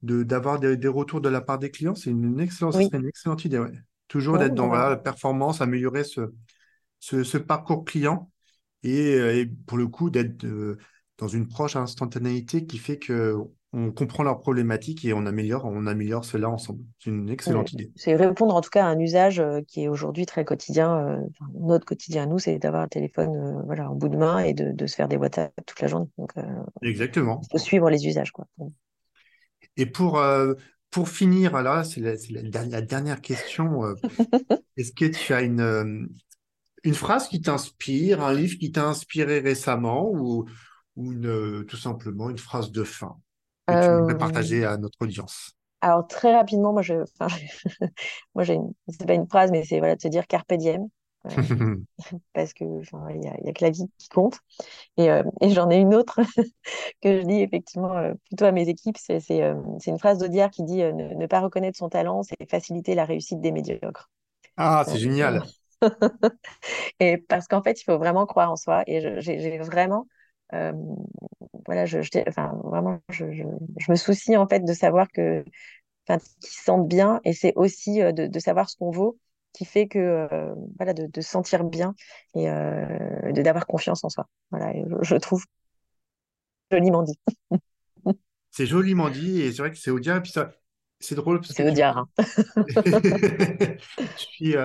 d'avoir 0.02 0.60
des, 0.60 0.76
des, 0.76 0.88
retours 0.88 1.20
de 1.20 1.28
la 1.28 1.40
part 1.40 1.58
des 1.58 1.70
clients, 1.70 1.94
c'est 1.94 2.10
une, 2.10 2.40
excellente, 2.40 2.74
oui. 2.76 2.88
une 2.92 3.06
excellente 3.06 3.44
idée. 3.44 3.58
Ouais. 3.58 3.72
Toujours 4.08 4.34
ouais, 4.34 4.40
d'être 4.40 4.54
dans 4.54 4.68
voilà, 4.68 4.90
la 4.90 4.96
performance, 4.96 5.60
améliorer 5.60 6.04
ce, 6.04 6.32
ce, 7.00 7.24
ce 7.24 7.38
parcours 7.38 7.84
client 7.84 8.30
et, 8.82 9.14
euh, 9.14 9.36
et, 9.36 9.46
pour 9.46 9.78
le 9.78 9.86
coup 9.88 10.10
d'être 10.10 10.44
euh, 10.44 10.78
dans 11.18 11.28
une 11.28 11.48
proche 11.48 11.76
instantanéité 11.76 12.66
qui 12.66 12.78
fait 12.78 12.98
que 12.98 13.36
on 13.76 13.90
comprend 13.90 14.22
leurs 14.22 14.38
problématiques 14.38 15.04
et 15.04 15.12
on 15.12 15.26
améliore, 15.26 15.64
on 15.64 15.86
améliore 15.86 16.24
cela 16.24 16.48
ensemble. 16.48 16.84
C'est 17.00 17.10
une 17.10 17.28
excellente 17.28 17.72
idée. 17.72 17.90
C'est 17.96 18.14
répondre 18.14 18.54
en 18.54 18.60
tout 18.60 18.70
cas 18.70 18.84
à 18.84 18.88
un 18.88 18.98
usage 19.00 19.40
euh, 19.40 19.62
qui 19.66 19.82
est 19.82 19.88
aujourd'hui 19.88 20.26
très 20.26 20.44
quotidien. 20.44 21.18
Notre 21.58 21.84
quotidien, 21.84 22.26
nous, 22.26 22.38
c'est 22.38 22.58
d'avoir 22.58 22.82
un 22.82 22.88
téléphone 22.88 23.34
euh, 23.34 23.62
voilà, 23.66 23.90
en 23.90 23.96
bout 23.96 24.08
de 24.08 24.16
main 24.16 24.38
et 24.38 24.54
de, 24.54 24.70
de, 24.70 24.86
se 24.86 24.94
faire 24.94 25.08
des 25.08 25.16
WhatsApp 25.16 25.52
toute 25.66 25.80
la 25.80 25.88
journée. 25.88 26.08
Donc, 26.18 26.32
Exactement. 26.82 27.40
Il 27.42 27.48
faut 27.50 27.64
suivre 27.64 27.90
les 27.90 28.06
usages. 28.06 28.30
Quoi. 28.30 28.46
Et 29.76 29.86
pour, 29.86 30.18
euh, 30.18 30.54
pour 30.90 31.08
finir, 31.08 31.60
là, 31.62 31.84
c'est 31.84 32.00
la, 32.00 32.14
la, 32.30 32.64
la, 32.64 32.80
dernière 32.80 33.20
question. 33.20 33.84
Euh, 33.84 33.94
Est-ce 34.76 34.92
que 34.92 35.06
tu 35.06 35.32
as 35.32 35.42
une, 35.42 35.60
euh, 35.60 36.06
une 36.84 36.94
phrase 36.94 37.28
qui 37.28 37.40
t'inspire, 37.40 38.22
un 38.22 38.32
livre 38.32 38.58
qui 38.58 38.70
t'a 38.70 38.86
inspiré 38.86 39.40
récemment 39.40 40.10
ou, 40.10 40.46
ou 40.96 41.12
une, 41.12 41.64
tout 41.66 41.76
simplement 41.76 42.30
une 42.30 42.38
phrase 42.38 42.70
de 42.70 42.84
fin 42.84 43.16
que 43.66 43.82
tu 43.82 44.00
voudrais 44.00 44.18
partager 44.18 44.64
à 44.64 44.76
notre 44.76 44.98
audience? 45.00 45.52
Alors 45.80 46.06
très 46.06 46.34
rapidement, 46.34 46.72
moi 46.72 46.82
je, 46.82 46.94
enfin, 47.18 47.34
moi 48.34 48.44
j'ai, 48.44 48.58
c'est 48.88 49.06
pas 49.06 49.14
une 49.14 49.28
phrase, 49.28 49.50
mais 49.50 49.64
c'est 49.64 49.78
voilà 49.78 49.96
de 49.96 50.00
se 50.00 50.08
dire 50.08 50.26
carpe 50.26 50.54
diem, 50.54 50.88
parce 52.34 52.52
que 52.52 52.64
il 52.64 53.22
y 53.22 53.48
a, 53.48 53.52
que 53.52 53.64
la 53.64 53.70
vie 53.70 53.86
qui 53.98 54.08
compte. 54.08 54.38
Et, 54.96 55.10
euh, 55.10 55.22
et 55.40 55.50
j'en 55.50 55.70
ai 55.70 55.76
une 55.76 55.94
autre 55.94 56.20
que 57.02 57.20
je 57.20 57.26
dis 57.26 57.40
effectivement 57.40 57.96
euh, 57.96 58.14
plutôt 58.26 58.44
à 58.44 58.52
mes 58.52 58.68
équipes, 58.68 58.98
c'est, 58.98 59.20
euh, 59.30 59.54
une 59.86 59.98
phrase 59.98 60.18
d'Audiard 60.18 60.50
qui 60.50 60.64
dit 60.64 60.82
ne, 60.82 61.14
ne, 61.14 61.26
pas 61.26 61.40
reconnaître 61.40 61.78
son 61.78 61.88
talent, 61.88 62.22
c'est 62.22 62.50
faciliter 62.50 62.94
la 62.94 63.04
réussite 63.04 63.40
des 63.40 63.52
médiocres. 63.52 64.10
Ah, 64.56 64.84
c'est 64.86 64.98
génial. 64.98 65.42
et 67.00 67.18
parce 67.18 67.48
qu'en 67.48 67.62
fait, 67.62 67.80
il 67.80 67.84
faut 67.84 67.98
vraiment 67.98 68.26
croire 68.26 68.50
en 68.50 68.56
soi. 68.56 68.84
Et 68.86 69.20
j'ai, 69.20 69.40
j'ai 69.40 69.58
vraiment 69.58 70.06
euh, 70.52 70.72
voilà, 71.66 71.86
je, 71.86 72.02
je, 72.02 72.10
enfin, 72.28 72.52
vraiment, 72.64 73.00
je, 73.08 73.32
je, 73.32 73.44
je, 73.78 73.90
me 73.90 73.96
soucie 73.96 74.36
en 74.36 74.46
fait 74.46 74.60
de 74.60 74.72
savoir 74.72 75.08
que, 75.10 75.44
enfin, 76.06 76.18
qu'ils 76.40 76.52
se 76.52 76.64
sentent 76.64 76.88
bien, 76.88 77.20
et 77.24 77.32
c'est 77.32 77.54
aussi 77.56 78.02
euh, 78.02 78.12
de, 78.12 78.26
de, 78.26 78.38
savoir 78.38 78.68
ce 78.68 78.76
qu'on 78.76 78.90
vaut 78.90 79.18
qui 79.54 79.64
fait 79.64 79.86
que, 79.86 79.98
euh, 79.98 80.54
voilà, 80.76 80.92
de, 80.92 81.06
de, 81.06 81.20
se 81.20 81.30
sentir 81.30 81.64
bien 81.64 81.94
et 82.34 82.50
euh, 82.50 83.32
de 83.32 83.40
d'avoir 83.40 83.66
confiance 83.66 84.04
en 84.04 84.10
soi. 84.10 84.28
Voilà, 84.50 84.72
je, 84.74 84.96
je, 85.02 85.14
trouve 85.16 85.44
joliment 86.70 87.02
dit. 87.02 87.18
c'est 88.50 88.66
joliment 88.66 89.08
dit, 89.08 89.40
et 89.40 89.52
c'est 89.52 89.58
vrai 89.58 89.70
que 89.70 89.78
c'est 89.78 89.90
Audiard, 89.90 90.18
et 90.18 90.22
puis 90.22 90.32
ça, 90.32 90.50
c'est 91.00 91.14
drôle 91.14 91.40
parce 91.40 91.54
c'est 91.54 91.66
Audiard. 91.66 92.06
Tu... 92.16 92.18
Hein. 92.18 93.76
je 93.98 94.16
suis 94.16 94.56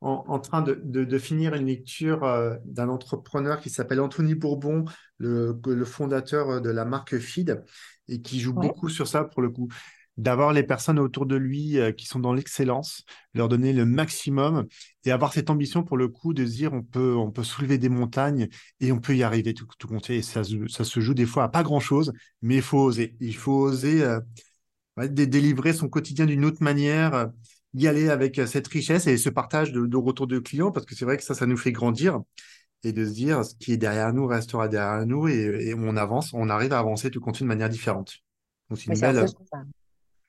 en, 0.00 0.24
en, 0.28 0.38
train 0.38 0.62
de, 0.62 0.80
de, 0.84 1.04
de, 1.04 1.18
finir 1.18 1.54
une 1.54 1.66
lecture 1.66 2.24
euh, 2.24 2.56
d'un 2.64 2.88
entrepreneur 2.88 3.60
qui 3.60 3.70
s'appelle 3.70 4.00
Anthony 4.00 4.34
Bourbon, 4.34 4.84
le, 5.16 5.58
le, 5.66 5.84
fondateur 5.84 6.60
de 6.60 6.70
la 6.70 6.84
marque 6.84 7.18
Feed, 7.18 7.64
et 8.08 8.22
qui 8.22 8.40
joue 8.40 8.52
ouais. 8.52 8.68
beaucoup 8.68 8.88
sur 8.88 9.08
ça 9.08 9.24
pour 9.24 9.42
le 9.42 9.50
coup. 9.50 9.68
D'avoir 10.18 10.52
les 10.52 10.62
personnes 10.62 10.98
autour 10.98 11.24
de 11.24 11.36
lui 11.36 11.78
euh, 11.78 11.92
qui 11.92 12.04
sont 12.04 12.18
dans 12.18 12.34
l'excellence, 12.34 13.04
leur 13.34 13.48
donner 13.48 13.72
le 13.72 13.86
maximum 13.86 14.66
et 15.04 15.10
avoir 15.10 15.32
cette 15.32 15.48
ambition 15.48 15.84
pour 15.84 15.96
le 15.96 16.08
coup 16.08 16.34
de 16.34 16.44
se 16.44 16.52
dire 16.52 16.72
on 16.74 16.82
peut, 16.82 17.16
on 17.16 17.30
peut 17.30 17.44
soulever 17.44 17.78
des 17.78 17.88
montagnes 17.88 18.48
et 18.80 18.92
on 18.92 18.98
peut 18.98 19.16
y 19.16 19.22
arriver 19.22 19.54
tout, 19.54 19.66
tout 19.78 19.88
compter. 19.88 20.16
Et 20.16 20.22
ça, 20.22 20.42
ça 20.68 20.84
se 20.84 21.00
joue 21.00 21.14
des 21.14 21.26
fois 21.26 21.44
à 21.44 21.48
pas 21.48 21.62
grand 21.62 21.80
chose, 21.80 22.12
mais 22.42 22.56
il 22.56 22.62
faut 22.62 22.80
oser. 22.80 23.16
Il 23.20 23.36
faut 23.36 23.58
oser 23.58 24.02
euh, 24.02 24.20
délivrer 25.08 25.72
son 25.72 25.88
quotidien 25.88 26.26
d'une 26.26 26.44
autre 26.44 26.62
manière 26.62 27.30
y 27.74 27.86
aller 27.86 28.08
avec 28.08 28.40
cette 28.46 28.66
richesse 28.68 29.06
et 29.06 29.16
ce 29.16 29.28
partage 29.28 29.72
de, 29.72 29.86
de 29.86 29.96
retour 29.96 30.26
de 30.26 30.38
clients, 30.38 30.72
parce 30.72 30.86
que 30.86 30.94
c'est 30.94 31.04
vrai 31.04 31.16
que 31.16 31.22
ça, 31.22 31.34
ça 31.34 31.46
nous 31.46 31.56
fait 31.56 31.72
grandir 31.72 32.20
et 32.84 32.92
de 32.92 33.04
se 33.04 33.12
dire 33.12 33.44
ce 33.44 33.54
qui 33.54 33.72
est 33.72 33.76
derrière 33.76 34.12
nous 34.12 34.26
restera 34.26 34.68
derrière 34.68 35.06
nous 35.06 35.28
et, 35.28 35.68
et 35.68 35.74
on 35.74 35.96
avance, 35.96 36.32
on 36.32 36.48
arrive 36.48 36.72
à 36.72 36.78
avancer 36.78 37.10
tout 37.10 37.20
compte 37.20 37.40
de 37.40 37.46
manière 37.46 37.68
différente. 37.68 38.18
Donc 38.68 38.78
c'est 38.78 38.92
une, 38.92 39.00
belle... 39.00 39.26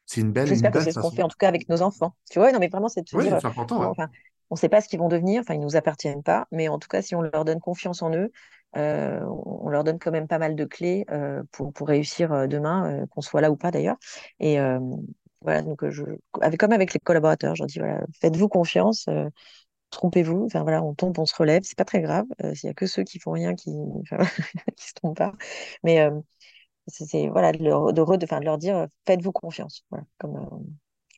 c'est 0.09 0.21
une 0.21 0.31
belle. 0.31 0.47
J'espère 0.47 0.71
que 0.71 0.79
c'est 0.79 0.91
ce 0.91 0.99
qu'on 0.99 1.11
fait 1.11 1.21
en 1.21 1.27
tout 1.27 1.37
cas 1.37 1.47
avec 1.47 1.69
nos 1.69 1.83
enfants. 1.83 2.15
Tu 2.31 2.39
vois, 2.39 2.51
non 2.51 2.57
mais 2.57 2.67
vraiment 2.67 2.89
c'est 2.89 3.05
oui, 3.13 3.25
dire. 3.25 3.37
C'est 3.39 3.45
important. 3.45 3.79
Ouais. 3.79 3.85
Enfin, 3.85 4.09
on 4.49 4.55
ne 4.55 4.59
sait 4.59 4.67
pas 4.67 4.81
ce 4.81 4.89
qu'ils 4.89 4.97
vont 4.97 5.07
devenir, 5.07 5.41
enfin 5.41 5.53
ils 5.53 5.59
nous 5.59 5.75
appartiennent 5.75 6.23
pas, 6.23 6.47
mais 6.51 6.67
en 6.67 6.79
tout 6.79 6.87
cas 6.87 7.03
si 7.03 7.13
on 7.13 7.21
leur 7.21 7.45
donne 7.45 7.59
confiance 7.59 8.01
en 8.01 8.11
eux, 8.15 8.31
euh, 8.75 9.19
on 9.45 9.69
leur 9.69 9.83
donne 9.83 9.99
quand 9.99 10.09
même 10.09 10.27
pas 10.27 10.39
mal 10.39 10.55
de 10.55 10.65
clés 10.65 11.05
euh, 11.11 11.43
pour 11.51 11.71
pour 11.73 11.87
réussir 11.87 12.47
demain, 12.47 12.91
euh, 12.91 13.05
qu'on 13.05 13.21
soit 13.21 13.39
là 13.39 13.51
ou 13.51 13.55
pas 13.55 13.69
d'ailleurs. 13.69 13.97
Et 14.39 14.57
voilà, 15.41 15.61
donc 15.61 15.87
je, 15.87 16.03
avec, 16.41 16.59
comme 16.59 16.71
avec 16.71 16.91
les 16.91 16.99
collaborateurs, 16.99 17.55
je 17.55 17.61
leur 17.61 17.67
dis 17.67 17.77
voilà, 17.77 18.01
faites-vous 18.19 18.49
confiance, 18.49 19.07
trompez-vous, 19.91 20.45
enfin 20.45 20.63
voilà, 20.63 20.81
on 20.83 20.95
tombe, 20.95 21.19
on 21.19 21.27
se 21.27 21.35
relève, 21.35 21.61
c'est 21.63 21.77
pas 21.77 21.85
très 21.85 22.01
grave. 22.01 22.25
S'il 22.55 22.67
y 22.67 22.71
a 22.71 22.73
que 22.73 22.87
ceux 22.87 23.03
qui 23.03 23.19
font 23.19 23.31
rien 23.31 23.53
qui, 23.53 23.75
enfin, 24.01 24.17
qui 24.75 24.87
se 24.87 24.93
trompent 24.95 25.17
pas, 25.17 25.33
mais 25.83 26.09
c'est 26.87 27.27
voilà 27.29 27.51
de 27.51 27.63
leur, 27.63 27.93
de, 27.93 28.01
de, 28.03 28.25
de 28.25 28.45
leur 28.45 28.57
dire 28.57 28.87
faites-vous 29.05 29.31
confiance, 29.31 29.85
voilà, 29.89 30.05
comme 30.17 30.65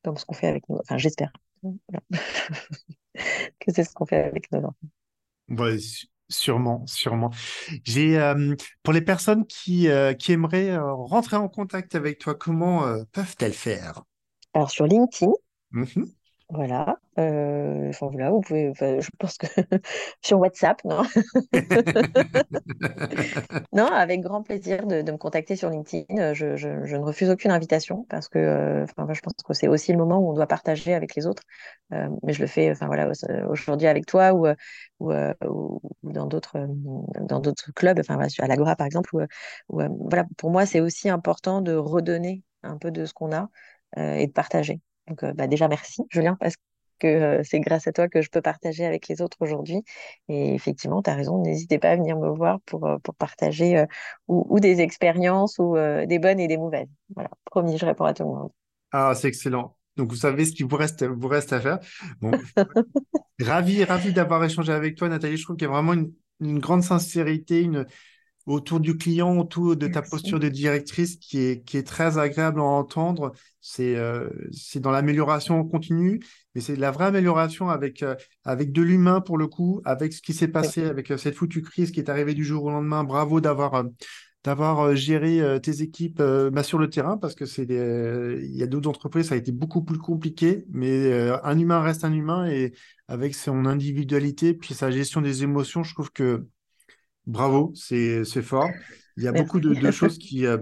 comme 0.04 0.18
ce 0.18 0.26
qu'on 0.26 0.34
fait 0.36 0.48
avec 0.48 0.68
nous. 0.70 0.78
Enfin, 0.80 0.98
j'espère 0.98 1.32
voilà. 1.64 2.02
que 3.60 3.72
c'est 3.74 3.84
ce 3.84 3.94
qu'on 3.94 4.06
fait 4.06 4.24
avec 4.24 4.52
nos 4.52 4.60
enfants. 4.60 4.88
Ouais, 5.50 5.78
Sûrement, 6.30 6.88
sûrement. 6.88 7.30
J'ai 7.84 8.18
euh, 8.18 8.56
pour 8.84 8.94
les 8.94 9.02
personnes 9.02 9.46
qui, 9.46 9.90
euh, 9.90 10.14
qui 10.14 10.32
aimeraient 10.32 10.70
euh, 10.70 10.94
rentrer 10.94 11.36
en 11.36 11.50
contact 11.50 11.94
avec 11.94 12.20
toi, 12.20 12.36
comment 12.36 12.84
peuvent-elles 13.12 13.54
faire? 13.54 14.04
Alors 14.54 14.72
sur 14.72 14.86
LinkedIn, 14.88 15.34
mm 15.72 15.84
-hmm. 15.84 16.06
Voilà. 16.54 16.98
Euh, 17.18 17.90
enfin, 17.90 18.08
voilà, 18.12 18.30
vous 18.30 18.42
pouvez. 18.42 18.70
enfin, 18.70 19.00
je 19.00 19.10
pense 19.18 19.38
que 19.38 19.48
sur 20.22 20.40
WhatsApp, 20.40 20.84
non? 20.84 21.04
Non, 23.74 23.86
avec 23.88 24.22
grand 24.22 24.44
plaisir 24.44 24.86
de, 24.86 25.02
de 25.02 25.12
me 25.14 25.18
contacter 25.18 25.56
sur 25.56 25.70
LinkedIn. 25.70 26.06
Euh, 26.18 26.34
Je, 26.34 26.58
je- 26.58 26.86
je 26.86 26.96
ne 26.98 27.04
refuse 27.04 27.30
aucune 27.30 27.52
invitation 27.52 28.06
parce 28.10 28.28
que 28.28 28.38
euh, 28.40 28.84
enfin, 28.84 29.08
je 29.14 29.22
pense 29.22 29.34
que 29.46 29.54
c'est 29.54 29.68
aussi 29.70 29.92
le 29.94 29.98
moment 29.98 30.20
où 30.20 30.30
on 30.30 30.34
doit 30.34 30.48
partager 30.48 30.94
avec 30.94 31.16
les 31.16 31.26
autres. 31.26 31.44
Euh, 31.94 32.10
mais 32.24 32.34
je 32.34 32.42
le 32.42 32.48
fais 32.48 32.70
enfin, 32.72 32.88
voilà, 32.88 33.08
au- 33.10 33.52
aujourd'hui 33.52 33.88
avec 33.88 34.06
toi 34.06 34.34
ou, 34.34 34.48
ou, 35.00 35.14
ou- 35.46 35.82
ou 36.04 36.12
dans 36.12 36.26
d'autres 36.28 36.58
dans 37.22 37.40
d'autres 37.40 37.72
clubs, 37.74 38.00
enfin, 38.00 38.20
à 38.40 38.48
l'Agora 38.48 38.76
par 38.76 38.88
exemple. 38.88 39.16
Où, 39.16 39.22
où, 39.70 39.82
voilà, 40.10 40.26
pour 40.38 40.52
moi, 40.52 40.66
c'est 40.66 40.82
aussi 40.82 41.10
important 41.10 41.62
de 41.62 41.74
redonner 41.74 42.44
un 42.64 42.78
peu 42.78 42.92
de 42.92 43.06
ce 43.06 43.14
qu'on 43.14 43.32
a 43.34 43.50
et 43.98 44.28
de 44.28 44.32
partager. 44.34 44.82
Donc, 45.12 45.24
euh, 45.24 45.34
bah, 45.34 45.48
déjà, 45.48 45.68
merci, 45.68 46.04
Julien, 46.10 46.38
parce 46.40 46.56
que 47.00 47.08
euh, 47.08 47.42
c'est 47.44 47.60
grâce 47.60 47.86
à 47.86 47.92
toi 47.92 48.08
que 48.08 48.22
je 48.22 48.30
peux 48.30 48.42
partager 48.42 48.86
avec 48.86 49.10
les 49.10 49.22
autres 49.22 49.36
aujourd'hui. 49.42 49.84
Et 50.30 50.56
effectivement, 50.56 51.02
tu 51.02 51.10
as 51.10 51.16
raison, 51.16 51.42
n'hésitez 51.42 51.80
pas 51.80 51.90
à 51.90 51.96
venir 51.98 52.18
me 52.18 52.30
voir 52.30 52.62
pour, 52.62 52.86
euh, 52.88 52.98
pour 53.00 53.14
partager 53.16 53.84
ou, 54.30 54.60
des 54.62 54.80
expériences 54.80 55.60
ou 55.60 55.76
des 56.08 56.20
bonnes 56.20 56.40
et 56.40 56.48
des 56.48 56.58
mauvaises. 56.58 56.88
Voilà, 57.14 57.30
promis, 57.44 57.78
je 57.78 57.86
réponds 57.86 58.06
à 58.06 58.14
tout 58.14 58.24
le 58.24 58.30
monde. 58.30 58.52
Ah, 58.94 59.14
c'est 59.16 59.28
excellent. 59.28 59.76
Donc, 59.98 60.10
vous 60.10 60.16
savez 60.16 60.46
ce 60.46 60.54
qu'il 60.54 60.66
vous 60.66 60.78
reste, 60.78 61.04
vous 61.04 61.28
reste 61.28 61.52
à 61.52 61.60
faire. 61.60 61.80
Ravi, 63.42 63.84
ravi 63.84 64.14
d'avoir 64.14 64.44
échangé 64.46 64.72
avec 64.72 64.96
toi, 64.96 65.10
Nathalie. 65.10 65.36
Je 65.36 65.44
trouve 65.44 65.58
qu'il 65.58 65.66
y 65.66 65.70
a 65.70 65.74
vraiment 65.74 65.94
une, 65.94 66.14
une 66.40 66.60
grande 66.60 66.84
sincérité, 66.84 67.62
une, 67.62 67.86
autour 68.52 68.80
du 68.80 68.98
client, 68.98 69.38
autour 69.38 69.76
de 69.76 69.88
ta 69.88 70.00
Merci. 70.00 70.12
posture 70.12 70.40
de 70.40 70.50
directrice 70.50 71.16
qui 71.16 71.40
est, 71.40 71.64
qui 71.66 71.78
est 71.78 71.88
très 71.88 72.18
agréable 72.18 72.60
à 72.60 72.64
entendre. 72.64 73.32
C'est 73.62 73.96
euh, 73.96 74.30
c'est 74.52 74.80
dans 74.80 74.92
l'amélioration 74.92 75.64
continue, 75.64 76.20
mais 76.54 76.62
c'est 76.62 76.76
de 76.76 76.82
la 76.82 76.92
vraie 76.92 77.06
amélioration 77.06 77.70
avec, 77.70 78.04
euh, 78.04 78.16
avec 78.44 78.72
de 78.72 78.82
l'humain 78.82 79.22
pour 79.22 79.38
le 79.38 79.48
coup, 79.48 79.82
avec 79.86 80.14
ce 80.14 80.22
qui 80.22 80.34
s'est 80.34 80.48
passé, 80.48 80.84
avec 80.84 81.12
euh, 81.12 81.18
cette 81.18 81.36
foutue 81.36 81.62
crise 81.62 81.92
qui 81.92 82.00
est 82.00 82.10
arrivée 82.10 82.34
du 82.34 82.44
jour 82.44 82.66
au 82.66 82.72
lendemain. 82.72 83.04
Bravo 83.04 83.40
d'avoir 83.42 83.86
d'avoir 84.44 84.96
géré 84.96 85.60
tes 85.62 85.84
équipes 85.84 86.20
bah, 86.20 86.64
sur 86.64 86.80
le 86.80 86.90
terrain 86.90 87.16
parce 87.16 87.36
que 87.36 87.46
c'est 87.46 87.68
il 87.70 88.56
y 88.56 88.64
a 88.64 88.66
d'autres 88.66 88.90
entreprises, 88.90 89.28
ça 89.28 89.36
a 89.36 89.38
été 89.38 89.52
beaucoup 89.52 89.84
plus 89.84 90.00
compliqué, 90.00 90.66
mais 90.72 91.12
un 91.44 91.60
humain 91.60 91.80
reste 91.80 92.04
un 92.06 92.12
humain 92.12 92.48
et 92.50 92.74
avec 93.08 93.36
son 93.36 93.68
individualité 93.68 94.56
puis 94.56 94.74
sa 94.74 94.90
gestion 94.90 95.22
des 95.22 95.44
émotions, 95.44 95.84
je 95.84 95.94
trouve 95.94 96.12
que 96.12 96.48
Bravo, 97.28 97.72
c'est 97.76 98.24
fort. 98.42 98.70
Il 99.18 99.24
y 99.24 99.28
a 99.28 99.32
beaucoup 99.32 99.60
de, 99.60 99.92
choses 99.92 100.18
qui, 100.18 100.46
euh, 100.46 100.58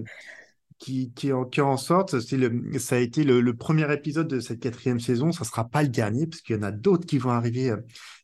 qui, 0.80 1.12
qui, 1.14 1.32
en, 1.32 1.45
qui 1.45 1.62
en 1.62 1.78
sortent. 1.78 2.20
C'est 2.20 2.38
le, 2.38 2.80
ça 2.80 2.95
a 2.95 2.99
été 2.99 3.24
le, 3.24 3.41
le 3.41 3.55
premier 3.55 3.91
épisode 3.93 4.28
de 4.28 4.39
cette 4.39 4.60
quatrième 4.60 4.99
saison. 4.99 5.32
Ça 5.32 5.41
ne 5.41 5.47
sera 5.47 5.70
pas 5.70 5.84
le 5.84 5.89
dernier, 5.89 6.26
parce 6.26 6.41
qu'il 6.41 6.55
y 6.55 6.60
en 6.60 6.64
a 6.64 6.72
d'autres 6.72 7.05
qui 7.05 7.18
vont 7.18 7.30
arriver 7.30 7.70
euh, 7.70 7.78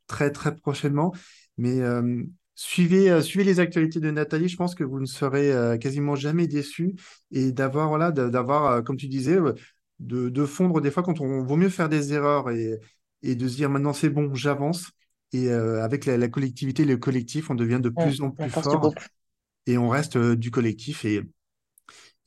très, 0.08 0.32
très 0.32 0.56
prochainement. 0.56 1.14
Mais 1.58 1.82
euh, 1.82 2.24
suivez, 2.56 3.12
euh, 3.12 3.22
suivez 3.22 3.44
les 3.44 3.60
actualités 3.60 4.00
de 4.00 4.12
Nathalie. 4.12 4.50
Je 4.50 4.58
pense 4.58 4.76
que 4.76 4.84
vous 4.84 5.00
ne 5.00 5.06
serez 5.06 5.78
quasiment 5.80 6.16
jamais 6.16 6.48
déçus. 6.48 6.96
Et 7.32 7.52
d'avoir, 7.52 7.90
voilà, 7.90 8.12
d'avoir, 8.12 8.84
comme 8.84 8.98
tu 8.98 9.08
disais, 9.08 9.38
de, 10.00 10.30
de 10.30 10.46
fondre 10.46 10.82
des 10.82 10.92
fois 10.92 11.04
quand 11.04 11.22
on 11.22 11.44
vaut 11.44 11.56
mieux 11.56 11.70
faire 11.70 11.88
des 11.90 12.14
erreurs 12.14 12.50
et, 12.50 12.80
et 13.24 13.36
de 13.36 13.48
se 13.48 13.56
dire 13.56 13.70
maintenant 13.70 13.94
c'est 13.94 14.10
bon, 14.10 14.34
j'avance. 14.34 14.92
Et 15.36 15.50
euh, 15.50 15.84
avec 15.84 16.06
la, 16.06 16.18
la 16.18 16.28
collectivité, 16.30 16.86
le 16.86 16.98
collectif, 16.98 17.50
on 17.50 17.56
devient 17.56 17.80
de 17.82 17.90
plus 17.90 18.22
en 18.22 18.32
plus 18.32 18.50
fort 18.52 18.94
et 19.68 19.78
on 19.78 19.90
reste 19.90 20.16
euh, 20.18 20.36
du 20.36 20.52
collectif 20.52 21.06
et 21.06 21.24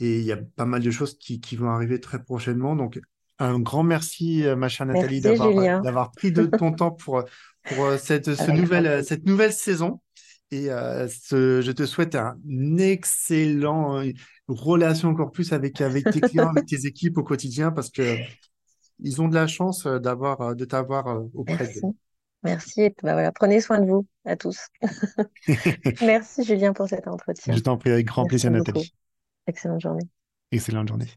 et 0.00 0.18
il 0.20 0.24
y 0.24 0.32
a 0.32 0.36
pas 0.36 0.64
mal 0.64 0.82
de 0.82 0.90
choses 0.90 1.18
qui, 1.18 1.40
qui 1.40 1.56
vont 1.56 1.70
arriver 1.70 2.00
très 2.00 2.22
prochainement. 2.22 2.76
Donc, 2.76 3.00
un 3.38 3.58
grand 3.58 3.82
merci, 3.82 4.44
euh, 4.44 4.56
ma 4.56 4.68
chère 4.68 4.86
Nathalie, 4.86 5.20
d'avoir 5.82 6.12
pris 6.12 6.32
de 6.32 6.46
ton 6.46 6.72
temps 6.72 6.90
pour, 6.92 7.24
pour 7.64 7.92
cette, 7.98 8.34
ce 8.34 8.50
nouvelle, 8.50 9.04
cette 9.04 9.26
nouvelle 9.26 9.52
saison. 9.52 10.00
Et 10.50 10.70
euh, 10.70 11.08
ce- 11.08 11.60
je 11.62 11.72
te 11.72 11.84
souhaite 11.84 12.14
un 12.14 12.38
excellent 12.78 14.00
euh, 14.02 14.12
relation 14.48 15.10
encore 15.10 15.32
plus 15.32 15.52
avec, 15.52 15.80
avec 15.80 16.10
tes 16.10 16.22
clients, 16.22 16.48
avec 16.48 16.66
tes 16.66 16.86
équipes 16.86 17.18
au 17.18 17.22
quotidien, 17.24 17.70
parce 17.72 17.90
que 17.90 18.02
ils 19.00 19.20
ont 19.22 19.28
de 19.28 19.34
la 19.34 19.46
chance 19.46 19.86
d'avoir, 19.86 20.56
de 20.56 20.64
t'avoir 20.64 21.22
auprès 21.34 21.68
d'eux. 21.68 21.86
Merci. 22.42 22.82
Et 22.82 22.94
bah, 23.02 23.12
voilà, 23.14 23.32
prenez 23.32 23.60
soin 23.60 23.80
de 23.80 23.86
vous 23.86 24.06
à 24.24 24.36
tous. 24.36 24.68
Merci, 26.02 26.44
Julien, 26.44 26.72
pour 26.72 26.88
cet 26.88 27.04
Je 27.04 27.10
entretien. 27.10 27.54
t'en 27.60 27.76
prie 27.76 27.90
avec 27.90 28.06
grand 28.06 28.26
plaisir, 28.26 28.50
beaucoup. 28.50 28.72
Nathalie. 28.72 28.94
Excellente 29.46 29.80
journée. 29.80 30.04
Excellente 30.50 30.88
journée. 30.88 31.08